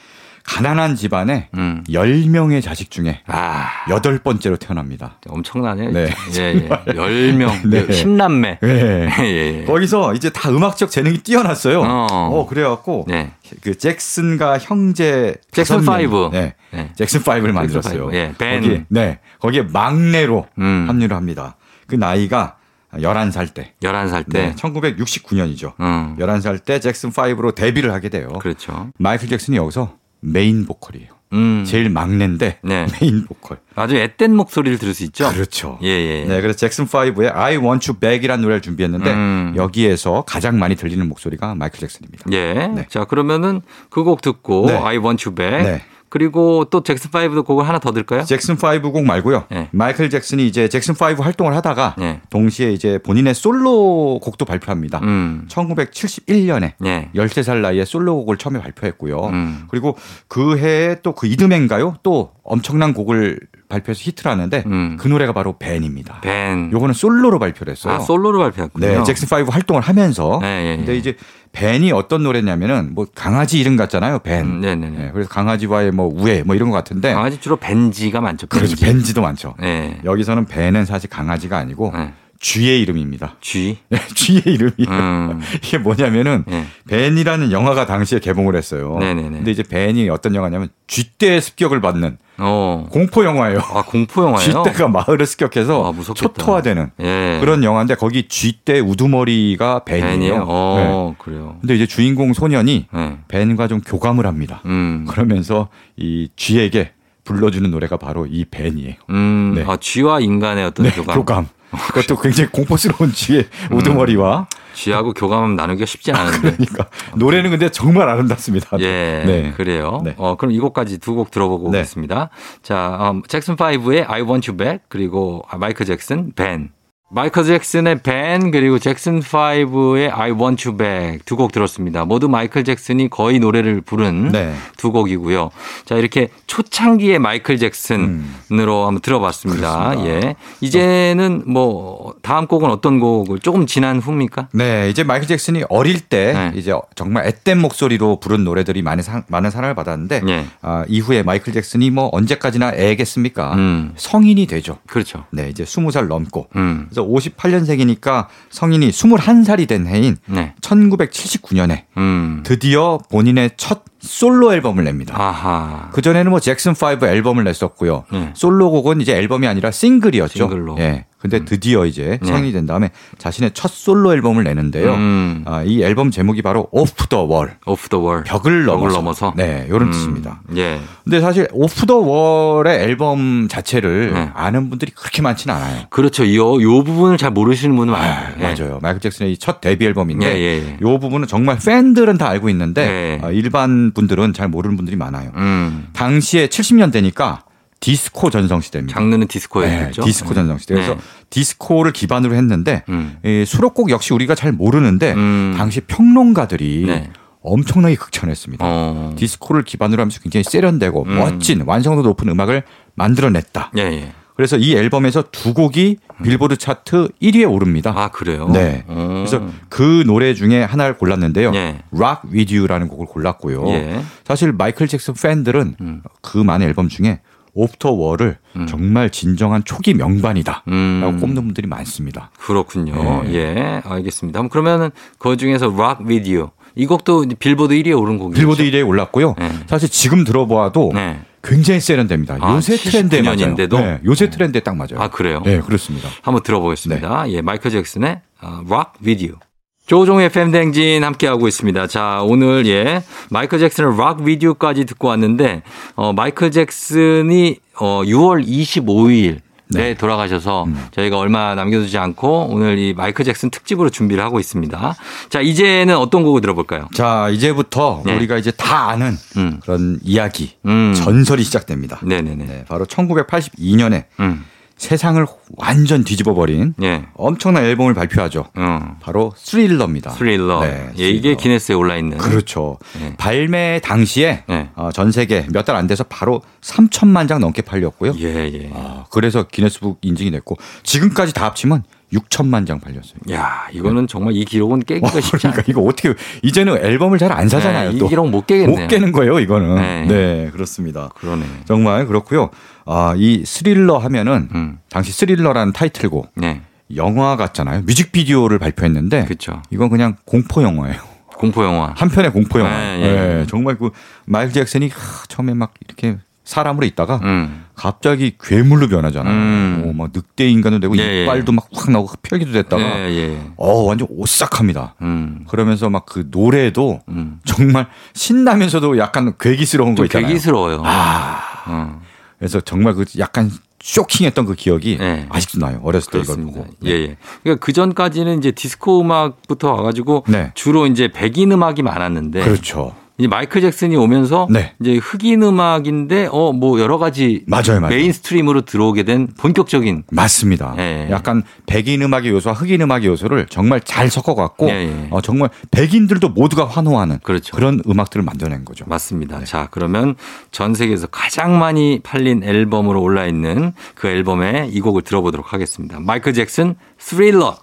가난한 0.44 0.96
집안에 0.96 1.48
음. 1.54 1.84
10명의 1.88 2.62
자식 2.62 2.90
중에 2.90 3.20
아, 3.26 3.68
여덟 3.90 4.18
번째로 4.18 4.56
태어납니다. 4.56 5.18
엄청나네. 5.28 5.88
네. 5.90 6.10
예, 6.36 6.40
예. 6.40 6.68
10명. 6.68 7.68
네. 7.68 7.86
10남매. 7.86 8.58
네. 8.60 9.08
예, 9.20 9.60
예. 9.60 9.64
거기서 9.64 10.14
이제 10.14 10.30
다 10.30 10.50
음악적 10.50 10.90
재능이 10.90 11.18
뛰어났어요. 11.18 11.80
어. 11.80 12.06
어, 12.10 12.46
그래갖고 12.46 13.04
네. 13.08 13.32
그 13.62 13.76
잭슨과 13.76 14.58
형제 14.58 15.34
잭슨 15.52 15.76
다섯 15.76 15.84
명. 15.84 15.94
Five. 15.94 16.28
네. 16.32 16.54
네. 16.72 16.92
잭슨 16.96 17.20
5를 17.20 17.52
만들었어요. 17.52 18.06
Five. 18.06 18.16
예, 18.16 18.34
밴. 18.36 18.60
거기에, 18.60 18.84
네. 18.88 19.18
거기에 19.40 19.62
막내로 19.62 20.46
음. 20.58 20.86
합류를 20.88 21.16
합니다. 21.16 21.56
그 21.86 21.94
나이가 21.94 22.56
11살 22.94 23.54
때. 23.54 23.72
11살 23.82 24.24
네. 24.28 24.50
때. 24.50 24.54
1969년이죠. 24.56 25.72
음. 25.80 26.16
11살 26.18 26.64
때 26.64 26.78
잭슨 26.80 27.10
5로 27.10 27.54
데뷔를 27.54 27.92
하게 27.92 28.08
돼요. 28.08 28.28
그렇죠. 28.40 28.90
마이클 28.98 29.28
잭슨이 29.28 29.56
여기서 29.56 29.94
메인 30.22 30.64
보컬이에요. 30.64 31.08
음. 31.34 31.64
제일 31.66 31.88
막내인데 31.88 32.58
네. 32.62 32.86
메인 33.00 33.24
보컬. 33.24 33.58
아주 33.74 33.96
앳된 33.96 34.34
목소리를 34.36 34.78
들을 34.78 34.92
수 34.94 35.02
있죠. 35.04 35.30
그렇죠. 35.30 35.78
예, 35.82 35.88
예. 35.88 36.24
네, 36.24 36.40
그래서 36.42 36.58
잭슨 36.58 36.86
5의 36.86 37.34
I 37.34 37.56
Want 37.56 37.90
You 37.90 37.98
Back이라는 37.98 38.42
노래를 38.42 38.60
준비했는데 38.60 39.10
음. 39.12 39.54
여기에서 39.56 40.24
가장 40.26 40.58
많이 40.58 40.76
들리는 40.76 41.06
목소리가 41.08 41.54
마이클 41.54 41.80
잭슨입니다. 41.80 42.24
예. 42.32 42.66
네. 42.68 42.86
자, 42.88 43.04
그러면은 43.04 43.62
그 43.90 44.04
곡 44.04 44.20
듣고 44.20 44.66
네. 44.66 44.76
I 44.76 44.98
want 44.98 45.26
you 45.28 45.34
back. 45.34 45.80
네. 46.12 46.18
그리고 46.22 46.66
또 46.66 46.82
잭슨 46.82 47.10
5도 47.10 47.44
곡을 47.46 47.66
하나 47.66 47.78
더 47.78 47.92
들까요? 47.92 48.24
잭슨 48.24 48.56
5 48.56 48.92
곡 48.92 49.04
말고요. 49.04 49.44
네. 49.50 49.68
마이클 49.72 50.10
잭슨이 50.10 50.46
이제 50.46 50.68
잭슨 50.68 50.94
5 50.94 51.22
활동을 51.22 51.56
하다가 51.56 51.94
네. 51.98 52.20
동시에 52.28 52.70
이제 52.72 52.98
본인의 52.98 53.34
솔로 53.34 54.18
곡도 54.22 54.44
발표합니다. 54.44 54.98
음. 55.02 55.46
1971년에 55.48 56.72
예. 56.84 57.08
13살 57.14 57.60
나이에 57.62 57.84
솔로 57.86 58.16
곡을 58.16 58.36
처음에 58.36 58.60
발표했고요. 58.60 59.20
음. 59.26 59.64
그리고 59.70 59.96
그 60.28 60.58
해에 60.58 60.96
또 61.02 61.12
그 61.14 61.26
이듬해인가요? 61.26 61.96
또 62.02 62.32
엄청난 62.44 62.92
곡을 62.92 63.38
발표해서 63.68 64.00
히트를 64.02 64.30
하는데 64.30 64.62
음. 64.66 64.96
그 64.98 65.08
노래가 65.08 65.32
바로 65.32 65.56
밴입니다. 65.58 66.20
밴. 66.20 66.70
요거는 66.72 66.92
솔로로 66.92 67.38
발표를 67.38 67.72
했어요. 67.72 67.94
아, 67.94 67.98
솔로로 68.00 68.38
발표했군요. 68.40 68.86
네, 68.86 69.02
잭슨 69.04 69.28
5 69.28 69.50
활동을 69.50 69.80
하면서. 69.82 70.38
네, 70.42 70.46
예, 70.46 70.72
예. 70.72 70.76
근데 70.76 70.96
이제 70.96 71.16
밴이 71.52 71.92
어떤 71.92 72.22
노래냐면은 72.22 72.94
뭐 72.94 73.06
강아지 73.14 73.60
이름 73.60 73.76
같잖아요, 73.76 74.20
밴. 74.20 74.44
음, 74.44 74.60
네네네. 74.60 74.98
네, 74.98 75.10
그래서 75.12 75.28
강아지와의 75.28 75.92
뭐 75.92 76.06
우애 76.12 76.42
뭐 76.42 76.56
이런 76.56 76.70
것 76.70 76.76
같은데. 76.76 77.14
강아지 77.14 77.40
주로 77.40 77.56
벤지가 77.56 78.20
많죠. 78.20 78.46
그렇죠. 78.48 78.70
벤지. 78.70 78.84
벤지도 78.84 79.22
많죠. 79.22 79.54
네. 79.60 80.00
여기서는 80.04 80.46
밴은 80.46 80.84
사실 80.84 81.08
강아지가 81.08 81.58
아니고 81.58 81.92
네. 81.94 82.12
쥐의 82.42 82.82
이름입니다. 82.82 83.36
네, 83.40 83.76
쥐의 84.14 84.42
이름이 84.44 84.72
음. 84.88 85.40
이게 85.64 85.78
뭐냐면은 85.78 86.44
네. 86.46 86.66
벤이라는 86.88 87.52
영화가 87.52 87.86
당시에 87.86 88.18
개봉을 88.18 88.56
했어요. 88.56 88.98
네네네. 88.98 89.30
근데 89.30 89.50
이제 89.52 89.62
벤이 89.62 90.10
어떤 90.10 90.34
영화냐면 90.34 90.68
쥐떼의 90.88 91.40
습격을 91.40 91.80
받는 91.80 92.18
어. 92.38 92.88
공포 92.90 93.24
영화예요. 93.24 93.60
아, 93.60 93.82
공포 93.82 94.22
영화예요? 94.24 94.64
쥐떼가 94.64 94.88
마을을 94.88 95.24
습격해서 95.24 95.94
아. 95.96 96.12
초토화되는 96.14 96.90
예. 97.00 97.38
그런 97.40 97.62
영화인데 97.62 97.94
거기 97.94 98.26
쥐떼 98.26 98.80
우두머리가 98.80 99.84
벤이에요. 99.84 100.34
네. 100.34 100.44
어, 100.44 101.14
그래요. 101.18 101.58
근데 101.60 101.76
이제 101.76 101.86
주인공 101.86 102.32
소년이 102.32 102.86
네. 102.92 103.18
벤과 103.28 103.68
좀 103.68 103.80
교감을 103.80 104.26
합니다. 104.26 104.62
음. 104.66 105.06
그러면서 105.08 105.68
이 105.96 106.28
쥐에게 106.34 106.90
불러주는 107.22 107.70
노래가 107.70 107.98
바로 107.98 108.26
이 108.26 108.44
벤이에요. 108.44 108.94
음. 109.10 109.52
네. 109.54 109.64
아, 109.64 109.76
쥐와 109.76 110.18
인간의 110.18 110.64
어떤 110.64 110.86
네, 110.86 110.90
교감. 110.92 111.16
교감. 111.16 111.48
그것도 111.88 112.20
굉장히 112.20 112.50
공포스러운 112.50 113.12
쥐의 113.12 113.48
음. 113.70 113.76
우두머리와 113.76 114.46
쥐하고 114.74 115.12
교감 115.12 115.54
나누기가 115.56 115.86
쉽지 115.86 116.12
않은데. 116.12 116.56
그러니까 116.56 116.86
노래는 117.16 117.50
근데 117.50 117.68
정말 117.70 118.08
아름답습니다. 118.08 118.78
예, 118.80 119.22
네. 119.26 119.52
그래요. 119.56 120.00
네. 120.04 120.14
어, 120.16 120.36
그럼 120.36 120.52
이 120.52 120.58
곡까지 120.58 120.98
두 120.98 121.14
곡 121.14 121.30
들어보고 121.30 121.70
네. 121.70 121.78
오겠습니다. 121.80 122.30
자, 122.62 123.10
음, 123.12 123.22
잭슨 123.28 123.56
5의 123.56 124.08
I 124.08 124.22
Want 124.22 124.50
You 124.50 124.56
Back 124.56 124.80
그리고 124.88 125.42
아, 125.48 125.58
마이클 125.58 125.84
잭슨 125.86 126.32
벤. 126.34 126.70
마이클 127.14 127.44
잭슨의 127.44 128.00
벤 128.02 128.50
그리고 128.50 128.78
잭슨 128.78 129.20
5의 129.20 130.10
I 130.12 130.30
Want 130.30 130.66
You 130.66 130.78
Back 130.78 131.18
두 131.26 131.36
곡 131.36 131.52
들었습니다. 131.52 132.06
모두 132.06 132.26
마이클 132.28 132.64
잭슨이 132.64 133.10
거의 133.10 133.38
노래를 133.38 133.82
부른 133.82 134.32
네. 134.32 134.54
두 134.78 134.92
곡이고요. 134.92 135.50
자, 135.84 135.96
이렇게 135.96 136.28
초창기의 136.46 137.18
마이클 137.18 137.58
잭슨으로 137.58 138.86
한번 138.86 139.00
들어봤습니다. 139.02 139.92
음. 139.92 140.02
그렇습니다. 140.02 140.26
예. 140.28 140.36
이제는 140.62 141.42
뭐 141.46 142.14
다음 142.22 142.46
곡은 142.46 142.70
어떤 142.70 142.98
곡을 142.98 143.40
조금 143.40 143.66
지난 143.66 143.98
후입니까? 143.98 144.48
네, 144.54 144.88
이제 144.88 145.04
마이클 145.04 145.26
잭슨이 145.28 145.64
어릴 145.68 146.00
때 146.00 146.32
네. 146.32 146.52
이제 146.58 146.72
정말 146.94 147.26
앳된 147.26 147.60
목소리로 147.60 148.20
부른 148.20 148.42
노래들이 148.44 148.80
많은 148.80 149.02
사, 149.02 149.22
많은 149.28 149.50
사랑을 149.50 149.74
받았는데 149.74 150.22
예. 150.28 150.46
아, 150.62 150.84
이후에 150.88 151.22
마이클 151.22 151.52
잭슨이 151.52 151.90
뭐 151.90 152.08
언제까지나 152.12 152.72
애겠습니까? 152.74 153.54
음. 153.54 153.92
성인이 153.96 154.46
되죠. 154.46 154.78
그렇죠. 154.86 155.24
네, 155.30 155.50
이제 155.50 155.64
20살 155.64 156.06
넘고 156.06 156.48
음. 156.56 156.88
그래서 157.02 157.36
58년생이니까 157.36 158.26
성인이 158.50 158.90
21살이 158.90 159.68
된 159.68 159.86
해인 159.86 160.16
네. 160.26 160.54
1979년에 160.60 161.84
음. 161.96 162.42
드디어 162.44 162.98
본인의 163.10 163.52
첫 163.56 163.82
솔로 164.00 164.52
앨범을 164.52 164.84
냅니다. 164.84 165.14
아하. 165.16 165.90
그전에는 165.92 166.30
뭐 166.30 166.40
잭슨 166.40 166.72
5 166.72 167.06
앨범을 167.06 167.44
냈었고요. 167.44 168.04
네. 168.12 168.30
솔로곡은 168.34 169.00
이제 169.00 169.16
앨범이 169.16 169.46
아니라 169.46 169.70
싱글이었죠. 169.70 170.38
싱글로. 170.38 170.76
예. 170.78 171.06
근데 171.22 171.44
드디어 171.44 171.86
이제 171.86 172.18
네. 172.20 172.28
성인이 172.28 172.52
된 172.52 172.66
다음에 172.66 172.90
자신의 173.16 173.52
첫 173.54 173.70
솔로 173.70 174.12
앨범을 174.12 174.42
내는데요. 174.42 174.92
음. 174.92 175.44
아, 175.46 175.62
이 175.62 175.80
앨범 175.80 176.10
제목이 176.10 176.42
바로 176.42 176.66
Off 176.72 177.06
the 177.06 177.22
Wall. 177.22 177.58
Off 177.64 177.88
the 177.88 178.00
Wall. 178.00 178.24
벽을 178.24 178.64
넘어서. 178.64 178.96
넘어서. 178.96 179.34
네, 179.36 179.66
요런 179.68 179.88
음, 179.88 179.92
뜻입니다. 179.92 180.40
예. 180.56 180.80
근데 181.04 181.20
사실 181.20 181.46
Off 181.52 181.86
the 181.86 181.98
Wall의 181.98 182.80
앨범 182.80 183.46
자체를 183.48 184.12
네. 184.12 184.30
아는 184.34 184.68
분들이 184.68 184.90
그렇게 184.90 185.22
많지는 185.22 185.54
않아요. 185.54 185.82
그렇죠. 185.90 186.26
요, 186.34 186.60
요 186.60 186.82
부분을 186.82 187.18
잘 187.18 187.30
모르시는 187.30 187.76
분은 187.76 187.94
아, 187.94 187.98
많아요. 187.98 188.34
예. 188.40 188.42
맞아요. 188.42 188.80
마이클 188.82 189.00
잭슨의 189.00 189.32
이첫 189.34 189.60
데뷔 189.60 189.86
앨범인데 189.86 190.26
예, 190.26 190.36
예, 190.36 190.66
예. 190.66 190.78
요 190.82 190.98
부분은 190.98 191.28
정말 191.28 191.56
팬들은 191.64 192.18
다 192.18 192.28
알고 192.30 192.48
있는데 192.48 192.84
네. 192.84 193.20
아, 193.22 193.30
일반 193.30 193.92
분들은 193.92 194.32
잘 194.32 194.48
모르는 194.48 194.74
분들이 194.74 194.96
많아요. 194.96 195.30
음. 195.36 195.86
당시에 195.92 196.48
70년대니까 196.48 197.42
디스코 197.82 198.30
전성시대입니다. 198.30 198.94
장르는 198.94 199.26
디스코였죠. 199.26 200.02
네, 200.02 200.06
디스코 200.06 200.32
전성시대. 200.34 200.74
그래서 200.74 200.94
네. 200.94 201.00
디스코를 201.30 201.92
기반으로 201.92 202.34
했는데 202.34 202.84
음. 202.88 203.18
이 203.24 203.44
수록곡 203.44 203.90
역시 203.90 204.14
우리가 204.14 204.36
잘 204.36 204.52
모르는데 204.52 205.12
음. 205.14 205.54
당시 205.58 205.80
평론가들이 205.80 206.84
네. 206.86 207.10
엄청나게 207.42 207.96
극찬했습니다. 207.96 208.64
어. 208.64 209.14
디스코를 209.16 209.64
기반으로 209.64 210.00
하면서 210.00 210.20
굉장히 210.20 210.44
세련되고 210.44 211.02
음. 211.02 211.18
멋진 211.18 211.62
완성도 211.66 212.02
높은 212.02 212.28
음악을 212.28 212.62
만들어냈다. 212.94 213.72
예, 213.76 213.82
예. 213.82 214.12
그래서 214.36 214.56
이 214.56 214.74
앨범에서 214.74 215.24
두 215.32 215.52
곡이 215.52 215.98
빌보드 216.22 216.56
차트 216.56 217.08
1위에 217.20 217.50
오릅니다. 217.50 217.92
아, 217.96 218.08
그래요? 218.10 218.48
네. 218.48 218.84
어. 218.86 219.24
그래서 219.26 219.44
그 219.68 220.04
노래 220.06 220.34
중에 220.34 220.62
하나를 220.62 220.96
골랐는데요. 220.98 221.52
예. 221.54 221.82
Rock 221.92 222.30
With 222.32 222.56
You라는 222.56 222.86
곡을 222.88 223.06
골랐고요. 223.06 223.68
예. 223.68 224.02
사실 224.24 224.52
마이클 224.52 224.86
잭슨 224.86 225.14
팬들은 225.14 225.74
음. 225.80 226.02
그 226.22 226.38
많은 226.38 226.64
앨범 226.66 226.88
중에 226.88 227.20
오프터 227.54 227.90
월을 227.92 228.38
정말 228.68 229.10
진정한 229.10 229.62
초기 229.64 229.94
명반이다. 229.94 230.64
음. 230.68 231.00
라고 231.02 231.18
꼽는 231.18 231.44
분들이 231.44 231.66
많습니다. 231.66 232.30
그렇군요. 232.38 233.22
네. 233.24 233.34
예. 233.34 233.82
알겠습니다. 233.84 234.48
그러면은 234.48 234.90
그 235.18 235.36
중에서 235.36 235.66
Rock 235.66 236.06
With 236.06 236.34
You. 236.34 236.50
이 236.74 236.86
곡도 236.86 237.26
빌보드 237.38 237.74
1위에 237.74 237.98
오른 238.00 238.18
곡이죠. 238.18 238.38
빌보드 238.38 238.62
1위에 238.62 238.86
올랐고요. 238.86 239.34
네. 239.38 239.50
사실 239.66 239.88
지금 239.90 240.24
들어봐도 240.24 240.90
네. 240.94 241.20
굉장히 241.42 241.80
세련됩니다. 241.80 242.38
아, 242.40 242.54
요새 242.54 242.76
트렌드에 242.76 243.20
맞아요. 243.20 243.36
79년인데도? 243.36 243.76
네, 243.76 244.00
요새 244.04 244.30
트렌드에 244.30 244.60
딱 244.60 244.76
맞아요. 244.76 244.98
아, 244.98 245.08
그래요? 245.08 245.42
네, 245.44 245.60
그렇습니다. 245.60 246.08
한번 246.22 246.42
들어보겠습니다. 246.42 247.30
예, 247.30 247.42
마이클 247.42 247.70
잭슨의 247.70 248.20
어, 248.40 248.62
Rock 248.66 249.04
With 249.04 249.26
You. 249.26 249.38
조종의 249.86 250.30
팬댕진 250.30 251.02
함께하고 251.04 251.48
있습니다. 251.48 251.86
자, 251.88 252.20
오늘 252.22 252.66
예, 252.66 253.02
마이클 253.30 253.58
잭슨의 253.58 253.92
With 253.98 254.46
You까지 254.46 254.84
듣고 254.84 255.08
왔는데, 255.08 255.62
어, 255.96 256.12
마이클 256.12 256.50
잭슨이 256.50 257.56
어, 257.80 258.02
6월 258.04 258.46
25일 258.46 259.40
네, 259.74 259.94
돌아가셔서 259.94 260.66
저희가 260.92 261.18
얼마 261.18 261.54
남겨두지 261.54 261.96
않고 261.98 262.48
오늘 262.50 262.78
이 262.78 262.92
마이클 262.94 263.24
잭슨 263.24 263.50
특집으로 263.50 263.90
준비를 263.90 264.22
하고 264.22 264.38
있습니다. 264.38 264.94
자, 265.30 265.40
이제는 265.40 265.96
어떤 265.96 266.22
곡을 266.24 266.40
들어볼까요? 266.40 266.88
자, 266.94 267.28
이제부터 267.30 268.02
네. 268.04 268.14
우리가 268.14 268.36
이제 268.36 268.50
다 268.50 268.90
아는 268.90 269.16
음. 269.36 269.60
그런 269.62 269.98
이야기, 270.02 270.52
음. 270.66 270.92
전설이 270.94 271.42
시작됩니다. 271.42 272.00
네네네. 272.02 272.44
네, 272.44 272.64
바로 272.68 272.84
1982년에 272.84 274.04
음. 274.20 274.44
세상을 274.82 275.24
완전 275.56 276.02
뒤집어 276.02 276.34
버린 276.34 276.74
예. 276.82 277.04
엄청난 277.14 277.64
앨범을 277.64 277.94
발표하죠. 277.94 278.46
어. 278.56 278.96
바로 279.00 279.32
스릴러입니다. 279.36 280.10
스릴러. 280.10 280.60
네, 280.62 280.90
예, 280.98 281.08
이게 281.08 281.20
스릴러. 281.20 281.36
기네스에 281.36 281.74
올라 281.76 281.96
있는. 281.96 282.18
그렇죠. 282.18 282.78
네. 282.98 283.14
발매 283.16 283.80
당시에 283.84 284.42
네. 284.48 284.70
어, 284.74 284.90
전 284.92 285.12
세계 285.12 285.46
몇 285.52 285.62
달 285.64 285.76
안 285.76 285.86
돼서 285.86 286.02
바로 286.02 286.42
3천만 286.60 287.28
장 287.28 287.40
넘게 287.40 287.62
팔렸고요. 287.62 288.14
예, 288.18 288.50
예. 288.52 288.70
아, 288.74 289.04
그래서 289.10 289.44
기네스북 289.44 289.98
인증이 290.02 290.32
됐고 290.32 290.56
지금까지 290.82 291.32
다 291.32 291.44
합치면 291.46 291.84
6천만 292.12 292.66
장 292.66 292.78
팔렸어요. 292.78 293.14
야, 293.30 293.66
이거는 293.72 294.06
정말 294.06 294.34
이 294.36 294.44
기록은 294.44 294.80
깨기가 294.80 295.08
쉽지 295.20 295.30
그러니까 295.38 295.48
않아요. 295.60 295.64
이거 295.68 295.80
어떻게 295.82 296.14
이제는 296.42 296.76
앨범을 296.84 297.18
잘 297.18 297.32
안 297.32 297.48
사잖아요. 297.48 297.92
네, 297.92 297.98
또. 297.98 298.06
이 298.06 298.08
기록 298.10 298.28
못 298.28 298.46
깨겠네요. 298.46 298.78
못 298.82 298.86
깨는 298.88 299.12
거예요, 299.12 299.38
이거는. 299.40 299.74
네. 299.76 300.06
네, 300.06 300.50
그렇습니다. 300.52 301.08
그러네. 301.16 301.44
정말 301.64 302.06
그렇고요. 302.06 302.50
아, 302.84 303.14
이 303.16 303.42
스릴러 303.46 303.96
하면은 303.98 304.48
음. 304.54 304.78
당시 304.90 305.12
스릴러라는 305.12 305.72
타이틀곡 305.72 306.32
네. 306.36 306.60
영화 306.96 307.36
같잖아요. 307.36 307.82
뮤직비디오를 307.82 308.58
발표했는데 308.58 309.24
그렇죠. 309.24 309.62
이건 309.70 309.88
그냥 309.88 310.16
공포 310.26 310.62
영화예요. 310.62 311.00
공포 311.38 311.64
영화. 311.64 311.94
한편의 311.96 312.32
공포 312.32 312.60
영화. 312.60 312.70
네, 312.70 312.98
네, 312.98 313.40
예. 313.40 313.46
정말 313.48 313.76
그 313.78 313.90
마이클 314.26 314.52
잭슨이 314.52 314.88
하, 314.88 315.24
처음에 315.28 315.54
막 315.54 315.72
이렇게 315.86 316.18
사람으로 316.44 316.84
있다가 316.86 317.20
음. 317.22 317.64
갑자기 317.74 318.36
괴물로 318.40 318.88
변하잖아요. 318.88 319.32
음. 319.34 319.82
오, 319.86 319.92
막 319.92 320.10
늑대 320.12 320.48
인간도 320.48 320.80
되고 320.80 320.96
예, 320.98 321.02
예. 321.02 321.22
이빨도 321.24 321.52
막 321.52 321.66
확 321.74 321.90
나오고 321.90 322.08
흡혈귀도 322.22 322.52
됐다가 322.52 322.82
예, 322.82 323.10
예. 323.10 323.38
어 323.56 323.82
완전 323.84 324.06
오싹합니다. 324.10 324.94
음. 325.02 325.44
그러면서 325.48 325.88
막 325.88 326.04
그 326.06 326.26
노래도 326.30 327.00
음. 327.08 327.38
정말 327.44 327.86
신나면서도 328.14 328.98
약간 328.98 329.34
괴기스러운 329.38 329.92
거좀 329.94 330.06
있잖아요. 330.06 330.28
괴기스러워요. 330.28 330.82
아, 330.84 331.40
어. 331.66 332.00
그래서 332.38 332.60
정말 332.60 332.94
그 332.94 333.04
약간 333.18 333.50
쇼킹했던 333.80 334.44
그 334.46 334.54
기억이 334.54 334.98
네. 334.98 335.26
아직도 335.30 335.58
나요. 335.58 335.80
어렸을 335.82 336.10
때 336.12 336.18
이걸 336.18 336.36
그렇습니다. 336.36 336.60
보고. 336.60 336.76
예, 336.84 336.90
예. 336.90 337.16
그러니까 337.42 337.64
그 337.64 337.72
전까지는 337.72 338.38
이제 338.38 338.50
디스코 338.52 339.00
음악부터 339.00 339.72
와가지고 339.72 340.24
네. 340.28 340.50
주로 340.54 340.86
이제 340.86 341.08
백인 341.08 341.50
음악이 341.52 341.82
많았는데 341.82 342.42
그렇죠. 342.44 342.94
이제 343.18 343.28
마이클 343.28 343.60
잭슨이 343.60 343.94
오면서 343.96 344.48
네. 344.50 344.72
이제 344.80 344.96
흑인 344.96 345.42
음악인데 345.42 346.28
어 346.30 346.52
뭐 346.52 346.80
여러 346.80 346.98
가지 346.98 347.44
맞아요, 347.46 347.80
맞아요. 347.80 347.88
mainstream으로 347.96 348.62
들어오게 348.62 349.02
된 349.04 349.28
본격적인 349.38 350.04
맞습니다. 350.10 350.74
예. 350.78 351.08
약간 351.10 351.42
백인 351.66 352.02
음악의 352.02 352.28
요소와 352.30 352.54
흑인 352.54 352.80
음악의 352.82 353.06
요소를 353.06 353.46
정말 353.48 353.80
잘 353.80 354.10
섞어갖고 354.10 354.68
예, 354.68 354.72
예. 354.74 355.08
어, 355.10 355.20
정말 355.20 355.50
백인들도 355.70 356.28
모두가 356.30 356.66
환호하는 356.66 357.18
그렇죠. 357.22 357.58
런 357.58 357.80
음악들을 357.88 358.24
만들어낸 358.24 358.64
거죠. 358.64 358.84
맞습니다. 358.88 359.38
네. 359.40 359.44
자, 359.44 359.68
그러면 359.70 360.14
전 360.50 360.74
세계에서 360.74 361.06
가장 361.08 361.58
많이 361.58 362.00
팔린 362.02 362.42
앨범으로 362.44 363.00
올라 363.02 363.26
있는 363.26 363.72
그 363.94 364.08
앨범의 364.08 364.70
이 364.72 364.80
곡을 364.80 365.02
들어보도록 365.02 365.52
하겠습니다. 365.52 365.98
마이클 366.00 366.32
잭슨 366.34 366.74
스릴러. 366.98 367.56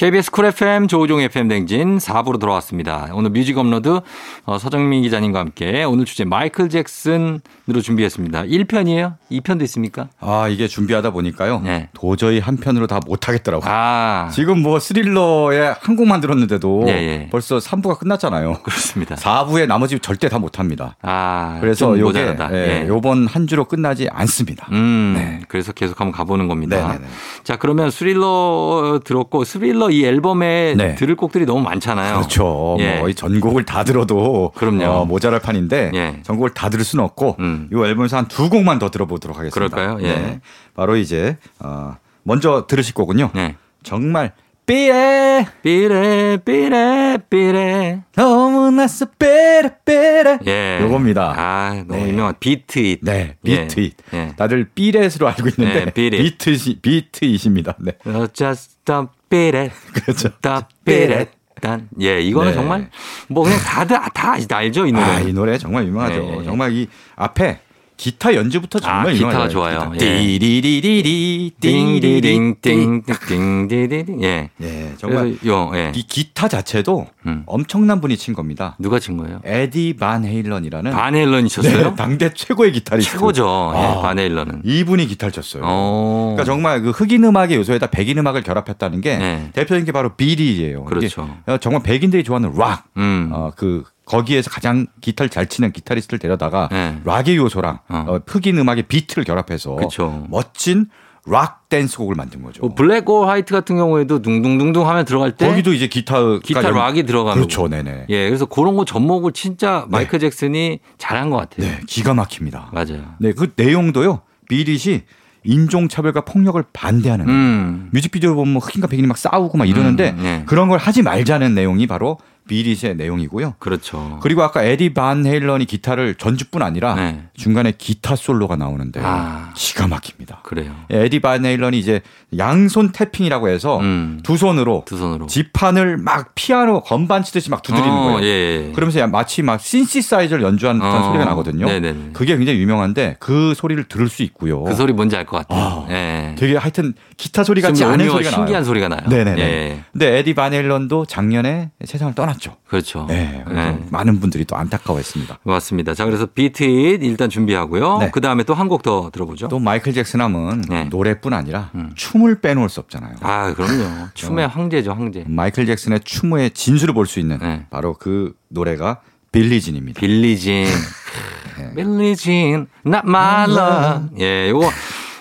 KBS 0.00 0.30
쿨 0.30 0.46
FM 0.46 0.88
조우종 0.88 1.20
FM 1.20 1.48
대행진 1.48 1.98
4부로 1.98 2.40
돌아왔습니다. 2.40 3.10
오늘 3.12 3.28
뮤직 3.28 3.58
업로드 3.58 4.00
어, 4.46 4.58
서정민 4.58 5.02
기자님과 5.02 5.38
함께 5.38 5.84
오늘 5.84 6.06
주제 6.06 6.24
마이클 6.24 6.70
잭슨으로 6.70 7.82
준비했습니다. 7.82 8.44
1편이에요? 8.44 9.16
2편도 9.30 9.60
있습니까? 9.64 10.08
아, 10.18 10.48
이게 10.48 10.68
준비하다 10.68 11.10
보니까요. 11.10 11.60
네. 11.60 11.90
도저히 11.92 12.38
한 12.38 12.56
편으로 12.56 12.86
다 12.86 12.98
못하겠더라고요. 13.04 13.70
아, 13.70 14.30
지금 14.32 14.62
뭐 14.62 14.80
스릴러에 14.80 15.74
한 15.78 15.96
곡만 15.96 16.22
들었는데도 16.22 16.84
예, 16.86 16.92
예. 16.92 17.28
벌써 17.30 17.58
3부가 17.58 17.98
끝났잖아요. 17.98 18.60
그렇습니다. 18.62 19.16
4부에 19.16 19.66
나머지 19.66 19.98
절대 19.98 20.30
다 20.30 20.38
못합니다. 20.38 20.96
아, 21.02 21.58
그래서 21.60 21.88
좀 21.92 21.98
요게. 21.98 22.36
예, 22.52 22.54
예. 22.54 22.88
요번 22.88 23.26
한 23.26 23.46
주로 23.46 23.66
끝나지 23.66 24.08
않습니다. 24.10 24.66
음, 24.72 25.12
네. 25.14 25.40
그래서 25.48 25.72
계속 25.72 26.00
한번 26.00 26.12
가보는 26.12 26.48
겁니다. 26.48 26.88
네네네. 26.88 27.06
자, 27.44 27.56
그러면 27.56 27.90
스릴러 27.90 29.00
들었고, 29.04 29.44
스릴러 29.44 29.89
이 29.90 30.04
앨범에 30.04 30.74
네. 30.76 30.94
들을 30.94 31.14
곡들이 31.16 31.44
너무 31.46 31.60
많잖아요. 31.62 32.16
그렇죠. 32.16 32.76
예. 32.80 32.98
뭐 32.98 33.12
전곡을 33.12 33.64
다 33.64 33.84
들어도 33.84 34.52
그럼요. 34.54 34.84
어, 34.84 35.04
모자랄 35.04 35.40
판인데 35.40 35.90
예. 35.94 36.20
전곡을 36.22 36.50
다 36.54 36.68
들을 36.70 36.84
수는 36.84 37.04
없고 37.04 37.36
음. 37.40 37.68
이 37.72 37.76
앨범에서 37.76 38.16
한 38.16 38.26
두 38.28 38.48
곡만 38.48 38.78
더 38.78 38.90
들어보도록 38.90 39.38
하겠습니다. 39.38 39.74
그럴까요? 39.76 39.98
예. 40.06 40.14
네. 40.14 40.40
바로 40.74 40.96
이제 40.96 41.36
어, 41.58 41.96
먼저 42.22 42.66
들으실 42.68 42.94
거군요. 42.94 43.30
네. 43.34 43.56
정말 43.82 44.32
Beat 44.66 45.19
It 45.19 45.46
Beat 45.62 46.05
It, 46.05 46.38
Beat 46.44 46.86
It, 46.86 47.18
Beat 47.28 47.70
It. 47.70 48.02
너무나서 48.14 49.06
Beat 49.18 49.53
It 49.53 49.70
Beat 49.84 50.20
It 50.20 50.38
예. 50.46 50.78
요겁니다. 50.82 51.34
아, 51.36 51.74
너무 51.88 52.04
네. 52.04 52.08
유명한 52.10 52.34
Beat 52.38 52.73
It. 52.73 53.00
네, 53.02 53.34
Beat 53.42 53.72
It. 53.72 53.94
예. 54.14 54.16
예. 54.18 54.32
다들 54.36 54.68
삐렛으로 54.74 55.26
알고 55.26 55.48
있는데 55.48 55.86
네. 55.86 56.10
비트시 56.10 56.78
비트잇입니다. 56.80 57.74
네. 57.80 57.92
어, 58.06 58.26
Just 58.32 58.76
beat 58.84 59.06
it. 59.34 59.72
그렇죠. 59.94 60.28
The 60.40 60.60
beat 60.84 61.12
it. 61.14 61.30
단, 61.60 61.88
예, 62.00 62.20
이거는 62.22 62.52
네. 62.52 62.54
정말 62.56 62.90
뭐 63.28 63.44
그냥 63.44 63.58
다들 63.58 63.98
다 64.14 64.32
아시- 64.32 64.46
알죠, 64.50 64.86
이 64.86 64.92
노래. 64.92 65.04
아, 65.04 65.20
이 65.20 65.30
노래 65.32 65.58
정말 65.58 65.86
유명하죠. 65.86 66.14
네. 66.22 66.44
정말 66.44 66.72
이 66.72 66.88
앞에 67.16 67.60
기타 68.00 68.34
연주부터 68.34 68.78
정말 68.78 69.08
아, 69.08 69.12
기타가 69.12 69.30
유명하죠. 69.32 69.52
좋아요. 69.52 69.90
기타. 69.92 70.06
예. 70.06 70.38
띠리리리리 70.38 71.52
띵디딩 71.60 72.56
띵띵디딩 72.62 74.22
예. 74.22 74.48
예, 74.62 74.94
정말 74.96 75.36
요 75.44 75.70
예. 75.74 75.92
이 75.94 76.02
기타 76.06 76.48
자체도 76.48 77.06
음. 77.26 77.42
엄청난 77.44 78.00
분이 78.00 78.16
친 78.16 78.32
겁니다. 78.32 78.74
누가 78.78 78.98
친 78.98 79.18
거예요? 79.18 79.40
에디 79.44 79.96
반 80.00 80.24
헤일런이라는 80.24 80.92
반 80.92 81.14
앨런이 81.14 81.50
쳤어요? 81.50 81.90
네, 81.90 81.94
당대 81.94 82.32
최고의 82.32 82.72
기타리스트. 82.72 83.12
최고죠. 83.12 83.72
예, 83.74 83.78
아, 83.78 84.00
반 84.00 84.18
앨런은. 84.18 84.62
이분이 84.64 85.06
기타를 85.06 85.30
쳤어요. 85.32 85.62
어. 85.66 86.34
그러니까 86.36 86.44
정말 86.50 86.80
그 86.80 86.90
흑인 86.92 87.22
음악의 87.24 87.56
요소에다 87.56 87.88
백인 87.88 88.16
음악을 88.16 88.42
결합했다는 88.42 89.02
게 89.02 89.18
네. 89.18 89.50
대표적인 89.52 89.84
게 89.84 89.92
바로 89.92 90.14
비리예요. 90.14 90.84
그렇죠. 90.86 91.28
정말 91.60 91.82
백인들이 91.82 92.24
좋아하는 92.24 92.54
락. 92.56 92.84
음. 92.96 93.28
어, 93.30 93.52
그 93.54 93.84
거기에서 94.10 94.50
가장 94.50 94.86
기타를 95.00 95.30
잘 95.30 95.46
치는 95.46 95.72
기타리스트를 95.72 96.18
데려다가 96.18 96.68
네. 96.72 97.00
락의 97.04 97.36
요소랑 97.36 97.78
어. 97.88 98.04
어, 98.08 98.20
흑인 98.26 98.58
음악의 98.58 98.84
비트를 98.84 99.24
결합해서 99.24 99.76
그쵸. 99.76 100.26
멋진 100.28 100.86
락 101.26 101.68
댄스 101.68 101.98
곡을 101.98 102.16
만든 102.16 102.42
거죠. 102.42 102.62
뭐 102.62 102.74
Black 102.74 103.08
or 103.08 103.28
White 103.28 103.52
같은 103.54 103.76
경우에도 103.76 104.20
둥둥둥둥 104.22 104.88
하면 104.88 105.04
들어갈 105.04 105.36
때 105.36 105.46
거기도 105.46 105.72
이제 105.72 105.86
기타 105.86 106.38
기타 106.38 106.70
락이 106.70 107.04
들어가는 107.04 107.36
그렇죠, 107.40 107.62
거. 107.62 107.68
네네. 107.68 108.06
예, 108.08 108.26
그래서 108.26 108.46
그런 108.46 108.74
거 108.74 108.84
접목을 108.84 109.32
진짜 109.32 109.86
마이클 109.90 110.18
잭슨이 110.18 110.80
잘한 110.98 111.30
것 111.30 111.36
같아요. 111.36 111.68
네, 111.70 111.80
기가 111.86 112.14
막힙니다. 112.14 112.70
맞아요. 112.72 113.14
네, 113.20 113.32
그 113.32 113.52
내용도요. 113.54 114.22
비릿이 114.48 115.02
인종차별과 115.44 116.22
폭력을 116.22 116.62
반대하는 116.72 117.28
음. 117.28 117.88
뮤직비디오 117.92 118.34
보면 118.34 118.54
뭐 118.54 118.62
흑인과 118.62 118.88
백인이 118.88 119.06
막 119.06 119.16
싸우고 119.16 119.56
막 119.56 119.68
이러는데 119.68 120.10
음, 120.10 120.22
네. 120.22 120.42
그런 120.46 120.68
걸 120.68 120.78
하지 120.78 121.02
말자는 121.02 121.54
내용이 121.54 121.86
바로 121.86 122.18
비릿의 122.50 122.96
내용이고요. 122.96 123.54
그렇죠. 123.60 124.18
그리고 124.22 124.42
아까 124.42 124.64
에디 124.64 124.92
반 124.92 125.24
헤일런이 125.24 125.66
기타를 125.66 126.16
전주뿐 126.16 126.62
아니라 126.62 126.96
네. 126.96 127.22
중간에 127.34 127.72
기타 127.78 128.16
솔로가 128.16 128.56
나오는데 128.56 129.00
아. 129.04 129.52
기가 129.54 129.86
막힙니다. 129.86 130.40
그래요. 130.42 130.72
에디 130.90 131.20
반 131.20 131.44
헤일런이 131.46 131.78
이제 131.78 132.00
양손 132.36 132.90
tapping이라고 132.90 133.48
해서 133.48 133.78
음. 133.78 134.18
두 134.24 134.36
손으로 134.36 134.82
두 134.84 134.96
손으로. 134.98 135.28
지판을 135.28 135.96
막 135.96 136.34
피아노 136.34 136.80
건반 136.82 137.22
치듯이 137.22 137.50
막 137.50 137.62
두드리는 137.62 137.88
어, 137.88 138.02
거예요. 138.14 138.24
예. 138.24 138.72
그러면서 138.74 139.06
마치 139.06 139.42
막 139.42 139.60
신시사이저를 139.60 140.42
연주하는 140.42 140.80
듯한 140.80 141.02
어, 141.02 141.04
소리가 141.04 141.24
나거든요. 141.26 141.66
네네네. 141.66 142.10
그게 142.14 142.36
굉장히 142.36 142.58
유명한데 142.58 143.16
그 143.20 143.54
소리를 143.54 143.84
들을 143.84 144.08
수 144.08 144.24
있고요. 144.24 144.64
그 144.64 144.74
소리 144.74 144.92
뭔지 144.92 145.16
알 145.16 145.24
것 145.24 145.36
같아요. 145.46 145.86
아, 145.86 145.86
예. 145.90 146.09
되게 146.36 146.56
하여튼 146.56 146.94
기타 147.16 147.44
소리 147.44 147.60
같지 147.60 147.80
좀 147.80 147.92
않은 147.92 148.08
소리가 148.08 148.30
신기한 148.30 148.62
나요. 148.62 148.64
소리가 148.64 148.88
나요. 148.88 149.00
네네네. 149.08 149.40
예. 149.40 149.84
근데 149.92 150.18
에디 150.18 150.34
반 150.34 150.52
헤일런도 150.52 151.06
작년에 151.06 151.70
세상을 151.84 152.14
떠났죠. 152.14 152.56
그렇죠. 152.66 153.06
네. 153.08 153.44
예. 153.50 153.78
많은 153.90 154.20
분들이 154.20 154.44
또 154.44 154.56
안타까워했습니다. 154.56 155.38
맞습니다. 155.42 155.94
자, 155.94 156.04
그래서 156.04 156.26
비트잇 156.26 157.02
일단 157.02 157.28
준비하고요. 157.30 157.98
네. 157.98 158.10
그 158.12 158.20
다음에 158.20 158.42
또 158.44 158.54
한 158.54 158.68
곡 158.68 158.82
더 158.82 159.10
들어보죠. 159.12 159.48
또 159.48 159.58
마이클 159.58 159.92
잭슨 159.92 160.20
하면 160.20 160.62
네. 160.68 160.84
노래뿐 160.84 161.32
아니라 161.32 161.70
음. 161.74 161.90
춤을 161.94 162.40
빼놓을 162.40 162.68
수 162.68 162.80
없잖아요. 162.80 163.14
아, 163.20 163.52
그럼요. 163.54 164.08
춤의 164.14 164.48
황제죠, 164.48 164.92
황제. 164.92 165.24
마이클 165.26 165.66
잭슨의 165.66 166.00
춤의 166.00 166.50
진수를 166.52 166.94
볼 166.94 167.06
수 167.06 167.18
있는 167.20 167.38
네. 167.40 167.66
바로 167.70 167.94
그 167.94 168.32
노래가 168.48 169.00
빌리진입니다. 169.32 170.00
빌리진. 170.00 170.66
네. 171.58 171.74
빌리진, 171.74 172.66
not 172.86 173.02
my 173.04 173.44
love. 173.50 174.08
예, 174.20 174.48
요거. 174.50 174.70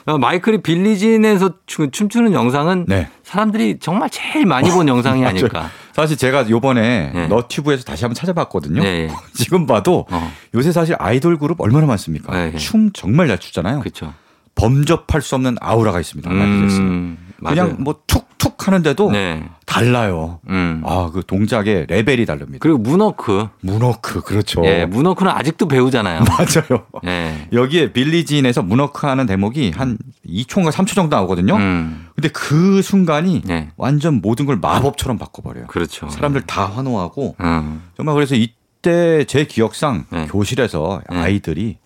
어, 0.09 0.17
마이클이 0.17 0.61
빌리진에서 0.63 1.51
추- 1.67 1.91
춤추는 1.91 2.33
영상은 2.33 2.85
네. 2.87 3.09
사람들이 3.23 3.77
정말 3.79 4.09
제일 4.09 4.45
많이 4.47 4.69
본 4.71 4.87
영상이. 4.87 5.23
아닐까. 5.25 5.69
사실 5.93 6.17
제가 6.17 6.49
요번에 6.49 7.11
네. 7.13 7.27
너튜브에서 7.27 7.83
다시 7.83 8.05
한번 8.05 8.15
찾아봤거든요. 8.15 8.81
네. 8.81 9.09
지금 9.35 9.67
봐도 9.67 10.07
어, 10.09 10.31
요새 10.55 10.71
사실 10.71 10.95
아이돌 10.97 11.37
그룹 11.37 11.61
얼마나 11.61 11.85
많습니까? 11.85 12.33
네. 12.33 12.55
춤 12.57 12.91
정말 12.91 13.27
잘 13.27 13.37
추잖아요. 13.37 13.79
그렇죠. 13.81 14.13
범접할 14.55 15.21
수 15.21 15.35
없는 15.35 15.57
아우라가 15.61 15.99
있습니다. 15.99 16.29
음. 16.31 17.17
그냥 17.45 17.75
뭐 17.79 17.93
툭툭 18.07 18.27
하는데도 18.69 19.11
네. 19.11 19.43
달라요. 19.65 20.39
음. 20.49 20.81
아, 20.85 21.09
그 21.11 21.23
동작의 21.25 21.87
레벨이 21.87 22.25
다릅니다. 22.25 22.59
그리고 22.61 22.77
문워크. 22.77 23.47
문워크 23.61 24.21
그렇죠. 24.21 24.63
예, 24.65 24.85
문워크는 24.85 25.31
아직도 25.31 25.67
배우잖아요. 25.67 26.21
맞아요. 26.29 26.85
예. 27.05 27.47
여기에 27.51 27.93
Billie 27.93 28.22
Jean에서 28.22 28.61
문워크 28.61 29.07
하는 29.07 29.25
대목이 29.25 29.71
한 29.75 29.97
2초인가 30.27 30.71
3초 30.71 30.95
정도 30.95 31.15
나오거든요. 31.15 31.55
음. 31.55 32.07
근데 32.15 32.29
그 32.29 32.81
순간이 32.81 33.41
네. 33.45 33.69
완전 33.75 34.21
모든 34.21 34.45
걸 34.45 34.57
마법처럼 34.57 35.17
바꿔버려요. 35.17 35.67
그렇죠. 35.67 36.09
사람들 36.09 36.41
다 36.41 36.65
환호하고 36.65 37.35
음. 37.41 37.81
정말 37.97 38.15
그래서 38.15 38.35
이때 38.35 39.23
제 39.25 39.45
기억상 39.45 40.05
네. 40.11 40.27
교실에서 40.27 41.01
네. 41.09 41.17
아이들이 41.17 41.77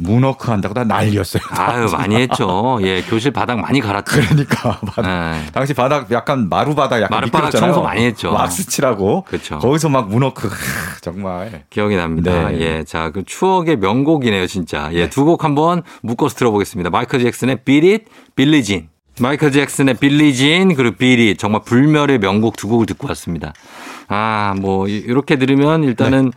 문워크 0.00 0.50
한다고 0.50 0.74
다 0.74 0.84
난리였어요. 0.84 1.42
아유, 1.50 1.88
많이 1.92 2.16
했죠. 2.16 2.78
예, 2.82 3.02
교실 3.02 3.30
바닥 3.30 3.58
많이 3.60 3.80
갈았죠. 3.80 4.20
그러니까 4.20 4.78
바닥- 4.80 5.06
예. 5.44 5.46
당시 5.52 5.74
바닥 5.74 6.10
약간 6.10 6.48
마루 6.48 6.74
바닥 6.74 6.96
약간 7.02 7.16
마룻바닥 7.18 7.46
미끄럽잖아요. 7.46 7.72
청소 7.74 7.82
많이 7.82 8.04
했죠. 8.04 8.32
왁스칠하고 8.32 9.24
그렇죠. 9.26 9.58
거기서 9.58 9.88
막 9.88 10.08
문워크 10.08 10.48
하, 10.48 10.54
정말 11.00 11.64
기억이 11.70 11.96
납니다. 11.96 12.48
네. 12.50 12.60
예. 12.60 12.84
자, 12.84 13.10
그 13.10 13.24
추억의 13.24 13.76
명곡이네요, 13.76 14.46
진짜. 14.46 14.88
예, 14.92 15.08
두곡 15.10 15.44
한번 15.44 15.82
묶어서 16.02 16.34
들어보겠습니다. 16.36 16.90
마이클 16.90 17.20
잭슨의 17.20 17.64
Beat 17.64 17.88
It, 17.90 18.04
Billie 18.34 18.62
Jean. 18.64 18.88
마이클 19.20 19.52
잭슨의 19.52 19.96
Jean, 20.34 20.74
그리고 20.74 20.96
It. 21.28 21.36
정말 21.38 21.60
불멸의 21.62 22.18
명곡 22.20 22.56
두 22.56 22.68
곡을 22.68 22.86
듣고 22.86 23.06
왔습니다. 23.08 23.52
아, 24.08 24.54
뭐, 24.58 24.88
이- 24.88 24.96
이렇게 24.96 25.36
들으면 25.36 25.84
일단은, 25.84 26.32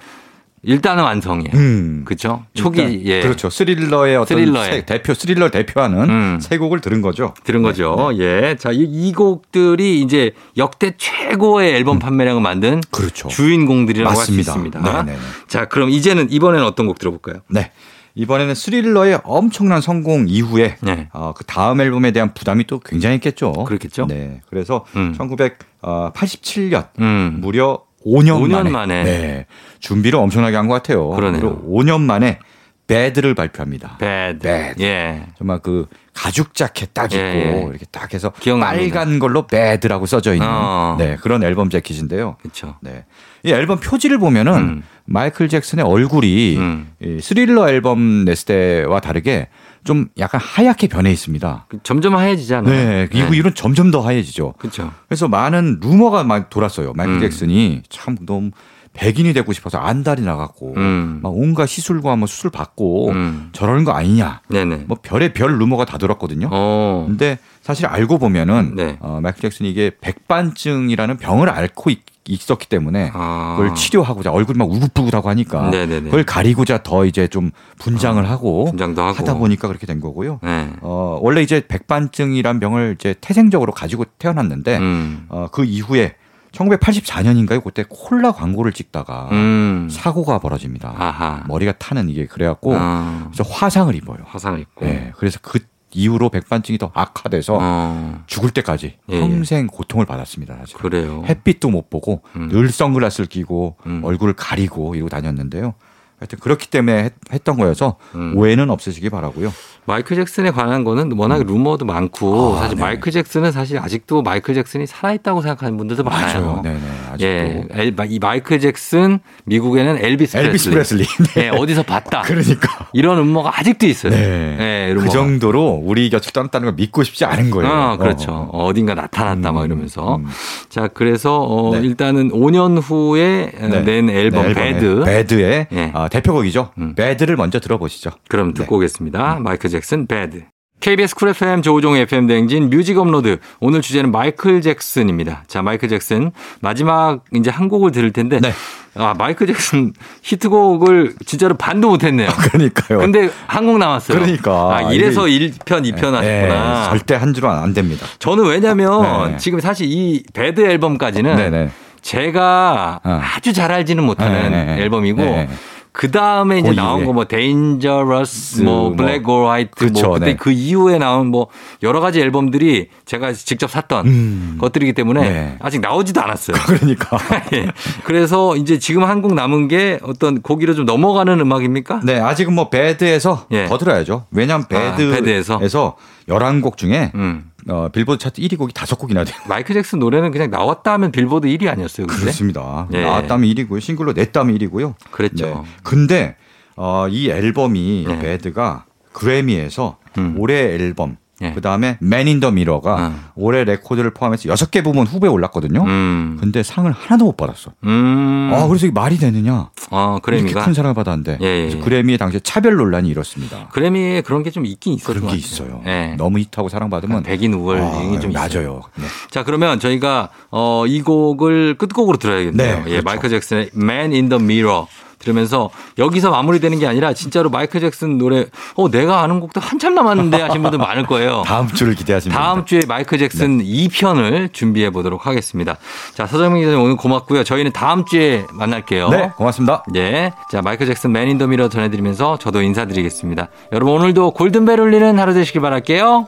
일단은 0.65 1.03
완성이에요. 1.03 1.51
네. 1.51 1.57
음. 1.59 2.01
그쵸? 2.05 2.45
초기, 2.53 2.81
일단 2.81 3.05
예. 3.05 3.21
그렇죠. 3.21 3.49
스릴러의 3.49 4.15
어떤 4.15 4.37
스릴러의. 4.37 4.71
세- 4.71 4.85
대표 4.85 5.13
스릴러 5.13 5.49
대표하는 5.49 6.09
음. 6.09 6.39
세 6.41 6.57
곡을 6.57 6.79
들은 6.79 7.01
거죠. 7.01 7.33
들은 7.43 7.61
거죠. 7.61 8.11
예. 8.17 8.55
자, 8.57 8.71
이, 8.71 8.77
이 8.79 9.11
곡들이 9.11 10.01
이제 10.01 10.31
역대 10.57 10.93
최고의 10.97 11.73
앨범 11.73 11.99
판매량을 11.99 12.41
만든 12.41 12.79
그렇죠. 12.91 13.27
주인공들이라고 13.27 14.17
할 14.17 14.25
수. 14.25 14.31
있습니다. 14.39 14.79
네네네. 14.79 15.17
자, 15.47 15.65
그럼 15.65 15.89
이제는 15.89 16.31
이번에는 16.31 16.65
어떤 16.65 16.87
곡 16.87 16.97
들어볼까요? 16.97 17.41
네. 17.49 17.71
이번에는 18.15 18.53
스릴러의 18.55 19.19
엄청난 19.23 19.81
성공 19.81 20.25
이후에 20.29 20.77
네. 20.81 21.09
어, 21.13 21.33
그 21.35 21.43
다음 21.45 21.81
앨범에 21.81 22.11
대한 22.11 22.33
부담이 22.33 22.65
또 22.67 22.79
굉장했겠죠. 22.79 23.51
그렇겠죠. 23.65 24.05
네. 24.07 24.39
그래서 24.49 24.85
음. 24.95 25.13
1987년 25.17 26.87
음. 26.99 27.37
무려 27.41 27.81
5년, 28.05 28.41
5년 28.41 28.51
만에, 28.51 28.69
만에. 28.69 29.03
네. 29.03 29.45
준비를 29.79 30.19
엄청나게 30.19 30.55
한 30.55 30.67
것 30.67 30.73
같아요. 30.75 31.09
그러네요. 31.09 31.41
무려 31.41 31.61
5년 31.95 32.01
만에 32.01 32.39
Bad를 32.85 33.33
발표합니다. 33.33 33.97
bad. 33.97 34.39
bad. 34.39 34.83
예. 34.83 35.23
정말 35.37 35.59
그 35.59 35.87
가죽 36.13 36.53
자켓 36.53 36.93
딱 36.93 37.11
입고 37.13 37.21
예. 37.23 37.65
이렇게 37.69 37.85
딱 37.91 38.13
해서 38.13 38.31
기억납니다. 38.39 38.93
빨간 38.93 39.19
걸로 39.19 39.47
Bad라고 39.47 40.05
써져 40.05 40.33
있는 40.33 40.45
어. 40.49 40.95
네, 40.99 41.15
그런 41.21 41.43
앨범 41.43 41.69
재킷인데요. 41.69 42.35
그렇죠. 42.41 42.75
네. 42.81 43.05
이 43.43 43.51
앨범 43.51 43.79
표지를 43.79 44.17
보면은 44.19 44.53
음. 44.53 44.83
마이클 45.05 45.47
잭슨의 45.47 45.85
얼굴이 45.85 46.57
음. 46.57 46.91
이 47.01 47.19
스릴러 47.21 47.69
앨범 47.69 48.25
냈을 48.25 48.45
때와 48.45 48.99
다르게 48.99 49.47
좀 49.83 50.07
약간 50.17 50.39
하얗게 50.41 50.87
변해 50.87 51.11
있습니다. 51.11 51.65
그 51.69 51.79
점점 51.83 52.15
하얘지잖아요. 52.15 52.73
네, 52.73 53.09
이후 53.13 53.33
이후는 53.35 53.53
점점 53.55 53.91
더 53.91 54.01
하얘지죠. 54.01 54.53
그렇죠. 54.57 54.91
그래서 55.07 55.27
많은 55.27 55.79
루머가 55.81 56.23
막 56.23 56.49
돌았어요. 56.49 56.93
마이클 56.93 57.15
음. 57.15 57.19
잭슨이 57.19 57.83
참 57.89 58.17
너무 58.25 58.51
백인이 58.93 59.33
되고 59.33 59.51
싶어서 59.53 59.79
안달이 59.79 60.21
나갔고 60.21 60.75
음. 60.77 61.19
막 61.23 61.29
온갖 61.35 61.65
시술과 61.65 62.15
뭐 62.15 62.27
수술 62.27 62.51
받고 62.51 63.09
음. 63.09 63.49
저러는 63.51 63.83
거 63.83 63.91
아니냐. 63.91 64.41
네네. 64.49 64.83
뭐 64.87 64.97
별의 65.01 65.33
별 65.33 65.57
루머가 65.57 65.85
다 65.85 65.97
돌았거든요. 65.97 66.49
어. 66.51 67.05
근데 67.07 67.39
사실 67.61 67.87
알고 67.87 68.19
보면은 68.19 68.75
네. 68.75 68.97
어, 68.99 69.19
마이클 69.21 69.41
잭슨이 69.41 69.69
이게 69.69 69.91
백반증이라는 69.99 71.17
병을 71.17 71.49
앓고 71.49 71.89
있, 71.89 71.99
었기 72.49 72.67
때문에 72.67 73.11
아. 73.13 73.55
그걸 73.57 73.75
치료하고자 73.75 74.31
얼굴이 74.31 74.57
막 74.57 74.69
우긋부긋하고 74.69 75.29
하니까 75.29 75.69
네네네. 75.69 76.05
그걸 76.05 76.23
가리고자 76.23 76.81
더 76.83 77.05
이제 77.05 77.27
좀 77.27 77.51
분장을 77.79 78.27
하고 78.29 78.65
분장도 78.65 79.01
하고. 79.01 79.17
하다 79.17 79.35
보니까 79.35 79.67
그렇게 79.67 79.85
된 79.85 79.99
거고요. 79.99 80.39
네. 80.41 80.69
어, 80.81 81.19
원래 81.21 81.41
이제 81.41 81.63
백반증이란 81.67 82.59
병을 82.59 82.95
이제 82.97 83.15
태생적으로 83.19 83.73
가지고 83.73 84.05
태어났는데 84.19 84.77
음. 84.77 85.25
어, 85.29 85.47
그 85.51 85.65
이후에 85.65 86.15
1984년인가요? 86.53 87.63
그때 87.63 87.83
콜라 87.89 88.31
광고를 88.31 88.71
찍다가 88.73 89.29
음. 89.31 89.87
사고가 89.91 90.39
벌어집니다. 90.39 90.93
아하. 90.95 91.43
머리가 91.47 91.73
타는 91.73 92.09
이게 92.09 92.25
그래갖고 92.27 92.75
어. 92.75 93.29
그래서 93.31 93.43
화상을 93.49 93.93
입어요. 93.95 94.19
화상 94.25 94.59
있고. 94.59 94.85
네, 94.85 95.11
그래서 95.17 95.39
그 95.41 95.59
이후로 95.95 96.29
백반증이 96.29 96.77
더 96.77 96.91
악화돼서 96.93 97.57
어. 97.61 98.23
죽을 98.27 98.51
때까지 98.51 98.97
예, 99.09 99.19
평생 99.19 99.67
고통을 99.67 100.05
받았습니다. 100.05 100.57
사실. 100.57 100.77
그래요. 100.77 101.23
햇빛도 101.27 101.69
못 101.69 101.89
보고 101.89 102.21
음. 102.35 102.49
늘 102.49 102.69
선글라스를 102.69 103.27
끼고 103.27 103.77
음. 103.85 104.01
얼굴을 104.03 104.33
가리고 104.33 104.95
이러고 104.95 105.09
다녔는데요. 105.09 105.73
하여튼 106.19 106.39
그렇기 106.39 106.69
때문에 106.69 107.09
했, 107.31 107.43
던 107.43 107.57
거여서 107.57 107.97
음. 108.15 108.37
오해는 108.37 108.69
없으시기 108.69 109.09
바라고요. 109.09 109.51
마이클 109.85 110.15
잭슨에 110.15 110.51
관한 110.51 110.83
거는 110.83 111.11
워낙 111.17 111.43
루머도 111.45 111.85
많고 111.85 112.55
아, 112.55 112.61
사실 112.61 112.77
네. 112.77 112.81
마이클 112.83 113.11
잭슨은 113.11 113.51
사실 113.51 113.77
아직도 113.79 114.21
마이클 114.21 114.53
잭슨이 114.55 114.87
살아있다고 114.87 115.41
생각하는 115.41 115.77
분들도 115.77 116.03
많아요. 116.03 116.61
네네. 116.63 116.79
아직도 117.11 117.25
예, 117.25 117.65
엘- 117.71 117.93
이 118.09 118.19
마이클 118.19 118.59
잭슨 118.59 119.19
미국에는 119.45 119.97
엘비스, 120.03 120.37
엘비스 120.37 120.69
프레슬리. 120.71 121.03
프레슬리. 121.05 121.43
예, 121.45 121.49
어디서 121.49 121.83
봤다. 121.83 122.21
그러니까. 122.25 122.87
이런 122.93 123.17
음모가 123.19 123.59
아직도 123.59 123.85
있어요. 123.87 124.11
네. 124.13 124.87
예, 124.89 124.93
그. 124.93 125.09
정도로 125.09 125.81
우리 125.83 126.09
곁을 126.09 126.31
떠났다는 126.31 126.65
걸 126.65 126.75
믿고 126.75 127.03
싶지 127.03 127.25
않은 127.25 127.51
거예요. 127.51 127.71
어, 127.71 127.97
그렇죠. 127.97 128.49
어, 128.51 128.71
딘가 128.73 128.93
나타났다 128.95 129.51
막 129.51 129.61
음, 129.61 129.65
이러면서. 129.65 130.15
음. 130.15 130.25
자, 130.69 130.87
그래서 130.87 131.41
어, 131.43 131.75
네. 131.75 131.81
일단은 131.85 132.31
5년 132.31 132.81
후에 132.81 133.51
어, 133.59 133.67
네. 133.67 133.81
낸 133.81 134.09
앨범 134.09 134.43
네, 134.43 134.49
앨범의 134.49 134.73
Bad. 134.73 135.03
Bad의 135.05 135.67
예. 135.73 135.91
아, 135.93 136.07
대표곡이죠. 136.07 136.71
음. 136.77 136.95
Bad를 136.95 137.35
먼저 137.35 137.59
들어보시죠. 137.59 138.11
그럼 138.29 138.53
네. 138.53 138.61
듣고 138.61 138.77
오겠습니다. 138.77 139.39
마이클 139.41 139.69
잭슨 139.73 140.05
Bad. 140.07 140.43
KBS 140.81 141.15
쿨 141.15 141.29
FM 141.29 141.61
조우종 141.61 141.95
FM 141.95 142.27
대행진 142.27 142.69
뮤직 142.69 142.97
업로드. 142.97 143.37
오늘 143.61 143.81
주제는 143.81 144.11
마이클 144.11 144.61
잭슨입니다. 144.61 145.43
자, 145.47 145.61
마이클 145.61 145.87
잭슨 145.89 146.31
마지막 146.61 147.23
이제 147.33 147.49
한 147.49 147.69
곡을 147.69 147.91
들을 147.91 148.11
텐데 148.11 148.39
네. 148.41 148.51
아, 148.95 149.15
마이클 149.17 149.47
잭슨 149.47 149.93
히트곡을 150.23 151.15
진짜로 151.25 151.55
반도 151.55 151.89
못 151.89 152.03
했네요. 152.03 152.29
그러니까요. 152.29 152.99
근데 152.99 153.29
한 153.47 153.65
곡 153.65 153.77
남았어요. 153.77 154.19
그러니까. 154.19 154.75
아, 154.75 154.81
이래서 154.91 155.21
1편, 155.23 155.89
2편 155.89 156.19
네, 156.21 156.49
하셨구나. 156.49 156.89
절대 156.89 157.15
한 157.15 157.33
줄은 157.33 157.49
안 157.49 157.73
됩니다. 157.73 158.05
저는 158.19 158.43
왜냐면 158.45 159.31
네. 159.31 159.37
지금 159.37 159.59
사실 159.61 159.87
이 159.89 160.21
Bad 160.33 160.61
앨범까지는 160.61 161.35
네네. 161.37 161.69
제가 162.01 162.99
어. 163.03 163.21
아주 163.37 163.53
잘 163.53 163.71
알지는 163.71 164.03
못하는 164.03 164.51
네, 164.51 164.65
네, 164.65 164.75
네. 164.75 164.81
앨범이고 164.83 165.21
네. 165.23 165.49
그 165.93 166.09
다음에 166.11 166.59
이제 166.59 166.69
그 166.69 166.75
나온. 166.75 167.05
거 167.05 167.13
뭐 167.13 167.25
Dangerous 167.25 168.61
뭐 168.61 168.89
뭐. 168.89 168.95
Black 168.95 169.27
or 169.29 169.47
White 169.47 169.71
그쵸, 169.75 170.07
뭐 170.07 170.13
그때 170.15 170.25
네. 170.31 170.35
그 170.35 170.51
이후에 170.51 170.97
나온 170.97 171.27
뭐 171.27 171.47
여러 171.83 171.99
가지 171.99 172.19
앨범들이 172.19 172.87
제가 173.05 173.33
직접 173.33 173.69
샀던 173.69 174.07
음. 174.07 174.57
것들이기 174.59 174.93
때문에 174.93 175.21
네. 175.21 175.55
아직 175.59 175.79
나오지도 175.81 176.21
않았어요. 176.21 176.57
그러니까. 176.65 177.17
예. 177.53 177.67
그래서 178.03 178.55
이제 178.55 178.79
지금 178.79 179.03
한 179.03 179.23
곡 179.23 179.35
남은 179.35 179.69
게 179.69 179.99
어떤 180.03 180.41
곡으로 180.41 180.73
좀 180.73 180.85
넘어가는 180.85 181.39
음악입니까? 181.39 182.01
네, 182.03 182.19
아직은 182.19 182.53
뭐 182.53 182.69
Bad에서 182.69 183.45
예. 183.51 183.67
더 183.67 183.77
들어야죠. 183.77 184.25
왜냐하면 184.31 184.65
아, 184.65 184.67
Bad에서, 184.95 185.15
Bad에서? 185.15 185.95
11곡 186.27 186.77
중에 186.77 187.11
음. 187.15 187.51
어, 187.67 187.89
빌보드 187.89 188.19
차트 188.19 188.41
1위 188.41 188.57
곡이 188.57 188.73
5곡이나 188.73 189.25
돼요. 189.25 189.35
마이클 189.47 189.73
잭슨 189.73 189.99
노래는 189.99 190.31
그냥 190.31 190.49
나왔다 190.49 190.93
하면 190.93 191.11
빌보드 191.11 191.47
1위 191.47 191.67
아니었어요. 191.67 192.07
근데? 192.07 192.21
그렇습니다. 192.21 192.87
예. 192.93 193.01
나왔다면 193.01 193.49
1위고요. 193.49 193.79
싱글로 193.81 194.13
냈다면 194.13 194.57
1위고요. 194.57 194.95
그랬죠. 195.11 195.65
근데 195.83 196.35
어, 196.75 197.07
이 197.09 197.29
앨범이 197.29 198.05
네. 198.07 198.19
Bad가 198.19 198.85
그래미에서 199.11 199.97
음. 200.17 200.35
올해 200.37 200.55
앨범 200.73 201.17
예. 201.41 201.51
그 201.53 201.61
다음에 201.61 201.97
Man 201.99 202.27
in 202.27 202.39
the 202.39 202.51
Mirror가 202.51 202.93
어. 203.07 203.13
올해 203.35 203.63
레코드를 203.63 204.11
포함해서 204.13 204.49
6개 204.49 204.83
부문 204.83 205.07
후보에 205.07 205.29
올랐거든요. 205.29 205.83
음. 205.83 206.37
근데 206.39 206.61
상을 206.63 206.89
하나도 206.91 207.25
못 207.25 207.35
받았어. 207.37 207.71
음. 207.85 208.51
아, 208.53 208.67
그래서 208.67 208.85
이게 208.85 208.93
말이 208.93 209.17
되느냐? 209.17 209.69
어, 209.89 210.19
이렇게 210.23 210.31
그래미가. 210.37 210.63
큰 210.63 210.73
사랑을 210.73 210.93
받았는데 210.93 211.39
예, 211.41 211.45
예, 211.45 211.61
그래서 211.63 211.77
예. 211.77 211.81
그래미의 211.81 212.17
당시에 212.17 212.39
차별 212.41 212.75
논란이 212.75 213.09
일었습니다. 213.09 213.69
그래미에 213.71 214.21
그런 214.21 214.43
게 214.43 214.51
좀 214.51 214.65
있긴 214.67 214.93
있었던 214.93 215.15
그런 215.15 215.25
것 215.27 215.31
게. 215.33 215.37
있어요. 215.39 215.81
예. 215.87 216.15
너무 216.17 216.37
히트하고 216.39 216.69
사랑받으면 216.69 217.23
백인 217.23 217.53
우월 217.55 217.79
아, 217.81 217.91
좀 218.21 218.29
있어요. 218.31 218.31
맞아요. 218.31 218.81
네. 218.97 219.05
자, 219.31 219.43
그러면 219.43 219.79
저희가 219.79 220.29
어, 220.51 220.85
이 220.87 221.01
곡을 221.01 221.75
끝곡으로 221.79 222.17
들어야겠네요. 222.17 222.75
네, 222.75 222.83
예, 222.85 222.89
그렇죠. 223.01 223.03
마이클 223.03 223.29
잭슨의 223.29 223.71
Man 223.75 224.11
in 224.11 224.29
the 224.29 224.41
Mirror 224.43 224.85
들으면서 225.23 225.69
여기서 225.97 226.29
마무리되는 226.31 226.79
게 226.79 226.87
아니라 226.87 227.13
진짜로 227.13 227.49
마이클 227.49 227.79
잭슨 227.79 228.17
노래 228.17 228.45
어 228.75 228.89
내가 228.91 229.21
아는 229.21 229.39
곡도 229.39 229.59
한참 229.61 229.95
남았는데 229.95 230.41
하신 230.41 230.61
분들 230.61 230.77
많을 230.79 231.05
거예요. 231.05 231.43
다음 231.47 231.67
주를 231.67 231.95
기대하시면 231.95 232.37
다음 232.37 232.65
주에 232.65 232.81
마이클 232.87 233.17
잭슨 233.17 233.59
2편을 233.63 234.53
준비해 234.53 234.89
보도록 234.89 235.25
하겠습니다. 235.25 235.77
자, 236.13 236.27
서정민 236.27 236.61
기자님 236.61 236.81
오늘 236.81 236.95
고맙고요. 236.97 237.43
저희는 237.43 237.71
다음 237.71 238.05
주에 238.05 238.45
만날게요. 238.51 239.09
네, 239.09 239.31
고맙습니다. 239.37 239.83
예. 239.95 240.31
자, 240.51 240.61
마이클 240.61 240.85
잭슨 240.85 241.11
Man 241.11 241.27
in 241.27 241.37
the 241.37 241.47
Mirror 241.47 241.67
전해 241.69 241.89
드리면서 241.89 242.37
저도 242.37 242.61
인사드리겠습니다. 242.61 243.47
여러분 243.71 243.95
오늘도 243.95 244.31
골든벨 244.31 244.79
울리는 244.79 245.17
하루 245.17 245.33
되시길 245.33 245.61
바랄게요. 245.61 246.27